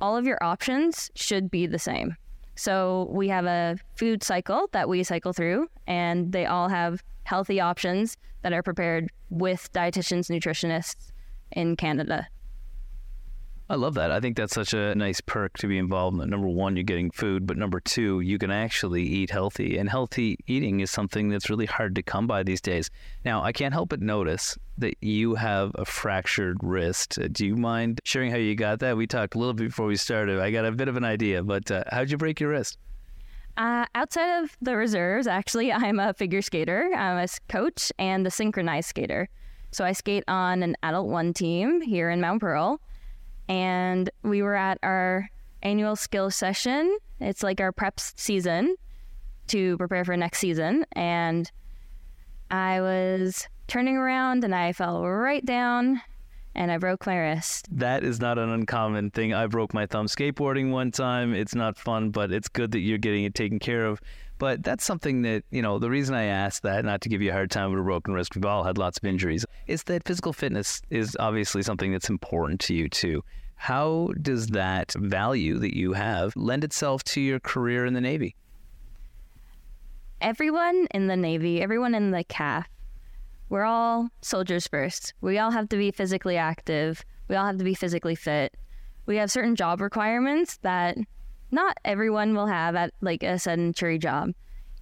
all 0.00 0.16
of 0.16 0.24
your 0.24 0.42
options 0.42 1.10
should 1.14 1.50
be 1.50 1.66
the 1.66 1.78
same. 1.78 2.16
So 2.60 3.08
we 3.10 3.28
have 3.28 3.46
a 3.46 3.78
food 3.96 4.22
cycle 4.22 4.68
that 4.72 4.86
we 4.86 5.02
cycle 5.02 5.32
through, 5.32 5.68
and 5.86 6.30
they 6.30 6.44
all 6.44 6.68
have 6.68 7.02
healthy 7.22 7.58
options 7.58 8.18
that 8.42 8.52
are 8.52 8.62
prepared 8.62 9.08
with 9.30 9.72
dietitians, 9.72 10.28
nutritionists 10.28 11.10
in 11.52 11.74
Canada. 11.76 12.28
I 13.70 13.76
love 13.76 13.94
that. 13.94 14.10
I 14.10 14.18
think 14.18 14.36
that's 14.36 14.52
such 14.52 14.74
a 14.74 14.96
nice 14.96 15.20
perk 15.20 15.56
to 15.58 15.68
be 15.68 15.78
involved 15.78 16.20
in. 16.20 16.28
Number 16.28 16.48
one, 16.48 16.74
you're 16.74 16.82
getting 16.82 17.12
food, 17.12 17.46
but 17.46 17.56
number 17.56 17.78
two, 17.78 18.18
you 18.18 18.36
can 18.36 18.50
actually 18.50 19.04
eat 19.04 19.30
healthy. 19.30 19.78
And 19.78 19.88
healthy 19.88 20.38
eating 20.48 20.80
is 20.80 20.90
something 20.90 21.28
that's 21.28 21.48
really 21.48 21.66
hard 21.66 21.94
to 21.94 22.02
come 22.02 22.26
by 22.26 22.42
these 22.42 22.60
days. 22.60 22.90
Now, 23.24 23.44
I 23.44 23.52
can't 23.52 23.72
help 23.72 23.90
but 23.90 24.00
notice 24.00 24.58
that 24.78 24.96
you 25.00 25.36
have 25.36 25.70
a 25.76 25.84
fractured 25.84 26.56
wrist. 26.64 27.16
Uh, 27.16 27.28
do 27.30 27.46
you 27.46 27.54
mind 27.54 28.00
sharing 28.04 28.32
how 28.32 28.38
you 28.38 28.56
got 28.56 28.80
that? 28.80 28.96
We 28.96 29.06
talked 29.06 29.36
a 29.36 29.38
little 29.38 29.54
bit 29.54 29.68
before 29.68 29.86
we 29.86 29.94
started. 29.94 30.40
I 30.40 30.50
got 30.50 30.64
a 30.64 30.72
bit 30.72 30.88
of 30.88 30.96
an 30.96 31.04
idea, 31.04 31.44
but 31.44 31.70
uh, 31.70 31.84
how'd 31.92 32.10
you 32.10 32.16
break 32.16 32.40
your 32.40 32.50
wrist? 32.50 32.76
Uh, 33.56 33.86
outside 33.94 34.42
of 34.42 34.56
the 34.60 34.76
reserves, 34.76 35.28
actually, 35.28 35.70
I'm 35.72 36.00
a 36.00 36.12
figure 36.12 36.42
skater. 36.42 36.90
I'm 36.92 37.24
a 37.24 37.28
coach 37.48 37.92
and 38.00 38.26
a 38.26 38.32
synchronized 38.32 38.88
skater. 38.88 39.28
So 39.70 39.84
I 39.84 39.92
skate 39.92 40.24
on 40.26 40.64
an 40.64 40.76
adult 40.82 41.06
one 41.06 41.32
team 41.32 41.80
here 41.80 42.10
in 42.10 42.20
Mount 42.20 42.40
Pearl 42.40 42.80
and 43.50 44.08
we 44.22 44.42
were 44.42 44.54
at 44.54 44.78
our 44.84 45.28
annual 45.64 45.96
skill 45.96 46.30
session. 46.30 46.96
It's 47.18 47.42
like 47.42 47.60
our 47.60 47.72
prep 47.72 47.98
season 47.98 48.76
to 49.48 49.76
prepare 49.76 50.04
for 50.04 50.16
next 50.16 50.38
season. 50.38 50.86
And 50.92 51.50
I 52.52 52.80
was 52.80 53.48
turning 53.66 53.96
around 53.96 54.44
and 54.44 54.54
I 54.54 54.72
fell 54.72 55.02
right 55.04 55.44
down 55.44 56.00
and 56.54 56.70
I 56.70 56.78
broke 56.78 57.06
my 57.06 57.16
wrist. 57.16 57.66
That 57.72 58.04
is 58.04 58.20
not 58.20 58.38
an 58.38 58.50
uncommon 58.50 59.10
thing. 59.10 59.34
I 59.34 59.48
broke 59.48 59.74
my 59.74 59.84
thumb 59.84 60.06
skateboarding 60.06 60.70
one 60.70 60.92
time. 60.92 61.34
It's 61.34 61.54
not 61.54 61.76
fun, 61.76 62.10
but 62.10 62.30
it's 62.30 62.48
good 62.48 62.70
that 62.70 62.80
you're 62.80 62.98
getting 62.98 63.24
it 63.24 63.34
taken 63.34 63.58
care 63.58 63.84
of. 63.84 64.00
But 64.38 64.62
that's 64.62 64.84
something 64.84 65.22
that, 65.22 65.42
you 65.50 65.60
know, 65.60 65.78
the 65.78 65.90
reason 65.90 66.14
I 66.14 66.24
asked 66.24 66.62
that, 66.62 66.84
not 66.84 67.00
to 67.02 67.08
give 67.08 67.20
you 67.20 67.30
a 67.30 67.32
hard 67.32 67.50
time 67.50 67.72
with 67.72 67.80
a 67.80 67.82
broken 67.82 68.14
wrist, 68.14 68.36
we've 68.36 68.46
all 68.46 68.62
had 68.62 68.78
lots 68.78 68.96
of 68.96 69.04
injuries, 69.04 69.44
is 69.66 69.82
that 69.84 70.06
physical 70.06 70.32
fitness 70.32 70.80
is 70.88 71.16
obviously 71.20 71.62
something 71.62 71.92
that's 71.92 72.08
important 72.08 72.60
to 72.60 72.74
you 72.74 72.88
too. 72.88 73.22
How 73.60 74.08
does 74.22 74.46
that 74.48 74.92
value 74.94 75.58
that 75.58 75.76
you 75.76 75.92
have 75.92 76.34
lend 76.34 76.64
itself 76.64 77.04
to 77.04 77.20
your 77.20 77.38
career 77.38 77.84
in 77.84 77.92
the 77.92 78.00
Navy? 78.00 78.34
Everyone 80.22 80.86
in 80.92 81.08
the 81.08 81.16
Navy, 81.16 81.60
everyone 81.60 81.94
in 81.94 82.10
the 82.10 82.24
CAF, 82.24 82.64
we're 83.50 83.64
all 83.64 84.08
soldiers 84.22 84.66
first. 84.66 85.12
We 85.20 85.38
all 85.38 85.50
have 85.50 85.68
to 85.68 85.76
be 85.76 85.90
physically 85.90 86.38
active. 86.38 87.04
We 87.28 87.36
all 87.36 87.44
have 87.44 87.58
to 87.58 87.64
be 87.64 87.74
physically 87.74 88.14
fit. 88.14 88.56
We 89.04 89.16
have 89.16 89.30
certain 89.30 89.56
job 89.56 89.82
requirements 89.82 90.56
that 90.62 90.96
not 91.50 91.76
everyone 91.84 92.34
will 92.34 92.46
have 92.46 92.74
at 92.76 92.94
like 93.02 93.22
a 93.22 93.38
sedentary 93.38 93.98
job. 93.98 94.30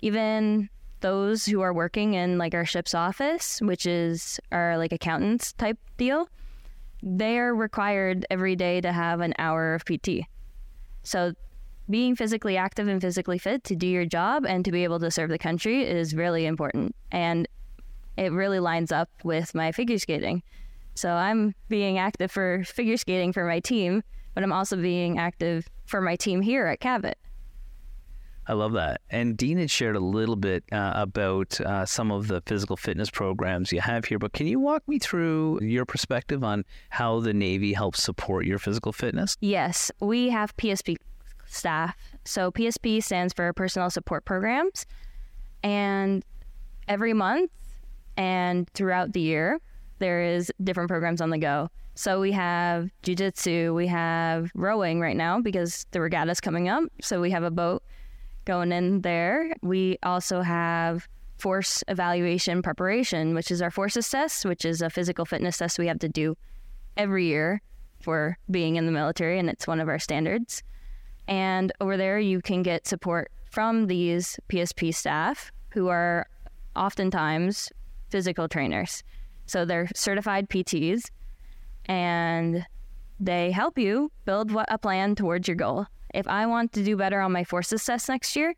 Even 0.02 0.68
those 1.00 1.44
who 1.46 1.62
are 1.62 1.74
working 1.74 2.14
in 2.14 2.38
like 2.38 2.54
our 2.54 2.64
ship's 2.64 2.94
office, 2.94 3.60
which 3.60 3.86
is 3.86 4.38
our 4.52 4.78
like 4.78 4.92
accountants 4.92 5.52
type 5.54 5.78
deal, 5.96 6.28
they 7.03 7.38
are 7.38 7.55
required 7.55 8.26
every 8.30 8.57
day 8.57 8.80
to 8.80 8.92
have 8.92 9.20
an 9.20 9.34
hour 9.38 9.74
of 9.74 9.84
PT. 9.84 10.26
So 11.03 11.32
being 11.88 12.16
physically 12.16 12.57
active 12.57 12.88
and 12.88 13.01
physically 13.01 13.38
fit 13.38 13.64
to 13.64 13.76
do 13.76 13.86
your 13.86 14.05
job 14.05 14.44
and 14.44 14.64
to 14.64 14.72
be 14.72 14.84
able 14.84 15.01
to 15.01 15.11
serve 15.11 15.30
the 15.30 15.38
country 15.38 15.82
is 15.84 16.14
really 16.14 16.44
important. 16.44 16.94
And 17.11 17.49
it 18.16 18.32
really 18.32 18.61
lines 18.61 18.92
up 18.92 19.09
with 19.24 19.55
my 19.55 19.72
figure 19.72 19.99
skating. 19.99 20.42
So 20.94 21.11
I'm 21.11 21.55
being 21.68 21.99
active 21.99 22.30
for 22.30 22.64
figure 22.64 22.96
skating 22.96 23.32
for 23.32 23.44
my 23.44 23.61
team, 23.61 24.03
but 24.34 24.42
I'm 24.42 24.53
also 24.53 24.76
being 24.76 25.18
active 25.18 25.68
for 25.86 26.01
my 26.01 26.16
team 26.16 26.42
here 26.42 26.66
at 26.66 26.80
Cabot. 26.80 27.16
I 28.49 28.55
love 28.55 28.72
that. 28.72 29.03
And 29.11 29.36
Dean 29.36 29.59
had 29.59 29.70
shared 29.70 29.94
a 29.94 30.01
little 30.01 30.34
bit 30.34 30.64
uh, 30.72 30.92
about 30.96 31.61
uh, 31.61 31.84
some 31.84 32.11
of 32.11 32.28
the 32.28 32.40
physical 32.46 32.78
fitness 32.78 33.11
programs 33.11 33.72
you 33.72 33.80
have 33.82 34.07
here, 34.07 34.18
but 34.18 34.32
can 34.32 34.46
you 34.46 34.59
walk 34.59 34.88
me 34.88 34.99
through 34.99 35.61
your 35.61 35.84
perspective 35.84 36.42
on 36.42 36.64
how 36.88 37.20
the 37.20 37.34
Navy 37.34 37.74
helps 37.74 38.03
support 38.03 38.46
your 38.46 38.59
physical 38.59 38.92
fitness? 38.92 39.36
Yes, 39.42 39.90
we 40.01 40.30
have 40.30 40.57
PSP 40.57 40.96
staff. 41.46 41.94
So 42.24 42.51
PSP 42.51 43.03
stands 43.03 43.34
for 43.34 43.53
Personnel 43.53 43.90
Support 43.90 44.24
Programs. 44.24 44.86
And 45.62 46.24
every 46.88 47.12
month 47.12 47.51
and 48.16 48.68
throughout 48.70 49.12
the 49.12 49.20
year, 49.20 49.61
there 49.99 50.22
is 50.22 50.51
different 50.64 50.88
programs 50.88 51.20
on 51.20 51.28
the 51.28 51.38
go. 51.38 51.68
So 51.96 52.20
we 52.20 52.32
have 52.32 52.90
jujitsu, 53.03 53.74
we 53.74 53.88
have 53.88 54.51
rowing 54.55 55.01
right 55.01 55.16
now 55.16 55.40
because 55.40 55.84
the 55.90 56.01
regatta 56.01 56.30
is 56.30 56.40
coming 56.40 56.68
up. 56.68 56.84
So 57.03 57.20
we 57.20 57.30
have 57.32 57.42
a 57.42 57.51
boat 57.51 57.82
going 58.49 58.72
in 58.72 59.03
there. 59.03 59.55
We 59.62 59.99
also 60.03 60.40
have 60.40 61.07
force 61.36 61.84
evaluation 61.86 62.62
preparation, 62.62 63.34
which 63.34 63.51
is 63.51 63.61
our 63.62 63.70
forces 63.70 64.09
test, 64.09 64.46
which 64.46 64.64
is 64.64 64.80
a 64.82 64.90
physical 64.90 65.26
fitness 65.26 65.59
test 65.59 65.78
we 65.78 65.86
have 65.86 65.99
to 66.01 66.09
do 66.09 66.34
every 66.96 67.26
year 67.26 67.61
for 68.01 68.38
being 68.51 68.76
in 68.76 68.86
the 68.86 68.92
military, 68.92 69.38
and 69.38 69.51
it's 69.51 69.66
one 69.66 69.80
of 69.80 69.88
our 69.88 69.99
standards. 69.99 70.62
And 71.28 71.72
over 71.80 71.99
there, 71.99 72.18
you 72.18 72.40
can 72.40 72.62
get 72.62 72.86
support 72.86 73.30
from 73.51 73.86
these 73.86 74.40
PSP 74.49 74.94
staff 74.94 75.53
who 75.70 75.88
are 75.88 76.26
oftentimes 76.74 77.70
physical 78.09 78.49
trainers. 78.49 79.05
So 79.44 79.66
they're 79.66 79.88
certified 79.94 80.49
PTs 80.49 81.03
and 81.84 82.66
they 83.20 83.51
help 83.51 83.78
you 83.78 84.11
build 84.24 84.57
a 84.68 84.78
plan 84.78 85.14
towards 85.16 85.49
your 85.49 85.57
goal. 85.57 85.86
If 86.14 86.26
I 86.26 86.46
want 86.46 86.72
to 86.74 86.84
do 86.84 86.96
better 86.96 87.20
on 87.20 87.32
my 87.32 87.44
forces 87.44 87.84
test 87.84 88.09
next 88.09 88.34
year, 88.36 88.54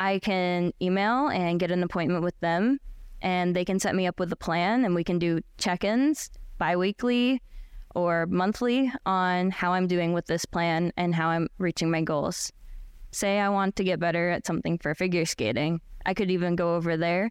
I 0.00 0.18
can 0.18 0.72
email 0.82 1.28
and 1.28 1.60
get 1.60 1.70
an 1.70 1.82
appointment 1.82 2.24
with 2.24 2.38
them 2.40 2.78
and 3.22 3.54
they 3.54 3.64
can 3.64 3.78
set 3.78 3.94
me 3.94 4.06
up 4.06 4.18
with 4.18 4.32
a 4.32 4.36
plan 4.36 4.84
and 4.84 4.94
we 4.94 5.04
can 5.04 5.18
do 5.18 5.40
check-ins 5.58 6.30
bi-weekly 6.58 7.42
or 7.94 8.26
monthly 8.26 8.92
on 9.06 9.50
how 9.50 9.72
I'm 9.72 9.86
doing 9.86 10.12
with 10.12 10.26
this 10.26 10.44
plan 10.44 10.92
and 10.96 11.14
how 11.14 11.28
I'm 11.28 11.48
reaching 11.58 11.90
my 11.90 12.02
goals. 12.02 12.52
Say 13.12 13.38
I 13.38 13.48
want 13.48 13.76
to 13.76 13.84
get 13.84 14.00
better 14.00 14.30
at 14.30 14.46
something 14.46 14.78
for 14.78 14.94
figure 14.94 15.24
skating. 15.24 15.80
I 16.04 16.14
could 16.14 16.30
even 16.30 16.56
go 16.56 16.74
over 16.74 16.96
there 16.96 17.30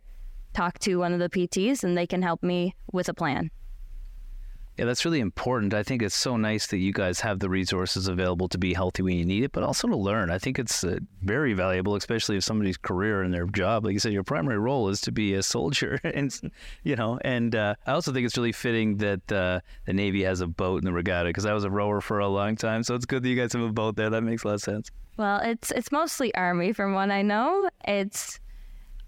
talk 0.53 0.79
to 0.79 0.97
one 0.97 1.13
of 1.13 1.19
the 1.19 1.29
PTs 1.29 1.83
and 1.83 1.97
they 1.97 2.07
can 2.07 2.21
help 2.21 2.43
me 2.43 2.75
with 2.91 3.09
a 3.09 3.13
plan. 3.13 3.49
Yeah, 4.77 4.85
that's 4.85 5.05
really 5.05 5.19
important. 5.19 5.73
I 5.75 5.83
think 5.83 6.01
it's 6.01 6.15
so 6.15 6.35
nice 6.35 6.65
that 6.67 6.77
you 6.77 6.91
guys 6.93 7.19
have 7.19 7.39
the 7.39 7.49
resources 7.49 8.07
available 8.07 8.47
to 8.49 8.57
be 8.57 8.73
healthy 8.73 9.03
when 9.03 9.15
you 9.15 9.25
need 9.25 9.43
it, 9.43 9.51
but 9.51 9.61
also 9.61 9.87
to 9.87 9.95
learn. 9.95 10.31
I 10.31 10.39
think 10.39 10.57
it's 10.57 10.83
uh, 10.83 10.97
very 11.21 11.53
valuable, 11.53 11.95
especially 11.95 12.37
if 12.37 12.43
somebody's 12.43 12.77
career 12.77 13.21
and 13.21 13.31
their 13.31 13.45
job, 13.45 13.85
like 13.85 13.93
you 13.93 13.99
said, 13.99 14.13
your 14.13 14.23
primary 14.23 14.57
role 14.57 14.89
is 14.89 14.99
to 15.01 15.11
be 15.11 15.35
a 15.35 15.43
soldier, 15.43 15.99
and 16.03 16.33
you 16.83 16.95
know. 16.95 17.19
And 17.23 17.55
uh, 17.55 17.75
I 17.85 17.91
also 17.91 18.11
think 18.11 18.25
it's 18.25 18.35
really 18.35 18.51
fitting 18.51 18.97
that 18.97 19.31
uh, 19.31 19.59
the 19.85 19.93
Navy 19.93 20.23
has 20.23 20.41
a 20.41 20.47
boat 20.47 20.79
in 20.79 20.85
the 20.85 20.93
regatta 20.93 21.29
because 21.29 21.45
I 21.45 21.53
was 21.53 21.65
a 21.65 21.69
rower 21.69 22.01
for 22.01 22.17
a 22.17 22.27
long 22.27 22.55
time, 22.55 22.81
so 22.81 22.95
it's 22.95 23.05
good 23.05 23.21
that 23.21 23.29
you 23.29 23.35
guys 23.35 23.53
have 23.53 23.61
a 23.61 23.71
boat 23.71 23.95
there. 23.95 24.09
That 24.09 24.23
makes 24.23 24.43
a 24.43 24.47
lot 24.47 24.53
of 24.55 24.61
sense. 24.61 24.89
Well, 25.17 25.39
it's 25.43 25.69
it's 25.69 25.91
mostly 25.91 26.33
Army, 26.33 26.73
from 26.73 26.93
what 26.93 27.11
I 27.11 27.21
know. 27.21 27.69
It's 27.87 28.39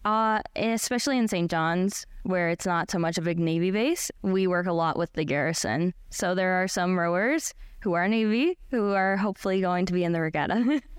uh, 0.06 0.42
especially 0.56 1.18
in 1.18 1.28
St. 1.28 1.50
John's, 1.50 2.06
where 2.26 2.50
it's 2.50 2.66
not 2.66 2.90
so 2.90 3.00
much 3.00 3.18
a 3.18 3.22
Navy 3.36 3.72
base, 3.72 4.12
we 4.22 4.48
work 4.48 4.66
a 4.66 4.74
lot 4.74 4.98
with 4.98 5.14
the 5.14 5.24
garrison. 5.24 5.94
So 6.10 6.34
there 6.34 6.62
are 6.62 6.68
some 6.68 6.98
rowers 6.98 7.54
who 7.82 7.94
are 7.94 8.08
Navy 8.08 8.58
who 8.72 8.94
are 8.94 9.18
hopefully 9.18 9.62
going 9.62 9.86
to 9.86 9.94
be 9.94 10.04
in 10.04 10.12
the 10.12 10.22
regatta. 10.22 10.82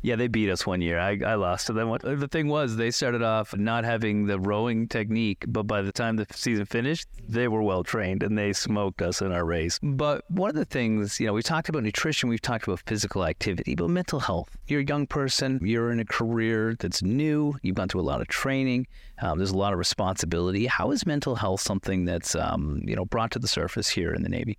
Yeah, 0.00 0.14
they 0.14 0.28
beat 0.28 0.48
us 0.48 0.64
one 0.64 0.80
year. 0.80 0.98
I, 0.98 1.18
I 1.26 1.34
lost 1.34 1.66
to 1.66 1.72
them. 1.72 1.90
The 2.02 2.28
thing 2.28 2.46
was, 2.46 2.76
they 2.76 2.92
started 2.92 3.22
off 3.22 3.56
not 3.56 3.84
having 3.84 4.26
the 4.26 4.38
rowing 4.38 4.86
technique, 4.86 5.44
but 5.48 5.64
by 5.64 5.82
the 5.82 5.90
time 5.90 6.16
the 6.16 6.26
season 6.32 6.66
finished, 6.66 7.08
they 7.28 7.48
were 7.48 7.62
well 7.62 7.82
trained 7.82 8.22
and 8.22 8.38
they 8.38 8.52
smoked 8.52 9.02
us 9.02 9.20
in 9.20 9.32
our 9.32 9.44
race. 9.44 9.80
But 9.82 10.24
one 10.30 10.50
of 10.50 10.56
the 10.56 10.64
things, 10.64 11.18
you 11.18 11.26
know, 11.26 11.32
we 11.32 11.42
talked 11.42 11.68
about 11.68 11.82
nutrition, 11.82 12.28
we've 12.28 12.40
talked 12.40 12.68
about 12.68 12.80
physical 12.86 13.24
activity, 13.24 13.74
but 13.74 13.90
mental 13.90 14.20
health. 14.20 14.56
You're 14.68 14.82
a 14.82 14.84
young 14.84 15.06
person, 15.06 15.58
you're 15.62 15.90
in 15.90 15.98
a 15.98 16.04
career 16.04 16.76
that's 16.78 17.02
new, 17.02 17.56
you've 17.62 17.74
gone 17.74 17.88
through 17.88 18.02
a 18.02 18.02
lot 18.02 18.20
of 18.20 18.28
training, 18.28 18.86
um, 19.20 19.38
there's 19.38 19.50
a 19.50 19.56
lot 19.56 19.72
of 19.72 19.80
responsibility. 19.80 20.66
How 20.66 20.92
is 20.92 21.06
mental 21.06 21.34
health 21.34 21.60
something 21.60 22.04
that's, 22.04 22.36
um, 22.36 22.82
you 22.84 22.94
know, 22.94 23.04
brought 23.04 23.32
to 23.32 23.40
the 23.40 23.48
surface 23.48 23.88
here 23.88 24.12
in 24.12 24.22
the 24.22 24.28
Navy? 24.28 24.56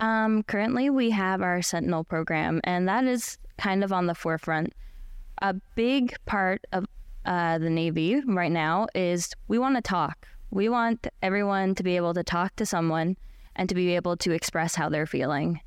Um, 0.00 0.42
currently, 0.42 0.90
we 0.90 1.10
have 1.10 1.42
our 1.42 1.62
Sentinel 1.62 2.02
program, 2.02 2.60
and 2.64 2.88
that 2.88 3.04
is 3.04 3.38
kind 3.62 3.84
of 3.84 3.92
on 3.92 4.06
the 4.06 4.14
forefront. 4.14 4.72
A 5.40 5.54
big 5.76 6.16
part 6.26 6.64
of 6.72 6.84
uh, 7.24 7.58
the 7.58 7.70
Navy 7.70 8.20
right 8.26 8.50
now 8.50 8.88
is 8.92 9.32
we 9.46 9.56
want 9.56 9.76
to 9.76 9.82
talk. 9.82 10.26
We 10.50 10.68
want 10.68 11.06
everyone 11.22 11.76
to 11.76 11.84
be 11.84 11.94
able 11.94 12.12
to 12.14 12.24
talk 12.24 12.56
to 12.56 12.66
someone 12.66 13.16
and 13.54 13.68
to 13.68 13.74
be 13.76 13.94
able 13.94 14.16
to 14.16 14.32
express 14.32 14.74
how 14.74 14.88
they're 14.88 15.06
feeling. 15.06 15.60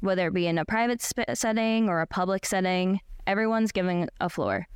Whether 0.00 0.26
it 0.26 0.34
be 0.34 0.48
in 0.48 0.58
a 0.58 0.64
private 0.64 1.00
sp- 1.00 1.30
setting 1.34 1.88
or 1.88 2.00
a 2.00 2.06
public 2.08 2.44
setting, 2.44 3.00
everyone's 3.26 3.70
giving 3.70 4.08
a 4.20 4.28
floor. 4.28 4.66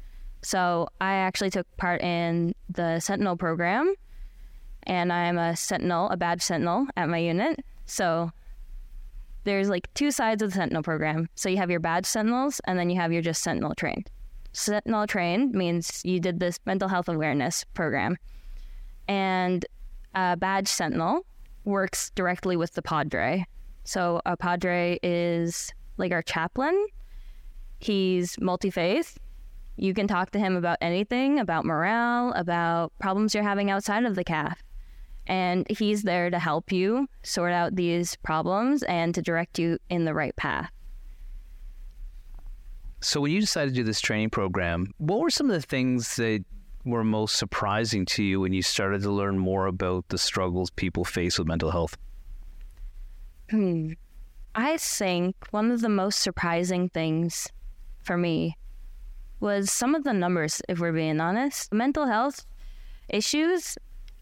So 0.42 0.88
I 1.00 1.14
actually 1.14 1.50
took 1.50 1.66
part 1.78 2.00
in 2.00 2.54
the 2.68 3.00
Sentinel 3.00 3.36
program, 3.36 3.92
and 4.84 5.12
I'm 5.12 5.36
a 5.36 5.56
Sentinel, 5.56 6.08
a 6.10 6.16
badge 6.16 6.42
Sentinel 6.42 6.86
at 6.96 7.08
my 7.08 7.18
unit. 7.18 7.64
So 7.86 8.30
there's 9.44 9.68
like 9.68 9.92
two 9.94 10.10
sides 10.10 10.42
of 10.42 10.50
the 10.50 10.56
Sentinel 10.56 10.82
program. 10.82 11.28
So 11.34 11.48
you 11.48 11.56
have 11.56 11.70
your 11.70 11.80
badge 11.80 12.06
Sentinels, 12.06 12.60
and 12.64 12.78
then 12.78 12.90
you 12.90 12.96
have 12.96 13.12
your 13.12 13.22
just 13.22 13.42
Sentinel 13.42 13.74
trained. 13.74 14.10
Sentinel 14.52 15.06
trained 15.06 15.52
means 15.52 16.02
you 16.04 16.20
did 16.20 16.40
this 16.40 16.58
mental 16.66 16.88
health 16.88 17.08
awareness 17.08 17.64
program, 17.74 18.16
and 19.08 19.64
a 20.14 20.36
badge 20.36 20.68
Sentinel 20.68 21.24
works 21.64 22.10
directly 22.14 22.56
with 22.56 22.72
the 22.72 22.82
Padre. 22.82 23.46
So 23.84 24.20
a 24.26 24.36
Padre 24.36 24.98
is 25.02 25.72
like 25.96 26.12
our 26.12 26.22
chaplain. 26.22 26.86
He's 27.78 28.38
multi 28.40 28.70
faith. 28.70 29.18
You 29.76 29.94
can 29.94 30.06
talk 30.06 30.30
to 30.32 30.38
him 30.38 30.56
about 30.56 30.76
anything, 30.82 31.38
about 31.38 31.64
morale, 31.64 32.32
about 32.32 32.92
problems 33.00 33.34
you're 33.34 33.42
having 33.42 33.70
outside 33.70 34.04
of 34.04 34.14
the 34.14 34.24
CAF 34.24 34.56
and 35.30 35.64
he's 35.70 36.02
there 36.02 36.28
to 36.28 36.40
help 36.40 36.72
you 36.72 37.08
sort 37.22 37.52
out 37.52 37.76
these 37.76 38.16
problems 38.16 38.82
and 38.82 39.14
to 39.14 39.22
direct 39.22 39.60
you 39.60 39.78
in 39.88 40.04
the 40.04 40.12
right 40.12 40.34
path. 40.34 40.70
So, 43.00 43.20
when 43.20 43.30
you 43.30 43.40
decided 43.40 43.70
to 43.70 43.76
do 43.76 43.84
this 43.84 44.00
training 44.00 44.30
program, 44.30 44.92
what 44.98 45.20
were 45.20 45.30
some 45.30 45.48
of 45.48 45.54
the 45.54 45.66
things 45.66 46.16
that 46.16 46.44
were 46.84 47.04
most 47.04 47.36
surprising 47.36 48.04
to 48.06 48.24
you 48.24 48.40
when 48.40 48.52
you 48.52 48.60
started 48.60 49.02
to 49.02 49.10
learn 49.10 49.38
more 49.38 49.66
about 49.66 50.08
the 50.08 50.18
struggles 50.18 50.68
people 50.70 51.04
face 51.04 51.38
with 51.38 51.46
mental 51.46 51.70
health? 51.70 51.96
Hmm. 53.50 53.92
I 54.56 54.78
think 54.78 55.36
one 55.52 55.70
of 55.70 55.80
the 55.80 55.88
most 55.88 56.18
surprising 56.18 56.88
things 56.88 57.48
for 58.02 58.16
me 58.16 58.56
was 59.38 59.70
some 59.70 59.94
of 59.94 60.02
the 60.02 60.12
numbers, 60.12 60.60
if 60.68 60.80
we're 60.80 60.92
being 60.92 61.20
honest. 61.20 61.72
Mental 61.72 62.06
health 62.06 62.44
issues 63.08 63.78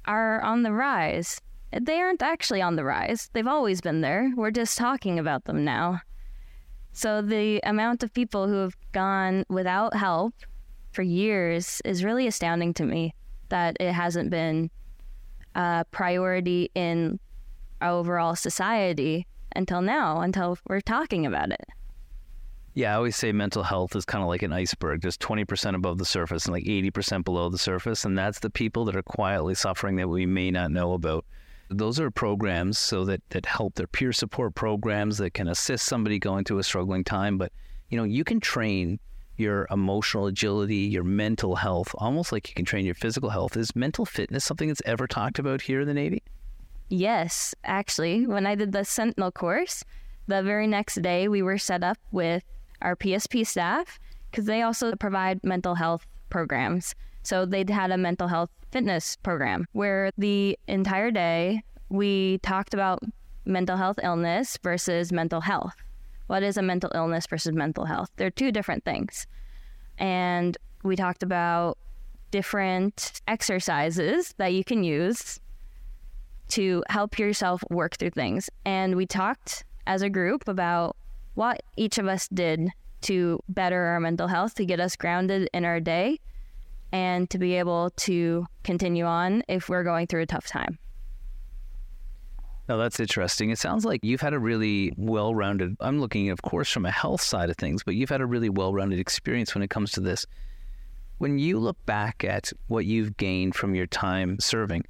are 0.08 0.40
on 0.42 0.64
the 0.64 0.72
rise. 0.72 1.40
They 1.70 2.00
aren't 2.00 2.22
actually 2.22 2.62
on 2.62 2.76
the 2.76 2.84
rise. 2.84 3.28
They've 3.32 3.46
always 3.46 3.80
been 3.80 4.00
there. 4.00 4.32
We're 4.34 4.50
just 4.50 4.76
talking 4.78 5.18
about 5.18 5.44
them 5.44 5.64
now. 5.64 6.00
So 6.92 7.22
the 7.22 7.60
amount 7.62 8.02
of 8.02 8.12
people 8.12 8.48
who 8.48 8.56
have 8.56 8.76
gone 8.92 9.44
without 9.48 9.94
help 9.94 10.34
for 10.90 11.02
years 11.02 11.80
is 11.84 12.02
really 12.02 12.26
astounding 12.26 12.74
to 12.74 12.84
me 12.84 13.14
that 13.50 13.76
it 13.78 13.92
hasn't 13.92 14.30
been 14.30 14.70
a 15.54 15.84
priority 15.90 16.70
in 16.74 17.20
our 17.80 17.90
overall 17.90 18.34
society 18.34 19.26
until 19.54 19.82
now, 19.82 20.20
until 20.20 20.58
we're 20.68 20.80
talking 20.80 21.26
about 21.26 21.50
it. 21.50 21.64
Yeah, 22.78 22.92
I 22.92 22.94
always 22.94 23.16
say 23.16 23.32
mental 23.32 23.64
health 23.64 23.96
is 23.96 24.04
kind 24.04 24.22
of 24.22 24.28
like 24.28 24.44
an 24.44 24.52
iceberg. 24.52 25.00
There's 25.00 25.18
20% 25.18 25.74
above 25.74 25.98
the 25.98 26.04
surface 26.04 26.44
and 26.44 26.52
like 26.52 26.62
80% 26.62 27.24
below 27.24 27.48
the 27.48 27.58
surface. 27.58 28.04
And 28.04 28.16
that's 28.16 28.38
the 28.38 28.50
people 28.50 28.84
that 28.84 28.94
are 28.94 29.02
quietly 29.02 29.56
suffering 29.56 29.96
that 29.96 30.06
we 30.06 30.26
may 30.26 30.52
not 30.52 30.70
know 30.70 30.92
about. 30.92 31.24
Those 31.70 31.98
are 31.98 32.12
programs 32.12 32.78
so 32.78 33.04
that, 33.06 33.20
that 33.30 33.46
help 33.46 33.74
their 33.74 33.88
peer 33.88 34.12
support 34.12 34.54
programs 34.54 35.18
that 35.18 35.34
can 35.34 35.48
assist 35.48 35.86
somebody 35.86 36.20
going 36.20 36.44
through 36.44 36.60
a 36.60 36.62
struggling 36.62 37.02
time. 37.02 37.36
But, 37.36 37.50
you 37.88 37.98
know, 37.98 38.04
you 38.04 38.22
can 38.22 38.38
train 38.38 39.00
your 39.36 39.66
emotional 39.72 40.26
agility, 40.26 40.76
your 40.76 41.02
mental 41.02 41.56
health, 41.56 41.92
almost 41.98 42.30
like 42.30 42.48
you 42.48 42.54
can 42.54 42.64
train 42.64 42.86
your 42.86 42.94
physical 42.94 43.30
health. 43.30 43.56
Is 43.56 43.74
mental 43.74 44.06
fitness 44.06 44.44
something 44.44 44.68
that's 44.68 44.82
ever 44.84 45.08
talked 45.08 45.40
about 45.40 45.62
here 45.62 45.80
in 45.80 45.88
the 45.88 45.94
Navy? 45.94 46.22
Yes, 46.90 47.56
actually, 47.64 48.24
when 48.24 48.46
I 48.46 48.54
did 48.54 48.70
the 48.70 48.84
Sentinel 48.84 49.32
course, 49.32 49.82
the 50.28 50.44
very 50.44 50.68
next 50.68 51.02
day 51.02 51.26
we 51.26 51.42
were 51.42 51.58
set 51.58 51.82
up 51.82 51.98
with 52.12 52.44
our 52.82 52.96
PSP 52.96 53.46
staff 53.46 53.98
because 54.30 54.44
they 54.44 54.62
also 54.62 54.94
provide 54.96 55.42
mental 55.44 55.74
health 55.74 56.06
programs. 56.30 56.94
So 57.22 57.44
they'd 57.46 57.70
had 57.70 57.90
a 57.90 57.96
mental 57.96 58.28
health 58.28 58.50
fitness 58.70 59.16
program 59.16 59.66
where 59.72 60.10
the 60.18 60.58
entire 60.68 61.10
day 61.10 61.62
we 61.88 62.38
talked 62.38 62.74
about 62.74 63.02
mental 63.44 63.76
health 63.76 63.98
illness 64.02 64.58
versus 64.62 65.10
mental 65.12 65.40
health. 65.40 65.74
What 66.26 66.42
is 66.42 66.56
a 66.56 66.62
mental 66.62 66.90
illness 66.94 67.26
versus 67.26 67.54
mental 67.54 67.86
health? 67.86 68.10
They're 68.16 68.30
two 68.30 68.52
different 68.52 68.84
things. 68.84 69.26
And 69.96 70.56
we 70.82 70.94
talked 70.94 71.22
about 71.22 71.78
different 72.30 73.22
exercises 73.26 74.34
that 74.36 74.52
you 74.52 74.62
can 74.62 74.84
use 74.84 75.40
to 76.48 76.84
help 76.88 77.18
yourself 77.18 77.62
work 77.70 77.96
through 77.96 78.10
things. 78.10 78.50
And 78.64 78.96
we 78.96 79.06
talked 79.06 79.64
as 79.86 80.02
a 80.02 80.10
group 80.10 80.46
about 80.48 80.96
what 81.38 81.62
each 81.76 81.98
of 81.98 82.08
us 82.08 82.26
did 82.34 82.68
to 83.00 83.38
better 83.48 83.80
our 83.80 84.00
mental 84.00 84.26
health, 84.26 84.56
to 84.56 84.64
get 84.64 84.80
us 84.80 84.96
grounded 84.96 85.48
in 85.54 85.64
our 85.64 85.78
day, 85.78 86.18
and 86.90 87.30
to 87.30 87.38
be 87.38 87.54
able 87.54 87.90
to 87.90 88.44
continue 88.64 89.04
on 89.04 89.44
if 89.46 89.68
we're 89.68 89.84
going 89.84 90.08
through 90.08 90.22
a 90.22 90.26
tough 90.26 90.46
time. 90.46 90.80
No, 92.68 92.76
that's 92.76 92.98
interesting. 92.98 93.50
It 93.50 93.58
sounds 93.58 93.84
like 93.84 94.00
you've 94.02 94.20
had 94.20 94.34
a 94.34 94.38
really 94.40 94.92
well 94.96 95.32
rounded, 95.32 95.76
I'm 95.78 96.00
looking, 96.00 96.28
of 96.30 96.42
course, 96.42 96.72
from 96.72 96.84
a 96.84 96.90
health 96.90 97.20
side 97.20 97.50
of 97.50 97.56
things, 97.56 97.84
but 97.84 97.94
you've 97.94 98.10
had 98.10 98.20
a 98.20 98.26
really 98.26 98.48
well 98.48 98.74
rounded 98.74 98.98
experience 98.98 99.54
when 99.54 99.62
it 99.62 99.70
comes 99.70 99.92
to 99.92 100.00
this. 100.00 100.26
When 101.18 101.38
you 101.38 101.60
look 101.60 101.76
back 101.86 102.24
at 102.24 102.52
what 102.66 102.84
you've 102.84 103.16
gained 103.16 103.54
from 103.54 103.76
your 103.76 103.86
time 103.86 104.40
serving, 104.40 104.86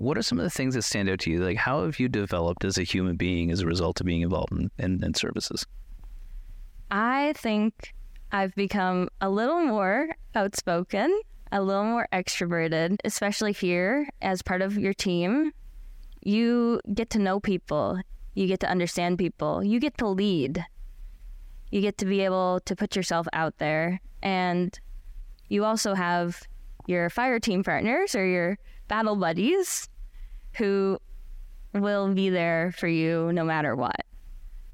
what 0.00 0.16
are 0.16 0.22
some 0.22 0.38
of 0.38 0.44
the 0.44 0.50
things 0.50 0.74
that 0.74 0.82
stand 0.82 1.10
out 1.10 1.18
to 1.20 1.30
you? 1.30 1.44
Like, 1.44 1.58
how 1.58 1.84
have 1.84 2.00
you 2.00 2.08
developed 2.08 2.64
as 2.64 2.78
a 2.78 2.82
human 2.82 3.16
being 3.16 3.50
as 3.50 3.60
a 3.60 3.66
result 3.66 4.00
of 4.00 4.06
being 4.06 4.22
involved 4.22 4.50
in, 4.50 4.70
in, 4.78 5.04
in 5.04 5.12
services? 5.12 5.66
I 6.90 7.34
think 7.36 7.92
I've 8.32 8.54
become 8.54 9.10
a 9.20 9.28
little 9.28 9.60
more 9.60 10.08
outspoken, 10.34 11.20
a 11.52 11.60
little 11.60 11.84
more 11.84 12.08
extroverted, 12.14 12.96
especially 13.04 13.52
here 13.52 14.08
as 14.22 14.40
part 14.40 14.62
of 14.62 14.78
your 14.78 14.94
team. 14.94 15.52
You 16.22 16.80
get 16.94 17.10
to 17.10 17.18
know 17.18 17.38
people, 17.38 18.00
you 18.34 18.46
get 18.46 18.60
to 18.60 18.70
understand 18.70 19.18
people, 19.18 19.62
you 19.62 19.80
get 19.80 19.98
to 19.98 20.08
lead, 20.08 20.64
you 21.70 21.82
get 21.82 21.98
to 21.98 22.06
be 22.06 22.22
able 22.22 22.60
to 22.64 22.74
put 22.74 22.96
yourself 22.96 23.26
out 23.34 23.58
there. 23.58 24.00
And 24.22 24.78
you 25.50 25.66
also 25.66 25.92
have 25.92 26.40
your 26.86 27.10
fire 27.10 27.38
team 27.38 27.62
partners 27.62 28.14
or 28.14 28.24
your 28.24 28.58
battle 28.90 29.16
buddies 29.16 29.88
who 30.58 30.98
will 31.72 32.12
be 32.12 32.28
there 32.28 32.74
for 32.76 32.88
you 32.88 33.32
no 33.32 33.44
matter 33.44 33.74
what. 33.74 34.04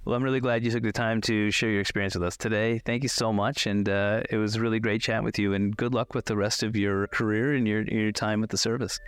Well, 0.06 0.14
I'm 0.16 0.22
really 0.22 0.40
glad 0.40 0.64
you 0.64 0.70
took 0.70 0.82
the 0.82 0.92
time 0.92 1.20
to 1.22 1.50
share 1.50 1.70
your 1.70 1.80
experience 1.80 2.14
with 2.14 2.22
us 2.22 2.36
today. 2.36 2.78
Thank 2.78 3.02
you 3.02 3.08
so 3.08 3.32
much. 3.32 3.66
And 3.66 3.88
uh, 3.88 4.22
it 4.30 4.38
was 4.38 4.58
really 4.58 4.80
great 4.80 5.02
chat 5.02 5.22
with 5.22 5.38
you. 5.38 5.52
And 5.52 5.76
good 5.76 5.92
luck 5.92 6.14
with 6.14 6.24
the 6.24 6.36
rest 6.36 6.62
of 6.62 6.76
your 6.76 7.08
career 7.08 7.54
and 7.54 7.68
your, 7.68 7.82
your 7.82 8.12
time 8.12 8.40
with 8.40 8.50
the 8.50 8.56
service. 8.56 8.98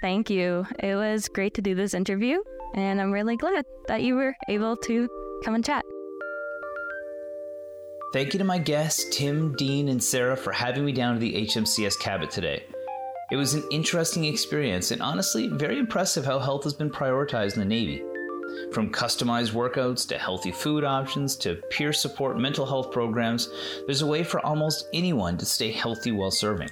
Thank 0.00 0.30
you. 0.30 0.64
It 0.78 0.94
was 0.94 1.28
great 1.28 1.54
to 1.54 1.62
do 1.62 1.74
this 1.74 1.92
interview. 1.92 2.38
And 2.74 3.00
I'm 3.00 3.12
really 3.12 3.36
glad 3.36 3.64
that 3.88 4.02
you 4.02 4.14
were 4.14 4.34
able 4.48 4.76
to 4.76 5.08
come 5.44 5.56
and 5.56 5.64
chat. 5.64 5.84
Thank 8.12 8.32
you 8.32 8.38
to 8.38 8.44
my 8.44 8.58
guests, 8.58 9.04
Tim, 9.10 9.56
Dean, 9.56 9.88
and 9.88 10.02
Sarah, 10.02 10.36
for 10.36 10.52
having 10.52 10.84
me 10.84 10.92
down 10.92 11.14
to 11.14 11.20
the 11.20 11.34
HMCS 11.34 11.98
Cabot 11.98 12.30
today. 12.30 12.62
It 13.34 13.36
was 13.36 13.54
an 13.54 13.64
interesting 13.68 14.26
experience 14.26 14.92
and 14.92 15.02
honestly 15.02 15.48
very 15.48 15.76
impressive 15.76 16.24
how 16.24 16.38
health 16.38 16.62
has 16.62 16.72
been 16.72 16.88
prioritized 16.88 17.54
in 17.54 17.58
the 17.58 17.64
Navy. 17.64 18.00
From 18.72 18.92
customized 18.92 19.50
workouts 19.50 20.06
to 20.06 20.18
healthy 20.18 20.52
food 20.52 20.84
options 20.84 21.34
to 21.38 21.56
peer 21.68 21.92
support 21.92 22.38
mental 22.38 22.64
health 22.64 22.92
programs, 22.92 23.50
there's 23.86 24.02
a 24.02 24.06
way 24.06 24.22
for 24.22 24.38
almost 24.46 24.86
anyone 24.94 25.36
to 25.38 25.44
stay 25.44 25.72
healthy 25.72 26.12
while 26.12 26.30
serving. 26.30 26.68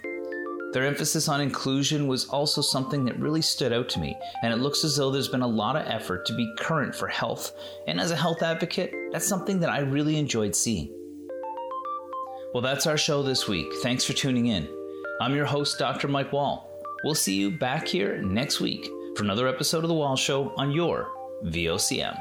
Their 0.72 0.86
emphasis 0.86 1.26
on 1.26 1.40
inclusion 1.40 2.06
was 2.06 2.28
also 2.28 2.60
something 2.60 3.06
that 3.06 3.18
really 3.18 3.42
stood 3.42 3.72
out 3.72 3.88
to 3.88 3.98
me, 3.98 4.16
and 4.44 4.52
it 4.54 4.60
looks 4.60 4.84
as 4.84 4.94
though 4.94 5.10
there's 5.10 5.26
been 5.26 5.42
a 5.42 5.46
lot 5.48 5.74
of 5.74 5.88
effort 5.88 6.26
to 6.26 6.32
be 6.32 6.54
current 6.60 6.94
for 6.94 7.08
health. 7.08 7.50
And 7.88 8.00
as 8.00 8.12
a 8.12 8.16
health 8.16 8.40
advocate, 8.40 8.94
that's 9.10 9.26
something 9.26 9.58
that 9.58 9.70
I 9.70 9.80
really 9.80 10.16
enjoyed 10.16 10.54
seeing. 10.54 10.94
Well, 12.54 12.62
that's 12.62 12.86
our 12.86 12.96
show 12.96 13.24
this 13.24 13.48
week. 13.48 13.66
Thanks 13.82 14.04
for 14.04 14.12
tuning 14.12 14.46
in. 14.46 14.68
I'm 15.22 15.36
your 15.36 15.46
host, 15.46 15.78
Dr. 15.78 16.08
Mike 16.08 16.32
Wall. 16.32 16.68
We'll 17.04 17.14
see 17.14 17.36
you 17.36 17.52
back 17.52 17.86
here 17.86 18.20
next 18.22 18.58
week 18.58 18.90
for 19.14 19.22
another 19.22 19.46
episode 19.46 19.84
of 19.84 19.88
The 19.88 19.94
Wall 19.94 20.16
Show 20.16 20.52
on 20.56 20.72
your 20.72 21.12
VOCM. 21.44 22.18